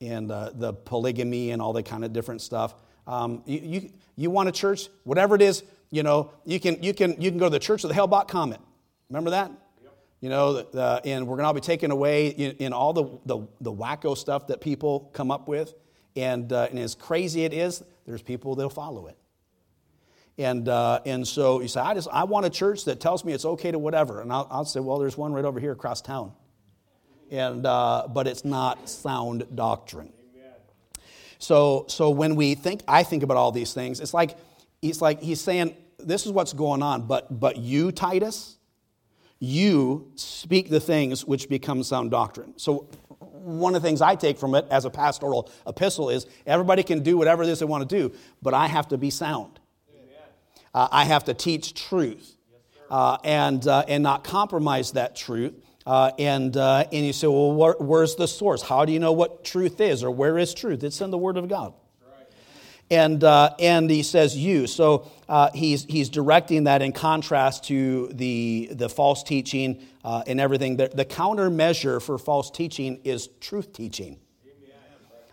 and 0.00 0.30
uh, 0.30 0.50
the 0.54 0.72
polygamy 0.72 1.50
and 1.50 1.60
all 1.62 1.72
that 1.72 1.84
kind 1.84 2.04
of 2.04 2.12
different 2.12 2.40
stuff. 2.40 2.74
Um, 3.06 3.42
you, 3.46 3.58
you, 3.58 3.90
you 4.16 4.30
want 4.30 4.48
a 4.48 4.52
church, 4.52 4.88
whatever 5.04 5.34
it 5.34 5.42
is, 5.42 5.62
you 5.90 6.02
know, 6.02 6.32
you 6.44 6.60
can, 6.60 6.82
you 6.82 6.92
can, 6.92 7.20
you 7.20 7.30
can 7.30 7.38
go 7.38 7.46
to 7.46 7.50
the 7.50 7.58
Church 7.58 7.84
of 7.84 7.88
the 7.88 7.94
Hale-Bopp 7.94 8.28
Comet. 8.28 8.60
Remember 9.08 9.30
that? 9.30 9.50
Yep. 9.82 9.96
You 10.20 10.28
know, 10.28 10.66
uh, 10.74 11.00
and 11.04 11.26
we're 11.26 11.36
going 11.36 11.44
to 11.44 11.48
all 11.48 11.54
be 11.54 11.60
taken 11.60 11.90
away 11.90 12.28
in, 12.28 12.56
in, 12.58 12.72
all 12.72 12.92
the, 12.92 13.04
the, 13.24 13.46
the 13.60 13.72
wacko 13.72 14.16
stuff 14.16 14.48
that 14.48 14.60
people 14.60 15.10
come 15.12 15.30
up 15.30 15.48
with. 15.48 15.74
And, 16.16 16.52
uh, 16.52 16.68
and 16.70 16.78
as 16.78 16.94
crazy 16.94 17.44
it 17.44 17.52
is, 17.52 17.82
there's 18.06 18.22
people 18.22 18.54
that'll 18.54 18.70
follow 18.70 19.06
it. 19.06 19.16
And, 20.36 20.68
uh, 20.68 21.00
and 21.04 21.26
so 21.26 21.60
you 21.60 21.68
say, 21.68 21.80
I, 21.80 21.94
just, 21.94 22.08
I 22.12 22.24
want 22.24 22.46
a 22.46 22.50
church 22.50 22.84
that 22.84 23.00
tells 23.00 23.24
me 23.24 23.32
it's 23.32 23.44
okay 23.44 23.70
to 23.70 23.78
whatever. 23.78 24.20
And 24.20 24.32
I'll, 24.32 24.46
I'll 24.50 24.64
say, 24.64 24.80
well, 24.80 24.98
there's 24.98 25.16
one 25.16 25.32
right 25.32 25.44
over 25.44 25.58
here 25.58 25.72
across 25.72 26.00
town. 26.00 26.32
And, 27.30 27.66
uh, 27.66 28.06
but 28.08 28.26
it's 28.26 28.44
not 28.44 28.88
sound 28.88 29.46
doctrine. 29.54 30.12
So, 31.38 31.84
so 31.88 32.10
when 32.10 32.34
we 32.34 32.54
think, 32.56 32.82
I 32.88 33.04
think 33.04 33.22
about 33.22 33.36
all 33.36 33.52
these 33.52 33.72
things, 33.72 34.00
it's 34.00 34.12
like 34.12 34.36
he's 34.82 35.00
like 35.00 35.20
he's 35.20 35.40
saying 35.40 35.76
this 35.98 36.26
is 36.26 36.32
what's 36.32 36.52
going 36.52 36.82
on 36.82 37.06
but 37.06 37.40
but 37.40 37.56
you 37.56 37.92
titus 37.92 38.58
you 39.40 40.10
speak 40.16 40.68
the 40.68 40.80
things 40.80 41.24
which 41.24 41.48
become 41.48 41.82
sound 41.84 42.10
doctrine. 42.10 42.54
So 42.56 42.88
one 43.20 43.74
of 43.74 43.82
the 43.82 43.88
things 43.88 44.02
i 44.02 44.14
take 44.14 44.36
from 44.36 44.54
it 44.54 44.66
as 44.70 44.84
a 44.84 44.90
pastoral 44.90 45.50
epistle 45.66 46.10
is 46.10 46.26
everybody 46.46 46.82
can 46.82 47.02
do 47.02 47.16
whatever 47.16 47.42
it 47.42 47.48
is 47.48 47.60
they 47.60 47.66
want 47.66 47.88
to 47.88 47.96
do 47.96 48.14
but 48.42 48.52
i 48.52 48.66
have 48.66 48.88
to 48.88 48.98
be 48.98 49.10
sound. 49.10 49.60
Uh, 50.74 50.88
i 50.90 51.04
have 51.04 51.24
to 51.24 51.34
teach 51.34 51.74
truth 51.74 52.36
uh, 52.90 53.18
and, 53.22 53.66
uh, 53.66 53.84
and 53.86 54.02
not 54.02 54.24
compromise 54.24 54.92
that 54.92 55.14
truth. 55.14 55.52
Uh, 55.84 56.10
and, 56.18 56.56
uh, 56.56 56.84
and 56.90 57.06
you 57.06 57.12
say 57.12 57.26
well 57.26 57.52
where, 57.52 57.76
where's 57.78 58.16
the 58.16 58.26
source? 58.28 58.62
How 58.62 58.84
do 58.84 58.92
you 58.92 58.98
know 58.98 59.12
what 59.12 59.44
truth 59.44 59.80
is 59.80 60.04
or 60.04 60.10
where 60.10 60.36
is 60.36 60.52
truth? 60.52 60.84
It's 60.84 61.00
in 61.00 61.10
the 61.10 61.18
word 61.18 61.36
of 61.36 61.48
god 61.48 61.72
and, 62.90 63.22
uh, 63.22 63.54
and 63.58 63.90
he 63.90 64.02
says 64.02 64.36
you. 64.36 64.66
So 64.66 65.10
uh, 65.28 65.50
he's, 65.54 65.84
he's 65.84 66.08
directing 66.08 66.64
that 66.64 66.82
in 66.82 66.92
contrast 66.92 67.64
to 67.64 68.08
the, 68.12 68.70
the 68.72 68.88
false 68.88 69.22
teaching 69.22 69.86
uh, 70.04 70.22
and 70.26 70.40
everything. 70.40 70.76
The, 70.76 70.88
the 70.88 71.04
countermeasure 71.04 72.00
for 72.00 72.18
false 72.18 72.50
teaching 72.50 73.00
is 73.04 73.28
truth 73.40 73.72
teaching. 73.72 74.18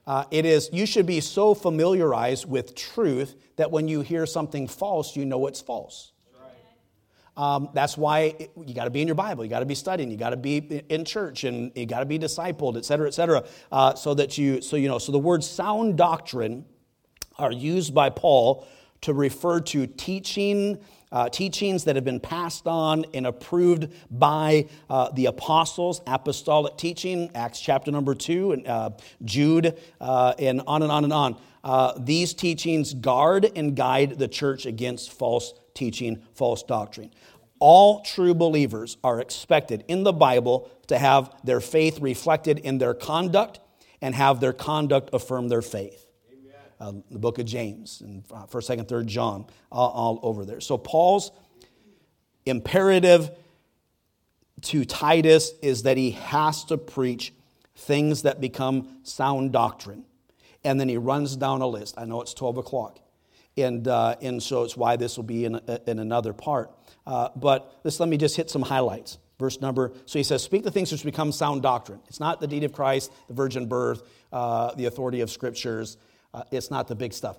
Uh, 0.08 0.24
it 0.30 0.46
is, 0.46 0.70
you 0.72 0.86
should 0.86 1.08
be 1.08 1.20
so 1.20 1.56
familiarized 1.56 2.48
with 2.48 2.76
truth 2.76 3.36
that 3.56 3.72
when 3.72 3.88
you 3.88 4.02
hear 4.02 4.26
something 4.28 4.68
false, 4.68 5.16
you 5.16 5.26
know 5.26 5.48
it's 5.48 5.62
false. 5.62 6.12
Um, 7.38 7.70
that's 7.74 7.98
why 7.98 8.36
it, 8.40 8.52
you 8.66 8.74
got 8.74 8.86
to 8.86 8.90
be 8.92 9.02
in 9.02 9.08
your 9.08 9.16
Bible. 9.16 9.44
You 9.44 9.50
got 9.50 9.60
to 9.60 9.66
be 9.66 9.76
studying. 9.76 10.10
You 10.10 10.16
got 10.16 10.30
to 10.30 10.38
be 10.38 10.58
in 10.88 11.04
church, 11.04 11.44
and 11.44 11.70
you 11.76 11.86
got 11.86 12.00
to 12.00 12.06
be 12.06 12.18
discipled, 12.18 12.78
et 12.78 12.86
cetera, 12.86 13.08
et 13.08 13.14
cetera. 13.14 13.44
Uh, 13.72 13.94
so 13.96 14.14
that 14.14 14.38
you, 14.38 14.62
so 14.62 14.78
you 14.78 14.88
know, 14.88 15.00
so 15.00 15.12
the 15.12 15.20
word 15.20 15.44
sound 15.44 15.98
doctrine 15.98 16.64
are 17.38 17.52
used 17.52 17.94
by 17.94 18.10
Paul 18.10 18.68
to 19.02 19.14
refer 19.14 19.60
to 19.60 19.86
teaching, 19.86 20.80
uh, 21.12 21.30
teachings 21.30 21.84
that 21.84 21.96
have 21.96 22.06
been 22.06 22.20
passed 22.20 22.66
on 22.68 23.06
and 23.14 23.28
approved 23.28 23.94
by 24.10 24.68
uh, 24.90 25.12
the 25.12 25.28
apostles, 25.28 26.02
apostolic 26.08 26.78
teaching, 26.78 27.30
Acts 27.36 27.60
chapter 27.60 27.92
number 27.92 28.16
two, 28.16 28.52
and 28.52 28.68
uh, 28.68 28.90
Jude, 29.24 29.78
uh, 30.02 30.34
and 30.40 30.62
on 30.66 30.82
and 30.82 30.92
on 30.92 31.04
and 31.04 31.14
on. 31.14 31.38
Uh, 31.64 31.94
these 31.98 32.34
teachings 32.34 32.94
guard 32.94 33.52
and 33.56 33.76
guide 33.76 34.18
the 34.18 34.28
church 34.28 34.66
against 34.66 35.12
false 35.12 35.54
teaching, 35.74 36.22
false 36.34 36.64
doctrine. 36.64 37.12
All 37.60 38.02
true 38.02 38.34
believers 38.34 38.98
are 39.04 39.20
expected 39.20 39.84
in 39.88 40.04
the 40.04 40.14
Bible 40.14 40.70
to 40.88 40.98
have 40.98 41.34
their 41.44 41.62
faith 41.62 42.00
reflected 42.00 42.60
in 42.60 42.78
their 42.78 42.94
conduct 42.94 43.60
and 44.02 44.14
have 44.14 44.40
their 44.40 44.54
conduct 44.54 45.10
affirm 45.14 45.48
their 45.48 45.62
faith. 45.62 46.05
Uh, 46.80 46.94
the 47.10 47.20
book 47.20 47.40
of 47.40 47.46
James, 47.46 48.02
and 48.02 48.24
uh, 48.32 48.46
First, 48.48 48.68
Second, 48.68 48.88
Third 48.88 49.08
John, 49.08 49.46
all, 49.72 49.90
all 49.90 50.20
over 50.24 50.44
there. 50.44 50.60
So 50.60 50.78
Paul's 50.78 51.32
imperative 52.46 53.32
to 54.62 54.86
Titus 54.86 55.52
is 55.62 55.84
that 55.84 55.98
he 55.98 56.12
has 56.12 56.66
to 56.66 56.78
preach 56.78 57.34
things 57.76 58.24
that 58.24 58.42
become 58.42 59.00
sound 59.04 59.52
doctrine. 59.52 60.06
And 60.64 60.80
then 60.80 60.90
he 60.90 60.98
runs 60.98 61.36
down 61.36 61.62
a 61.62 61.68
list. 61.68 61.96
I 61.98 62.06
know 62.06 62.22
it's 62.22 62.34
12 62.34 62.58
o'clock. 62.58 63.00
And, 63.58 63.88
uh, 63.88 64.16
and 64.22 64.42
so 64.42 64.64
it's 64.64 64.76
why 64.76 64.96
this 64.96 65.16
will 65.16 65.24
be 65.24 65.46
in, 65.46 65.60
in 65.86 66.00
another 66.00 66.34
part. 66.34 66.72
Uh, 67.06 67.30
but 67.36 67.84
this, 67.84 68.00
let 68.00 68.10
me 68.10 68.18
just 68.18 68.36
hit 68.36 68.50
some 68.50 68.64
highlights. 68.64 69.18
Verse 69.38 69.60
number, 69.60 69.92
so 70.06 70.18
he 70.18 70.24
says, 70.24 70.42
Speak 70.42 70.64
the 70.64 70.72
things 70.72 70.94
which 70.94 71.04
become 71.04 71.34
sound 71.34 71.62
doctrine. 71.62 72.00
It's 72.08 72.22
not 72.22 72.40
the 72.40 72.48
deity 72.48 72.66
of 72.66 72.72
Christ, 72.72 73.12
the 73.28 73.34
virgin 73.34 73.66
birth, 73.66 74.02
uh, 74.32 74.74
the 74.76 74.86
authority 74.86 75.20
of 75.22 75.30
scriptures. 75.30 75.98
Uh, 76.36 76.44
it's 76.52 76.70
not 76.70 76.88
the 76.90 76.96
big 76.96 77.14
stuff. 77.14 77.38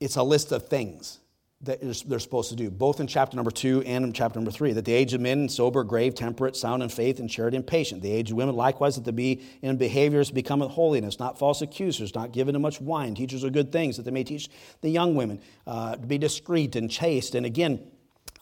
It's 0.00 0.16
a 0.16 0.22
list 0.22 0.50
of 0.52 0.68
things 0.68 1.18
that 1.62 1.80
they're 2.06 2.18
supposed 2.18 2.50
to 2.50 2.56
do, 2.56 2.70
both 2.70 3.00
in 3.00 3.06
chapter 3.06 3.36
number 3.36 3.50
two 3.50 3.82
and 3.86 4.04
in 4.04 4.12
chapter 4.12 4.38
number 4.38 4.50
three. 4.50 4.72
That 4.72 4.84
the 4.84 4.92
age 4.92 5.12
of 5.14 5.20
men 5.20 5.48
sober, 5.48 5.84
grave, 5.84 6.14
temperate, 6.14 6.56
sound 6.56 6.82
in 6.82 6.88
faith, 6.88 7.18
and 7.18 7.30
charity, 7.30 7.56
and 7.56 7.66
patient. 7.66 8.02
The 8.02 8.12
age 8.12 8.30
of 8.30 8.36
women 8.36 8.56
likewise 8.56 8.96
that 8.96 9.04
to 9.04 9.12
be 9.12 9.42
in 9.62 9.76
behaviors 9.76 10.30
become 10.30 10.62
of 10.62 10.70
holiness, 10.70 11.18
not 11.18 11.38
false 11.38 11.62
accusers, 11.62 12.14
not 12.14 12.32
given 12.32 12.54
to 12.54 12.58
much 12.58 12.80
wine, 12.80 13.14
teachers 13.14 13.42
of 13.42 13.52
good 13.52 13.72
things, 13.72 13.96
that 13.96 14.04
they 14.04 14.10
may 14.10 14.24
teach 14.24 14.48
the 14.80 14.90
young 14.90 15.14
women 15.14 15.40
uh, 15.66 15.96
to 15.96 16.06
be 16.06 16.18
discreet 16.18 16.76
and 16.76 16.90
chaste. 16.90 17.34
And 17.34 17.44
again, 17.44 17.80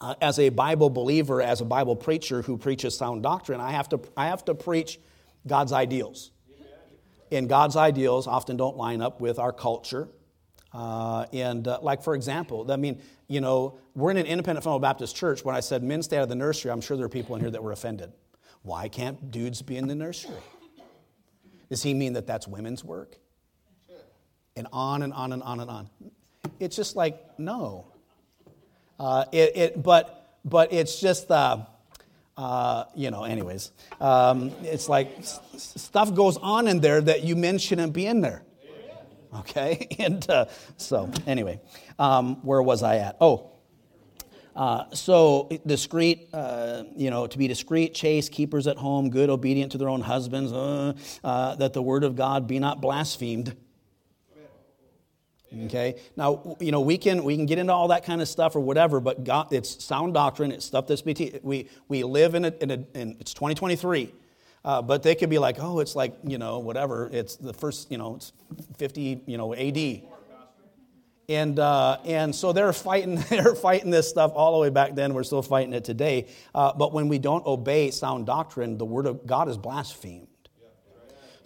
uh, 0.01 0.14
as 0.20 0.39
a 0.39 0.49
Bible 0.49 0.91
believer, 0.91 1.41
as 1.41 1.61
a 1.61 1.64
Bible 1.64 1.97
preacher 1.97 2.43
who 2.43 2.57
preaches 2.57 2.97
sound 2.97 3.22
doctrine, 3.22 3.61
I 3.61 3.72
have 3.72 3.89
to, 3.91 4.01
I 4.16 4.26
have 4.26 4.45
to 4.47 4.55
preach 4.55 4.99
God's 5.47 5.72
ideals. 5.72 6.30
And 7.35 7.49
God's 7.49 7.76
ideals 7.76 8.26
often 8.26 8.57
don't 8.57 8.76
line 8.76 9.03
up 9.03 9.20
with 9.20 9.39
our 9.39 9.53
culture 9.53 10.09
uh, 10.74 11.26
and 11.32 11.68
uh, 11.68 11.78
like, 11.82 12.03
for 12.03 12.16
example, 12.16 12.70
I 12.70 12.76
mean, 12.76 13.01
you 13.28 13.41
know, 13.41 13.78
we're 13.95 14.11
in 14.11 14.16
an 14.16 14.26
independent 14.26 14.64
fundamental 14.64 14.80
Baptist 14.80 15.14
church. 15.14 15.45
When 15.45 15.55
I 15.55 15.61
said 15.61 15.85
men 15.85 16.03
stay 16.03 16.16
out 16.16 16.24
of 16.24 16.28
the 16.28 16.35
nursery, 16.35 16.72
I'm 16.72 16.80
sure 16.80 16.97
there 16.97 17.07
are 17.07 17.09
people 17.09 17.37
in 17.37 17.41
here 17.41 17.51
that 17.51 17.62
were 17.62 17.70
offended. 17.70 18.12
Why 18.62 18.89
can't 18.89 19.30
dudes 19.30 19.62
be 19.62 19.76
in 19.76 19.87
the 19.87 19.95
nursery? 19.95 20.35
Does 21.70 21.82
he 21.82 21.95
mean 21.95 22.14
that 22.14 22.26
that's 22.26 22.49
women's 22.49 22.82
work? 22.82 23.16
And 24.57 24.66
on 24.72 25.03
and 25.03 25.12
on 25.12 25.32
and 25.32 25.43
on 25.45 25.61
and 25.61 25.70
on. 25.70 25.91
It's 26.59 26.74
just 26.74 26.97
like, 26.97 27.39
no. 27.39 27.87
Uh, 28.99 29.26
it, 29.30 29.57
it, 29.57 29.82
but, 29.82 30.39
but 30.45 30.72
it's 30.72 31.01
just, 31.01 31.30
uh, 31.30 31.59
uh, 32.37 32.85
you 32.95 33.11
know, 33.11 33.24
anyways. 33.24 33.72
Um, 34.01 34.51
it's 34.62 34.89
like 34.89 35.18
s- 35.18 35.41
stuff 35.55 36.14
goes 36.14 36.37
on 36.37 36.68
in 36.68 36.80
there 36.80 37.01
that 37.01 37.24
you 37.24 37.37
men 37.37 37.59
shouldn't 37.59 37.93
be 37.93 38.07
in 38.07 38.20
there. 38.20 38.43
Okay? 39.41 39.89
And 39.99 40.28
uh, 40.30 40.47
so, 40.76 41.11
anyway, 41.26 41.61
um, 41.99 42.37
where 42.43 42.62
was 42.62 42.82
I 42.82 42.97
at? 42.99 43.16
Oh, 43.20 43.51
uh, 44.57 44.85
so 44.93 45.49
discreet, 45.66 46.28
uh, 46.32 46.85
you 46.95 47.11
know, 47.11 47.26
to 47.26 47.39
be 47.39 47.49
discreet, 47.49 47.93
chaste, 47.95 48.30
keepers 48.30 48.66
at 48.68 48.76
home, 48.76 49.11
good, 49.11 49.28
obedient 49.28 49.72
to 49.72 49.78
their 49.78 49.89
own 49.89 50.01
husbands, 50.01 50.53
uh, 50.53 50.93
uh, 51.24 51.57
that 51.57 51.72
the 51.72 51.82
word 51.82 52.05
of 52.05 52.14
God 52.14 52.47
be 52.47 52.61
not 52.61 52.80
blasphemed. 52.80 53.57
Okay. 55.67 55.97
Now, 56.17 56.57
you 56.61 56.73
know, 56.73 56.81
we 56.81 56.99
can 56.99 57.25
we 57.25 57.37
can 57.37 57.47
get 57.47 57.59
into 57.59 57.73
all 57.73 57.89
that 57.89 58.05
kind 58.05 58.21
of 58.21 58.29
stuff 58.29 58.57
or 58.57 58.61
whatever, 58.61 59.01
but 59.01 59.25
God, 59.25 59.53
it's 59.53 59.85
sound 59.85 60.15
doctrine. 60.15 60.53
It's 60.53 60.65
stuff 60.65 60.87
that's 60.87 61.03
BT. 61.03 61.41
We 61.43 61.69
we 61.89 62.03
live 62.03 62.35
in 62.35 62.45
a, 62.45 62.53
in, 62.61 62.71
in 62.95 63.17
it's 63.21 63.35
2023. 63.35 64.13
Uh, 64.65 64.81
but 64.81 65.03
they 65.03 65.15
could 65.15 65.29
be 65.29 65.39
like, 65.39 65.57
oh, 65.61 65.81
it's 65.81 65.95
like, 65.95 66.17
you 66.25 66.39
know, 66.39 66.59
whatever. 66.59 67.11
It's 67.13 67.37
the 67.37 67.53
first, 67.53 67.91
you 67.91 67.99
know, 67.99 68.17
it's 68.17 68.33
50, 68.79 69.21
you 69.27 69.37
know, 69.37 69.55
AD. 69.55 70.03
And, 71.29 71.59
uh, 71.59 71.99
and 72.05 72.35
so 72.35 72.53
they're 72.53 72.73
fighting, 72.73 73.17
they're 73.29 73.55
fighting 73.55 73.91
this 73.91 74.09
stuff 74.09 74.33
all 74.35 74.53
the 74.53 74.59
way 74.59 74.71
back 74.71 74.95
then. 74.95 75.13
We're 75.13 75.23
still 75.25 75.43
fighting 75.43 75.75
it 75.75 75.85
today. 75.85 76.29
Uh, 76.55 76.73
but 76.73 76.93
when 76.93 77.09
we 77.09 77.19
don't 77.19 77.45
obey 77.47 77.91
sound 77.91 78.27
doctrine, 78.27 78.79
the 78.79 78.85
word 78.87 79.07
of 79.07 79.27
God 79.27 79.49
is 79.49 79.59
blasphemed. 79.59 80.29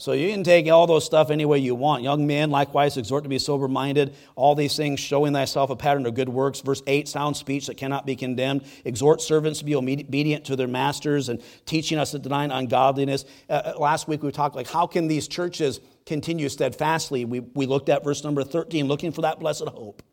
So 0.01 0.13
you 0.13 0.31
can 0.31 0.45
take 0.45 0.71
all 0.71 0.87
those 0.87 1.05
stuff 1.05 1.29
any 1.29 1.45
way 1.45 1.59
you 1.59 1.75
want. 1.75 2.05
Young 2.05 2.25
men, 2.25 2.53
likewise, 2.53 2.97
exhort 2.97 3.25
to 3.25 3.29
be 3.29 3.41
sober 3.41 3.67
minded. 3.67 4.15
All 4.37 4.55
these 4.55 4.77
things, 4.77 5.01
showing 5.01 5.33
thyself 5.33 5.71
a 5.71 5.77
pattern 5.77 6.07
of 6.07 6.15
good 6.15 6.29
works. 6.29 6.61
Verse 6.61 6.81
8, 6.87 7.09
sound 7.09 7.37
speech 7.37 7.67
that 7.67 7.77
cannot 7.77 8.07
be 8.07 8.15
condemned. 8.15 8.65
Exhort 8.85 9.21
servants 9.21 9.59
to 9.59 9.65
be 9.65 9.75
obedient 9.75 10.45
to 10.45 10.55
their 10.55 10.69
masters 10.69 11.29
and 11.29 11.43
teaching 11.67 11.99
us 11.99 12.13
to 12.13 12.21
deny 12.21 12.45
ungodliness. 12.45 13.25
Uh, 13.51 13.73
uh, 13.75 13.75
last 13.77 14.07
week 14.07 14.23
we 14.23 14.31
talked 14.31 14.55
like, 14.55 14.69
how 14.69 14.87
can 14.87 15.09
these 15.09 15.27
churches 15.27 15.81
continue 16.07 16.49
steadfastly? 16.49 17.25
We, 17.25 17.41
we 17.41 17.67
looked 17.67 17.89
at 17.89 18.05
verse 18.05 18.23
number 18.23 18.45
13, 18.45 18.87
looking 18.87 19.11
for 19.11 19.23
that 19.23 19.41
blessed 19.41 19.67
hope. 19.67 20.05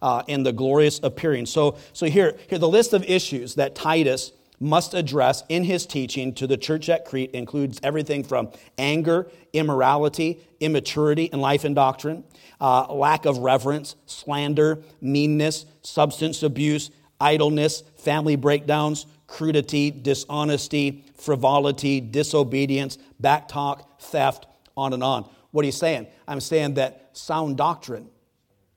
Uh, 0.00 0.24
and 0.28 0.44
the 0.44 0.52
glorious 0.52 0.98
appearing. 1.04 1.46
So, 1.46 1.76
so 1.92 2.06
here, 2.06 2.36
here 2.48 2.58
the 2.58 2.68
list 2.68 2.92
of 2.92 3.04
issues 3.04 3.54
that 3.54 3.76
Titus 3.76 4.32
must 4.62 4.94
address 4.94 5.42
in 5.48 5.64
his 5.64 5.84
teaching 5.86 6.32
to 6.34 6.46
the 6.46 6.56
church 6.56 6.88
at 6.88 7.04
Crete 7.04 7.32
includes 7.32 7.80
everything 7.82 8.22
from 8.22 8.50
anger, 8.78 9.28
immorality, 9.52 10.40
immaturity 10.60 11.24
in 11.24 11.40
life 11.40 11.64
and 11.64 11.74
doctrine, 11.74 12.24
uh, 12.60 12.92
lack 12.92 13.26
of 13.26 13.38
reverence, 13.38 13.96
slander, 14.06 14.82
meanness, 15.00 15.66
substance 15.82 16.42
abuse, 16.42 16.90
idleness, 17.20 17.82
family 17.96 18.36
breakdowns, 18.36 19.06
crudity, 19.26 19.90
dishonesty, 19.90 21.04
frivolity, 21.16 22.00
disobedience, 22.00 22.98
backtalk, 23.20 23.84
theft, 23.98 24.46
on 24.76 24.92
and 24.92 25.02
on. 25.02 25.28
What 25.50 25.62
are 25.62 25.66
you 25.66 25.72
saying? 25.72 26.06
I'm 26.28 26.40
saying 26.40 26.74
that 26.74 27.10
sound 27.12 27.56
doctrine 27.56 28.08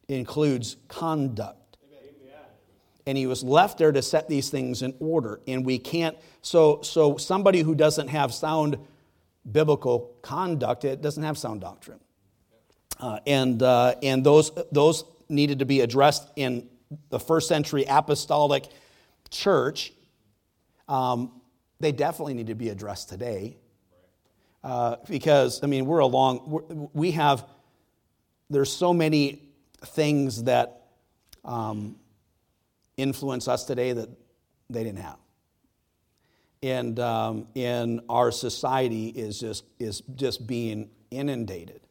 includes 0.07 0.77
conduct 0.87 1.64
and 3.07 3.17
he 3.17 3.27
was 3.27 3.43
left 3.43 3.77
there 3.77 3.91
to 3.91 4.01
set 4.01 4.27
these 4.27 4.49
things 4.49 4.81
in 4.81 4.95
order. 4.99 5.39
And 5.47 5.65
we 5.65 5.77
can't 5.77 6.17
so 6.41 6.81
so 6.81 7.17
somebody 7.17 7.61
who 7.61 7.75
doesn't 7.75 8.07
have 8.07 8.33
sound 8.33 8.77
biblical 9.49 10.15
conduct 10.21 10.85
it 10.85 11.01
doesn't 11.01 11.23
have 11.23 11.37
sound 11.37 11.61
doctrine. 11.61 11.99
Uh, 12.99 13.19
and 13.27 13.61
uh, 13.61 13.95
and 14.01 14.23
those 14.23 14.51
those 14.71 15.03
needed 15.29 15.59
to 15.59 15.65
be 15.65 15.81
addressed 15.81 16.29
in 16.35 16.67
the 17.09 17.19
first 17.19 17.47
century 17.47 17.85
apostolic 17.87 18.65
church. 19.29 19.91
Um, 20.87 21.41
they 21.79 21.91
definitely 21.91 22.35
need 22.35 22.47
to 22.47 22.55
be 22.55 22.69
addressed 22.69 23.09
today. 23.09 23.57
Uh, 24.63 24.95
because 25.07 25.63
i 25.63 25.67
mean 25.67 25.85
we're 25.85 25.99
along 25.99 26.41
we're, 26.47 26.87
we 26.91 27.11
have 27.11 27.45
there's 28.49 28.71
so 28.71 28.91
many 28.95 29.43
things 29.85 30.45
that 30.45 30.87
um, 31.43 31.95
influence 32.97 33.47
us 33.47 33.65
today 33.65 33.93
that 33.93 34.09
they 34.69 34.83
didn't 34.83 34.99
have. 34.99 35.17
And 36.63 36.99
um, 36.99 37.47
in 37.53 38.01
our 38.09 38.31
society 38.31 39.07
is 39.07 39.39
just 39.39 39.65
is 39.79 40.01
just 40.15 40.47
being 40.47 40.89
inundated 41.11 41.81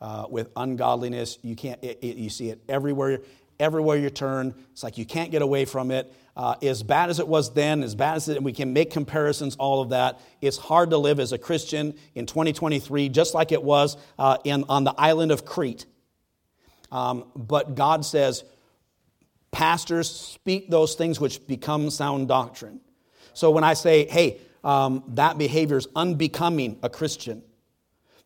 uh, 0.00 0.26
with 0.30 0.50
ungodliness. 0.56 1.38
You 1.42 1.56
can't 1.56 1.82
it, 1.82 1.98
it, 2.02 2.16
you 2.16 2.30
see 2.30 2.50
it 2.50 2.62
everywhere. 2.68 3.20
Everywhere 3.60 3.96
you 3.96 4.10
turn, 4.10 4.52
it's 4.72 4.82
like 4.82 4.98
you 4.98 5.04
can't 5.04 5.30
get 5.30 5.40
away 5.40 5.64
from 5.64 5.92
it. 5.92 6.12
Uh, 6.36 6.56
as 6.60 6.82
bad 6.82 7.08
as 7.08 7.20
it 7.20 7.28
was 7.28 7.54
then, 7.54 7.84
as 7.84 7.94
bad 7.94 8.16
as 8.16 8.28
it, 8.28 8.36
and 8.36 8.44
we 8.44 8.52
can 8.52 8.72
make 8.72 8.90
comparisons, 8.90 9.54
all 9.54 9.80
of 9.80 9.90
that. 9.90 10.20
It's 10.40 10.56
hard 10.56 10.90
to 10.90 10.98
live 10.98 11.20
as 11.20 11.30
a 11.30 11.38
Christian 11.38 11.94
in 12.16 12.26
2023, 12.26 13.08
just 13.10 13.32
like 13.32 13.52
it 13.52 13.62
was 13.62 13.96
uh, 14.18 14.38
in, 14.42 14.64
on 14.68 14.82
the 14.82 14.92
island 14.98 15.30
of 15.30 15.44
Crete. 15.44 15.86
Um, 16.90 17.26
but 17.36 17.76
God 17.76 18.04
says, 18.04 18.42
pastors 19.54 20.10
speak 20.10 20.68
those 20.68 20.96
things 20.96 21.20
which 21.20 21.46
become 21.46 21.88
sound 21.88 22.26
doctrine. 22.26 22.80
So 23.34 23.52
when 23.52 23.62
I 23.62 23.74
say, 23.74 24.06
hey, 24.06 24.40
um, 24.64 25.04
that 25.14 25.38
behavior 25.38 25.76
is 25.76 25.86
unbecoming 25.94 26.78
a 26.82 26.90
Christian, 26.90 27.42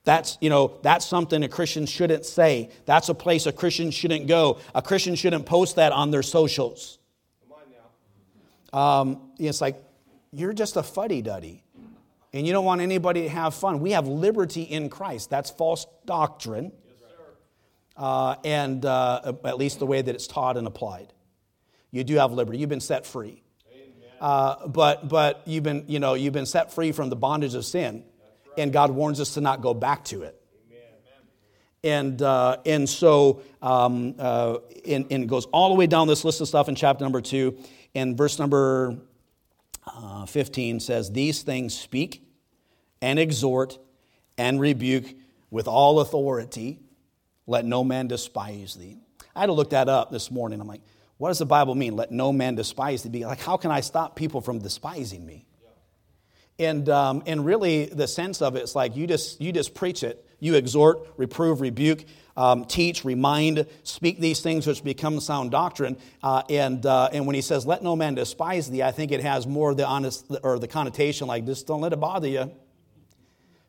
that's, 0.04 0.38
you 0.40 0.48
know, 0.48 0.78
that's 0.82 1.04
something 1.04 1.42
a 1.42 1.48
Christian 1.48 1.84
shouldn't 1.84 2.24
say. 2.24 2.70
That's 2.86 3.10
a 3.10 3.14
place 3.14 3.44
a 3.44 3.52
Christian 3.52 3.90
shouldn't 3.90 4.26
go. 4.26 4.58
A 4.74 4.80
Christian 4.80 5.16
shouldn't 5.16 5.44
post 5.44 5.76
that 5.76 5.92
on 5.92 6.10
their 6.10 6.22
socials. 6.22 6.98
Um, 8.72 9.30
it's 9.38 9.60
like, 9.60 9.76
you're 10.32 10.54
just 10.54 10.76
a 10.76 10.82
fuddy 10.82 11.20
duddy. 11.20 11.62
And 12.32 12.46
you 12.46 12.52
don't 12.54 12.64
want 12.64 12.80
anybody 12.80 13.22
to 13.22 13.28
have 13.28 13.54
fun. 13.54 13.80
We 13.80 13.92
have 13.92 14.06
liberty 14.06 14.62
in 14.62 14.88
Christ. 14.88 15.28
That's 15.30 15.50
false 15.50 15.86
doctrine. 16.06 16.72
Yes, 16.86 17.10
uh, 17.96 18.36
and 18.44 18.84
uh, 18.84 19.32
at 19.44 19.58
least 19.58 19.78
the 19.78 19.86
way 19.86 20.00
that 20.02 20.14
it's 20.14 20.26
taught 20.26 20.56
and 20.56 20.66
applied. 20.66 21.12
You 21.91 22.05
do 22.05 22.16
have 22.16 22.32
liberty. 22.32 22.59
You've 22.59 22.68
been 22.68 22.80
set 22.80 23.07
free. 23.07 23.43
Uh, 24.20 24.66
but 24.66 25.09
but 25.09 25.43
you've 25.47 25.62
been 25.62 25.84
you 25.86 26.01
know 26.01 26.14
you've 26.14 26.32
been 26.32 26.47
set 26.47 26.72
free 26.72 26.93
from 26.93 27.09
the 27.09 27.16
bondage 27.16 27.55
of 27.55 27.64
sin, 27.64 28.03
right. 28.49 28.62
and 28.62 28.72
God 28.72 28.91
warns 28.91 29.20
us 29.20 29.34
to 29.34 29.41
not 29.41 29.62
go 29.62 29.74
back 29.74 30.05
to 30.07 30.22
it. 30.22 30.34
And 31.84 32.20
uh, 32.20 32.57
and 32.66 32.89
so 32.89 33.43
um, 33.62 34.16
uh, 34.18 34.59
and, 34.84 35.07
and, 35.12 35.22
it 35.22 35.26
goes 35.28 35.47
all 35.47 35.68
the 35.68 35.76
way 35.76 35.86
down 35.86 36.09
this 36.09 36.24
list 36.24 36.41
of 36.41 36.49
stuff 36.49 36.68
in 36.68 36.74
chapter 36.74 37.05
number 37.05 37.20
two, 37.20 37.57
and 37.95 38.16
verse 38.16 38.41
number 38.41 38.99
uh, 39.86 40.26
fifteen 40.26 40.80
says, 40.80 41.12
"These 41.12 41.43
things 41.43 41.78
speak, 41.78 42.24
and 43.01 43.20
exhort, 43.20 43.78
and 44.36 44.61
rebuke 44.61 45.14
with 45.51 45.68
all 45.68 46.01
authority." 46.01 46.80
Let 47.47 47.64
no 47.64 47.82
man 47.82 48.09
despise 48.09 48.74
thee. 48.74 48.99
I 49.34 49.41
had 49.41 49.47
to 49.47 49.53
look 49.53 49.70
that 49.70 49.89
up 49.89 50.11
this 50.11 50.30
morning. 50.30 50.61
I'm 50.61 50.66
like, 50.66 50.82
what 51.18 51.28
does 51.28 51.38
the 51.38 51.46
Bible 51.46 51.74
mean? 51.74 51.96
Let 51.96 52.10
no 52.10 52.32
man 52.32 52.54
despise 52.54 53.02
thee. 53.02 53.26
Like, 53.26 53.40
how 53.40 53.56
can 53.56 53.70
I 53.70 53.80
stop 53.80 54.16
people 54.16 54.40
from 54.40 54.60
despising 54.60 55.26
me? 55.26 55.44
And, 56.60 56.88
um, 56.88 57.22
and 57.26 57.44
really, 57.44 57.86
the 57.86 58.08
sense 58.08 58.42
of 58.42 58.56
it 58.56 58.64
is 58.64 58.74
like 58.74 58.96
you 58.96 59.06
just, 59.06 59.40
you 59.40 59.52
just 59.52 59.74
preach 59.74 60.02
it. 60.02 60.24
You 60.40 60.54
exhort, 60.54 61.06
reprove, 61.16 61.60
rebuke, 61.60 62.04
um, 62.36 62.64
teach, 62.64 63.04
remind, 63.04 63.66
speak 63.82 64.20
these 64.20 64.40
things 64.40 64.66
which 64.66 64.84
become 64.84 65.20
sound 65.20 65.50
doctrine. 65.50 65.96
Uh, 66.22 66.42
and, 66.48 66.84
uh, 66.86 67.10
and 67.12 67.26
when 67.26 67.34
he 67.34 67.42
says, 67.42 67.66
let 67.66 67.82
no 67.82 67.96
man 67.96 68.14
despise 68.14 68.70
thee, 68.70 68.82
I 68.82 68.92
think 68.92 69.10
it 69.10 69.20
has 69.20 69.46
more 69.46 69.74
the 69.74 69.86
honest 69.86 70.26
or 70.44 70.58
the 70.60 70.68
connotation 70.68 71.26
like, 71.26 71.46
just 71.46 71.66
don't 71.66 71.80
let 71.80 71.92
it 71.92 72.00
bother 72.00 72.28
you. 72.28 72.52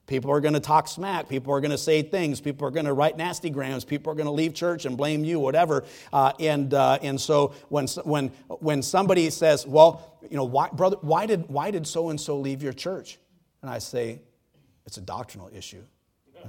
People 0.10 0.32
are 0.32 0.42
going 0.42 0.56
to 0.56 0.60
talk 0.60 0.88
smack. 0.88 1.30
People 1.30 1.54
are 1.54 1.62
going 1.62 1.70
to 1.70 1.78
say 1.78 2.02
things. 2.02 2.42
People 2.42 2.68
are 2.68 2.72
going 2.72 2.88
to 2.88 2.94
write 2.94 3.16
nasty 3.16 3.52
grams. 3.52 3.86
People 3.86 4.12
are 4.12 4.16
going 4.16 4.26
to 4.26 4.32
leave 4.32 4.56
church 4.56 4.86
and 4.86 4.98
blame 4.98 5.24
you, 5.24 5.40
whatever. 5.40 5.86
Uh, 6.12 6.34
and, 6.40 6.74
uh, 6.74 6.98
and 7.04 7.22
so 7.22 7.54
when, 7.70 7.86
when, 8.04 8.30
when 8.48 8.82
somebody 8.82 9.30
says, 9.30 9.68
well, 9.68 10.18
you 10.28 10.36
know, 10.36 10.46
why, 10.46 10.68
brother, 10.70 10.98
why 11.02 11.28
did, 11.28 11.48
why 11.48 11.70
did 11.70 11.86
so-and-so 11.86 12.40
leave 12.40 12.64
your 12.64 12.74
church? 12.74 13.20
And 13.62 13.70
I 13.70 13.78
say, 13.78 14.20
it's 14.88 14.98
a 14.98 15.02
doctrinal 15.02 15.50
issue. 15.56 15.84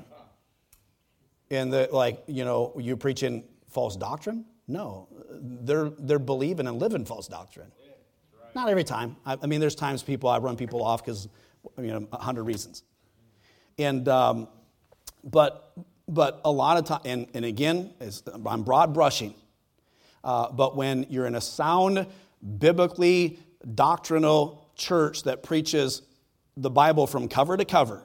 And 1.53 1.73
the, 1.73 1.89
like, 1.91 2.23
you 2.29 2.45
know, 2.45 2.73
you 2.79 2.97
preaching 2.97 3.43
false 3.69 3.97
doctrine? 3.97 4.45
No, 4.69 5.09
they're, 5.33 5.91
they're 5.99 6.21
believing 6.21 6.69
and 6.69 6.79
living 6.79 7.05
false 7.05 7.27
doctrine. 7.27 7.73
Not 8.55 8.69
every 8.69 8.85
time. 8.85 9.17
I, 9.27 9.37
I 9.43 9.47
mean, 9.47 9.61
there's 9.61 9.75
times 9.75 10.03
people, 10.03 10.31
I 10.31 10.39
run 10.39 10.57
people 10.57 10.83
off 10.83 11.05
because, 11.05 11.29
you 11.77 11.89
know, 11.89 12.07
a 12.13 12.19
hundred 12.19 12.45
reasons. 12.45 12.85
And, 13.81 14.07
um, 14.09 14.49
but, 15.25 15.73
but 16.07 16.43
a 16.45 16.53
lot 16.53 16.77
of 16.77 16.85
time, 16.85 17.01
and, 17.07 17.27
and 17.33 17.47
again, 17.47 17.95
I'm 18.45 18.63
broad 18.63 18.93
brushing, 18.93 19.35
uh, 20.23 20.53
but 20.53 20.77
when 20.77 21.07
you're 21.09 21.27
in 21.27 21.35
a 21.35 21.41
sound, 21.41 22.07
biblically 22.59 23.39
doctrinal 23.75 24.71
church 24.77 25.23
that 25.23 25.43
preaches 25.43 26.03
the 26.59 26.69
Bible 26.69 27.07
from 27.07 27.27
cover 27.27 27.57
to 27.57 27.65
cover, 27.65 28.03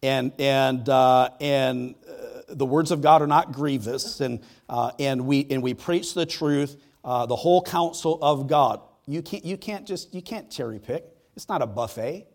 and, 0.00 0.32
and, 0.38 0.88
uh, 0.88 1.30
and 1.40 1.96
uh, 2.08 2.42
the 2.50 2.66
words 2.66 2.92
of 2.92 3.02
God 3.02 3.22
are 3.22 3.26
not 3.26 3.50
grievous, 3.50 4.20
and, 4.20 4.38
uh, 4.68 4.92
and, 5.00 5.26
we, 5.26 5.44
and 5.50 5.60
we 5.60 5.74
preach 5.74 6.14
the 6.14 6.24
truth, 6.24 6.80
uh, 7.04 7.26
the 7.26 7.34
whole 7.34 7.62
counsel 7.62 8.16
of 8.22 8.46
God. 8.46 8.80
You 9.06 9.22
can't, 9.22 9.44
you 9.44 9.56
can't 9.56 9.88
just, 9.88 10.14
you 10.14 10.22
can't 10.22 10.48
cherry 10.48 10.78
pick. 10.78 11.04
It's 11.34 11.48
not 11.48 11.62
a 11.62 11.66
buffet. 11.66 12.28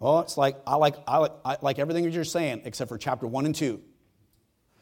Oh, 0.00 0.20
it's 0.20 0.36
like 0.36 0.56
I 0.66 0.76
like 0.76 0.96
I 1.06 1.18
like, 1.18 1.32
I 1.44 1.56
like 1.60 1.78
everything 1.78 2.10
you're 2.10 2.24
saying 2.24 2.62
except 2.64 2.88
for 2.88 2.98
chapter 2.98 3.26
one 3.26 3.46
and 3.46 3.54
two. 3.54 3.82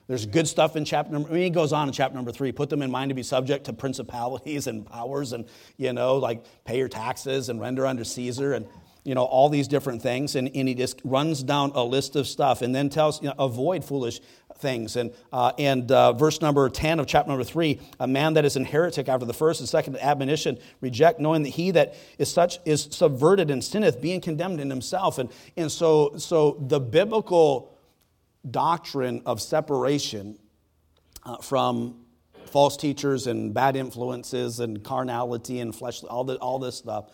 There's 0.09 0.25
good 0.25 0.47
stuff 0.47 0.77
in 0.77 0.85
chapter 0.85 1.13
number. 1.13 1.31
I 1.31 1.33
mean, 1.33 1.43
he 1.43 1.51
goes 1.51 1.73
on 1.73 1.89
in 1.89 1.93
chapter 1.93 2.15
number 2.15 2.31
three. 2.31 2.53
Put 2.53 2.71
them 2.71 2.81
in 2.81 2.91
mind 2.91 3.09
to 3.09 3.15
be 3.15 3.25
subject 3.25 3.65
to 3.65 3.73
principalities 3.73 4.67
and 4.69 4.87
powers, 4.87 5.33
and 5.33 5.47
you 5.77 5.93
know, 5.93 6.17
like 6.17 6.45
pay 6.65 6.79
your 6.79 6.89
taxes 6.89 7.49
and 7.49 7.61
render 7.61 7.87
under 7.87 8.05
Caesar, 8.05 8.53
and 8.53 8.67
you 9.07 9.15
know, 9.15 9.25
all 9.25 9.49
these 9.49 9.69
different 9.69 10.03
things. 10.03 10.35
And, 10.35 10.51
and 10.55 10.69
he 10.69 10.75
just 10.75 11.01
runs 11.05 11.43
down 11.45 11.71
a 11.75 11.83
list 11.83 12.17
of 12.17 12.27
stuff 12.27 12.61
and 12.61 12.75
then 12.75 12.89
tells, 12.89 13.23
you 13.23 13.29
know, 13.29 13.35
avoid 13.39 13.85
foolish 13.85 14.21
things. 14.59 14.97
And, 14.97 15.13
uh, 15.33 15.53
and 15.59 15.91
uh, 15.91 16.13
verse 16.13 16.41
number 16.41 16.69
10 16.69 17.01
of 17.01 17.07
chapter 17.07 17.29
number 17.29 17.45
3 17.45 17.81
a 18.01 18.07
man 18.07 18.35
that 18.35 18.45
is 18.45 18.57
an 18.57 18.65
heretic 18.65 19.09
after 19.09 19.27
the 19.27 19.35
first 19.35 19.61
and 19.61 19.69
second 19.69 19.97
admonition, 19.99 20.59
reject, 20.81 21.21
knowing 21.21 21.43
that 21.43 21.51
he 21.51 21.71
that 21.73 21.95
is 22.19 22.31
such 22.31 22.59
is 22.65 22.89
subverted 22.91 23.51
and 23.51 23.63
sinneth, 23.63 24.01
being 24.01 24.21
condemned 24.21 24.61
in 24.61 24.71
himself. 24.71 25.19
And, 25.19 25.31
and 25.57 25.71
so, 25.71 26.17
so 26.17 26.57
the 26.61 26.81
biblical 26.81 27.77
doctrine 28.51 29.23
of 29.27 29.41
separation 29.41 30.39
uh, 31.25 31.39
from 31.39 31.97
false 32.47 32.77
teachers 32.77 33.27
and 33.27 33.53
bad 33.53 33.77
influences 33.77 34.61
and 34.61 34.83
carnality 34.83 35.61
and 35.61 35.75
flesh, 35.75 36.03
all, 36.05 36.25
the, 36.25 36.37
all 36.37 36.59
this 36.59 36.77
stuff 36.77 37.11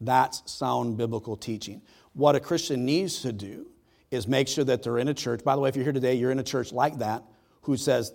that's 0.00 0.42
sound 0.50 0.96
biblical 0.96 1.36
teaching. 1.36 1.82
What 2.12 2.36
a 2.36 2.40
Christian 2.40 2.84
needs 2.84 3.22
to 3.22 3.32
do 3.32 3.66
is 4.14 4.26
make 4.26 4.48
sure 4.48 4.64
that 4.64 4.82
they're 4.82 4.98
in 4.98 5.08
a 5.08 5.14
church. 5.14 5.44
By 5.44 5.54
the 5.54 5.60
way, 5.60 5.68
if 5.68 5.76
you're 5.76 5.84
here 5.84 5.92
today, 5.92 6.14
you're 6.14 6.30
in 6.30 6.38
a 6.38 6.44
church 6.44 6.72
like 6.72 6.98
that 6.98 7.22
who 7.62 7.76
says, 7.76 8.12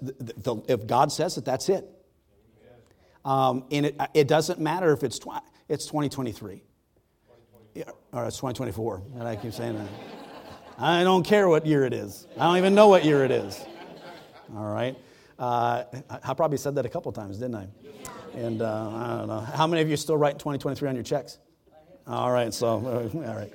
if 0.67 0.87
God 0.87 1.11
says 1.11 1.37
it, 1.37 1.45
that's 1.45 1.69
it. 1.69 1.85
Um, 3.25 3.65
and 3.71 3.85
it, 3.87 3.99
it 4.13 4.27
doesn't 4.27 4.59
matter 4.59 4.91
if 4.93 5.03
it's, 5.03 5.19
it's 5.67 5.85
2023 5.85 6.63
yeah, 7.73 7.83
or 8.11 8.25
it's 8.25 8.37
2024. 8.37 9.03
And 9.15 9.23
I 9.23 9.35
keep 9.35 9.53
saying 9.53 9.75
that. 9.75 9.87
I 10.77 11.03
don't 11.03 11.23
care 11.23 11.47
what 11.47 11.65
year 11.65 11.85
it 11.85 11.93
is. 11.93 12.27
I 12.37 12.45
don't 12.45 12.57
even 12.57 12.75
know 12.75 12.87
what 12.87 13.05
year 13.05 13.23
it 13.25 13.31
is. 13.31 13.63
All 14.55 14.71
right. 14.73 14.97
Uh, 15.37 15.83
I 16.23 16.33
probably 16.33 16.57
said 16.57 16.75
that 16.75 16.85
a 16.85 16.89
couple 16.89 17.11
times, 17.11 17.37
didn't 17.37 17.55
I? 17.55 17.67
And 18.35 18.61
uh, 18.61 18.89
I 18.89 19.17
don't 19.17 19.27
know. 19.27 19.39
How 19.39 19.67
many 19.67 19.81
of 19.81 19.89
you 19.89 19.97
still 19.97 20.17
write 20.17 20.39
2023 20.39 20.89
on 20.89 20.95
your 20.95 21.03
checks? 21.03 21.39
All 22.07 22.31
right, 22.31 22.53
so, 22.53 22.67
all 23.13 23.35
right. 23.35 23.53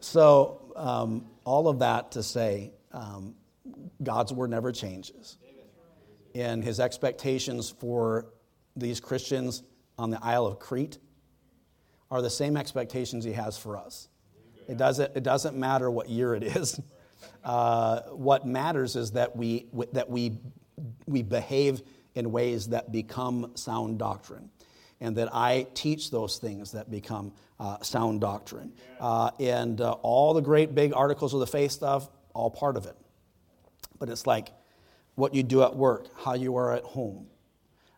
So, 0.00 0.72
um, 0.76 1.26
all 1.44 1.68
of 1.68 1.78
that 1.80 2.12
to 2.12 2.22
say, 2.22 2.72
um, 2.92 3.34
God's 4.02 4.32
word 4.32 4.50
never 4.50 4.72
changes. 4.72 5.36
And 6.34 6.62
his 6.62 6.80
expectations 6.80 7.70
for 7.70 8.26
these 8.76 9.00
Christians 9.00 9.62
on 9.98 10.10
the 10.10 10.18
Isle 10.22 10.46
of 10.46 10.58
Crete 10.58 10.98
are 12.10 12.22
the 12.22 12.30
same 12.30 12.56
expectations 12.56 13.24
he 13.24 13.32
has 13.32 13.58
for 13.58 13.76
us. 13.76 14.08
It 14.68 14.76
doesn't, 14.76 15.16
it 15.16 15.22
doesn't 15.22 15.56
matter 15.56 15.90
what 15.90 16.08
year 16.08 16.34
it 16.34 16.42
is. 16.42 16.80
Uh, 17.44 18.00
what 18.12 18.46
matters 18.46 18.96
is 18.96 19.10
that 19.12 19.36
we, 19.36 19.66
that 19.92 20.08
we, 20.08 20.38
we 21.06 21.22
behave 21.22 21.82
in 22.14 22.32
ways 22.32 22.68
that 22.68 22.90
become 22.92 23.50
sound 23.56 23.98
doctrine 23.98 24.50
and 25.00 25.16
that 25.16 25.34
I 25.34 25.66
teach 25.74 26.10
those 26.10 26.38
things 26.38 26.72
that 26.72 26.90
become 26.90 27.32
uh, 27.60 27.78
sound 27.82 28.22
doctrine. 28.22 28.72
Uh, 28.98 29.30
and 29.38 29.80
uh, 29.80 29.92
all 30.02 30.34
the 30.34 30.40
great 30.40 30.74
big 30.74 30.94
articles 30.94 31.34
of 31.34 31.40
the 31.40 31.46
faith 31.46 31.70
stuff, 31.70 32.08
all 32.34 32.50
part 32.50 32.76
of 32.76 32.86
it. 32.86 32.96
But 33.98 34.08
it's 34.08 34.26
like 34.26 34.50
what 35.14 35.34
you 35.34 35.42
do 35.42 35.62
at 35.62 35.76
work, 35.76 36.06
how 36.16 36.34
you 36.34 36.56
are 36.56 36.72
at 36.72 36.82
home. 36.82 37.26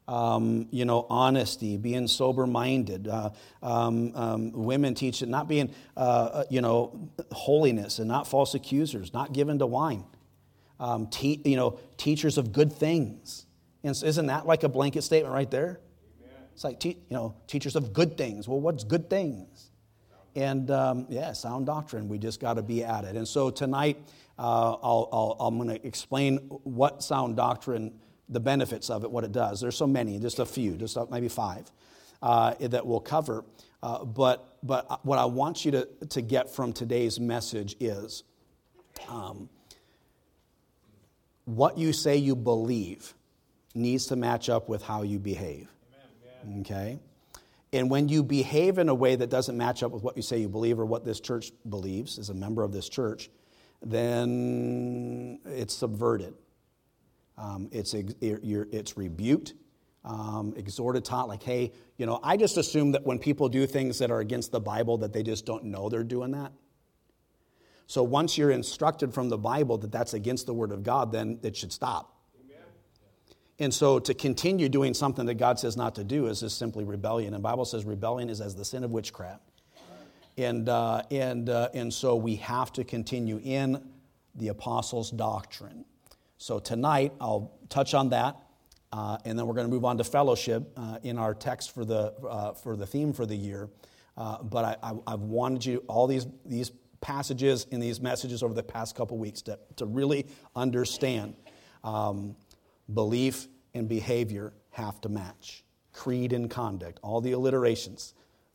Um, 0.08 0.66
you 0.72 0.84
know, 0.84 1.06
honesty, 1.08 1.76
being 1.76 2.08
sober 2.08 2.44
minded. 2.44 3.06
Uh, 3.06 3.30
um, 3.62 4.12
um, 4.16 4.52
women 4.52 4.94
teach 4.94 5.22
it, 5.22 5.28
not 5.28 5.46
being, 5.46 5.72
uh, 5.96 6.00
uh, 6.00 6.44
you 6.50 6.60
know, 6.60 7.08
holiness 7.30 8.00
and 8.00 8.08
not 8.08 8.26
false 8.26 8.54
accusers, 8.54 9.14
not 9.14 9.32
given 9.32 9.60
to 9.60 9.66
wine. 9.66 10.04
Um, 10.80 11.06
te- 11.06 11.40
you 11.44 11.54
know, 11.54 11.78
teachers 11.96 12.36
of 12.36 12.52
good 12.52 12.72
things. 12.72 13.46
And 13.84 13.96
so 13.96 14.06
isn't 14.06 14.26
that 14.26 14.44
like 14.44 14.64
a 14.64 14.68
blanket 14.68 15.02
statement 15.02 15.32
right 15.32 15.50
there? 15.50 15.78
It's 16.52 16.64
like, 16.64 16.80
te- 16.80 16.98
you 17.08 17.16
know, 17.16 17.34
teachers 17.46 17.76
of 17.76 17.92
good 17.92 18.16
things. 18.16 18.48
Well, 18.48 18.60
what's 18.60 18.84
good 18.84 19.08
things? 19.08 19.70
And 20.34 20.70
um, 20.70 21.06
yeah, 21.08 21.32
sound 21.32 21.66
doctrine. 21.66 22.08
We 22.08 22.18
just 22.18 22.40
got 22.40 22.54
to 22.54 22.62
be 22.62 22.84
at 22.84 23.04
it. 23.04 23.16
And 23.16 23.26
so 23.26 23.50
tonight, 23.50 23.98
uh, 24.38 24.76
I'll, 24.82 25.36
i 25.40 25.46
am 25.46 25.56
going 25.58 25.68
to 25.68 25.86
explain 25.86 26.38
what 26.64 27.02
sound 27.02 27.36
doctrine, 27.36 27.92
the 28.28 28.40
benefits 28.40 28.88
of 28.88 29.04
it, 29.04 29.10
what 29.10 29.24
it 29.24 29.32
does. 29.32 29.60
There's 29.60 29.76
so 29.76 29.86
many, 29.86 30.18
just 30.18 30.38
a 30.38 30.46
few, 30.46 30.76
just 30.76 30.96
maybe 31.10 31.28
five 31.28 31.70
uh, 32.22 32.54
that 32.60 32.86
we'll 32.86 33.00
cover. 33.00 33.44
Uh, 33.82 34.04
but, 34.04 34.56
but 34.62 35.04
what 35.04 35.18
I 35.18 35.24
want 35.24 35.64
you 35.64 35.72
to, 35.72 35.88
to 36.10 36.22
get 36.22 36.54
from 36.54 36.72
today's 36.72 37.18
message 37.18 37.76
is 37.80 38.22
um, 39.08 39.48
what 41.44 41.76
you 41.76 41.92
say 41.92 42.16
you 42.16 42.36
believe 42.36 43.14
needs 43.74 44.06
to 44.06 44.16
match 44.16 44.48
up 44.48 44.68
with 44.68 44.82
how 44.82 45.02
you 45.02 45.18
behave. 45.18 45.68
Okay? 46.60 46.98
And 47.72 47.90
when 47.90 48.08
you 48.08 48.22
behave 48.22 48.78
in 48.78 48.88
a 48.88 48.94
way 48.94 49.16
that 49.16 49.30
doesn't 49.30 49.56
match 49.56 49.82
up 49.82 49.92
with 49.92 50.02
what 50.02 50.16
you 50.16 50.22
say 50.22 50.38
you 50.38 50.48
believe 50.48 50.78
or 50.78 50.84
what 50.84 51.04
this 51.04 51.20
church 51.20 51.52
believes 51.68 52.18
as 52.18 52.28
a 52.28 52.34
member 52.34 52.62
of 52.62 52.72
this 52.72 52.88
church, 52.88 53.30
then 53.80 55.40
it's 55.46 55.74
subverted. 55.74 56.34
Um, 57.38 57.68
it's, 57.72 57.94
it's 57.94 58.96
rebuked, 58.96 59.54
um, 60.04 60.52
exhorted, 60.56 61.04
taught, 61.04 61.28
like, 61.28 61.42
hey, 61.42 61.72
you 61.96 62.04
know, 62.04 62.20
I 62.22 62.36
just 62.36 62.58
assume 62.58 62.92
that 62.92 63.04
when 63.04 63.18
people 63.18 63.48
do 63.48 63.66
things 63.66 63.98
that 63.98 64.10
are 64.10 64.20
against 64.20 64.52
the 64.52 64.60
Bible, 64.60 64.98
that 64.98 65.14
they 65.14 65.22
just 65.22 65.46
don't 65.46 65.64
know 65.64 65.88
they're 65.88 66.04
doing 66.04 66.32
that. 66.32 66.52
So 67.86 68.02
once 68.02 68.36
you're 68.36 68.50
instructed 68.50 69.14
from 69.14 69.28
the 69.28 69.38
Bible 69.38 69.78
that 69.78 69.90
that's 69.90 70.14
against 70.14 70.46
the 70.46 70.54
Word 70.54 70.72
of 70.72 70.82
God, 70.82 71.10
then 71.10 71.38
it 71.42 71.56
should 71.56 71.72
stop. 71.72 72.21
And 73.62 73.72
so 73.72 74.00
to 74.00 74.12
continue 74.12 74.68
doing 74.68 74.92
something 74.92 75.24
that 75.26 75.34
God 75.34 75.56
says 75.56 75.76
not 75.76 75.94
to 75.94 76.02
do 76.02 76.26
is 76.26 76.40
just 76.40 76.58
simply 76.58 76.82
rebellion. 76.82 77.32
And 77.32 77.40
Bible 77.44 77.64
says 77.64 77.84
rebellion 77.84 78.28
is 78.28 78.40
as 78.40 78.56
the 78.56 78.64
sin 78.64 78.82
of 78.82 78.90
witchcraft. 78.90 79.52
And, 80.36 80.68
uh, 80.68 81.02
and, 81.12 81.48
uh, 81.48 81.68
and 81.72 81.94
so 81.94 82.16
we 82.16 82.34
have 82.36 82.72
to 82.72 82.82
continue 82.82 83.40
in 83.44 83.80
the 84.34 84.48
apostles' 84.48 85.12
doctrine. 85.12 85.84
So 86.38 86.58
tonight 86.58 87.12
I'll 87.20 87.52
touch 87.68 87.94
on 87.94 88.08
that, 88.08 88.36
uh, 88.92 89.18
and 89.24 89.38
then 89.38 89.46
we're 89.46 89.54
going 89.54 89.68
to 89.68 89.72
move 89.72 89.84
on 89.84 89.96
to 89.98 90.04
fellowship 90.04 90.72
uh, 90.76 90.98
in 91.04 91.16
our 91.16 91.32
text 91.32 91.72
for 91.72 91.84
the, 91.84 92.14
uh, 92.28 92.54
for 92.54 92.74
the 92.74 92.86
theme 92.86 93.12
for 93.12 93.26
the 93.26 93.36
year. 93.36 93.68
Uh, 94.16 94.42
but 94.42 94.64
I, 94.64 94.76
I, 94.82 94.92
I've 95.06 95.20
wanted 95.20 95.64
you, 95.64 95.84
all 95.86 96.08
these, 96.08 96.26
these 96.44 96.72
passages 97.00 97.68
in 97.70 97.78
these 97.78 98.00
messages 98.00 98.42
over 98.42 98.54
the 98.54 98.62
past 98.64 98.96
couple 98.96 99.18
weeks 99.18 99.40
to, 99.42 99.56
to 99.76 99.86
really 99.86 100.26
understand 100.56 101.36
um, 101.84 102.34
belief 102.92 103.46
and 103.74 103.88
behavior 103.88 104.52
have 104.70 105.00
to 105.02 105.08
match. 105.08 105.64
Creed 105.92 106.32
and 106.32 106.50
conduct, 106.50 106.98
all 107.02 107.20
the 107.20 107.32
alliterations, 107.32 108.14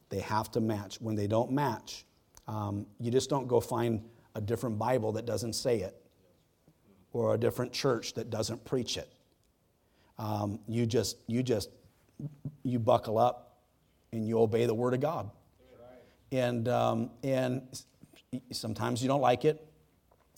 they 0.10 0.20
have 0.20 0.52
to 0.52 0.60
match. 0.60 1.00
When 1.00 1.16
they 1.16 1.28
don't 1.28 1.52
match, 1.52 2.06
um, 2.48 2.86
you 3.00 3.12
just 3.12 3.30
don't 3.30 3.48
go 3.48 3.60
find 3.60 4.04
a 4.36 4.42
different 4.42 4.80
Bible 4.80 5.12
that 5.14 5.26
doesn't 5.26 5.54
say 5.54 5.80
it 5.82 5.96
or 7.14 7.34
a 7.34 7.38
different 7.38 7.74
church 7.74 8.14
that 8.14 8.30
doesn't 8.30 8.64
preach 8.66 8.98
it. 8.98 9.12
Um, 10.18 10.60
you 10.68 10.86
just, 10.86 11.18
you 11.28 11.44
just, 11.44 11.70
you 12.64 12.80
buckle 12.80 13.18
up 13.18 13.60
and 14.12 14.28
you 14.28 14.40
obey 14.40 14.66
the 14.66 14.74
Word 14.74 14.94
of 14.94 15.00
God. 15.00 15.30
And, 16.32 16.68
um, 16.68 17.12
and 17.24 17.62
sometimes 18.52 19.02
you 19.02 19.08
don't 19.08 19.22
like 19.22 19.46
it, 19.46 19.66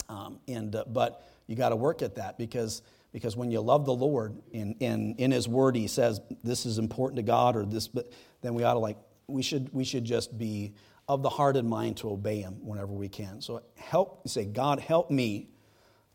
um, 0.08 0.38
and, 0.48 0.74
uh, 0.76 0.84
but 0.86 1.26
you 1.46 1.56
got 1.56 1.70
to 1.70 1.76
work 1.76 2.02
at 2.02 2.14
that 2.16 2.38
because, 2.38 2.82
because 3.12 3.36
when 3.36 3.50
you 3.50 3.60
love 3.60 3.86
the 3.86 3.94
Lord 3.94 4.40
in, 4.52 4.74
in, 4.80 5.14
in 5.18 5.30
His 5.30 5.48
Word, 5.48 5.76
He 5.76 5.86
says 5.86 6.20
this 6.42 6.66
is 6.66 6.78
important 6.78 7.16
to 7.16 7.22
God 7.22 7.56
or 7.56 7.64
this, 7.64 7.88
but 7.88 8.12
then 8.42 8.54
we 8.54 8.64
ought 8.64 8.74
to 8.74 8.78
like, 8.78 8.98
we 9.26 9.42
should, 9.42 9.72
we 9.72 9.84
should 9.84 10.04
just 10.04 10.36
be 10.36 10.74
of 11.08 11.22
the 11.22 11.28
heart 11.28 11.56
and 11.56 11.68
mind 11.68 11.96
to 11.98 12.10
obey 12.10 12.40
Him 12.40 12.54
whenever 12.60 12.92
we 12.92 13.08
can. 13.08 13.40
So 13.40 13.62
help, 13.76 14.28
say, 14.28 14.44
God, 14.44 14.80
help 14.80 15.10
me 15.10 15.48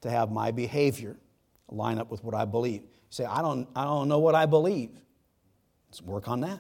to 0.01 0.09
have 0.09 0.31
my 0.31 0.51
behavior 0.51 1.17
line 1.67 1.99
up 1.99 2.11
with 2.11 2.23
what 2.23 2.35
I 2.35 2.45
believe. 2.45 2.83
Say, 3.09 3.25
I 3.25 3.41
don't, 3.41 3.67
I 3.75 3.83
don't 3.83 4.07
know 4.07 4.19
what 4.19 4.35
I 4.35 4.45
believe. 4.45 4.91
Let's 5.89 6.01
work 6.01 6.27
on 6.27 6.41
that. 6.41 6.59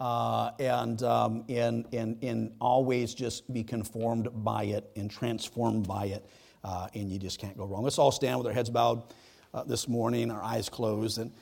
Uh, 0.00 0.52
and, 0.58 1.02
um, 1.02 1.44
and, 1.48 1.86
and, 1.92 2.16
and 2.22 2.52
always 2.60 3.12
just 3.12 3.52
be 3.52 3.62
conformed 3.62 4.28
by 4.32 4.64
it 4.64 4.90
and 4.96 5.10
transformed 5.10 5.86
by 5.86 6.06
it, 6.06 6.24
uh, 6.64 6.88
and 6.94 7.10
you 7.10 7.18
just 7.18 7.38
can't 7.38 7.56
go 7.56 7.64
wrong. 7.64 7.82
Let's 7.82 7.98
all 7.98 8.12
stand 8.12 8.38
with 8.38 8.46
our 8.46 8.52
heads 8.52 8.70
bowed 8.70 9.02
uh, 9.54 9.64
this 9.64 9.88
morning, 9.88 10.30
our 10.30 10.42
eyes 10.42 10.68
closed. 10.68 11.18
And 11.18 11.32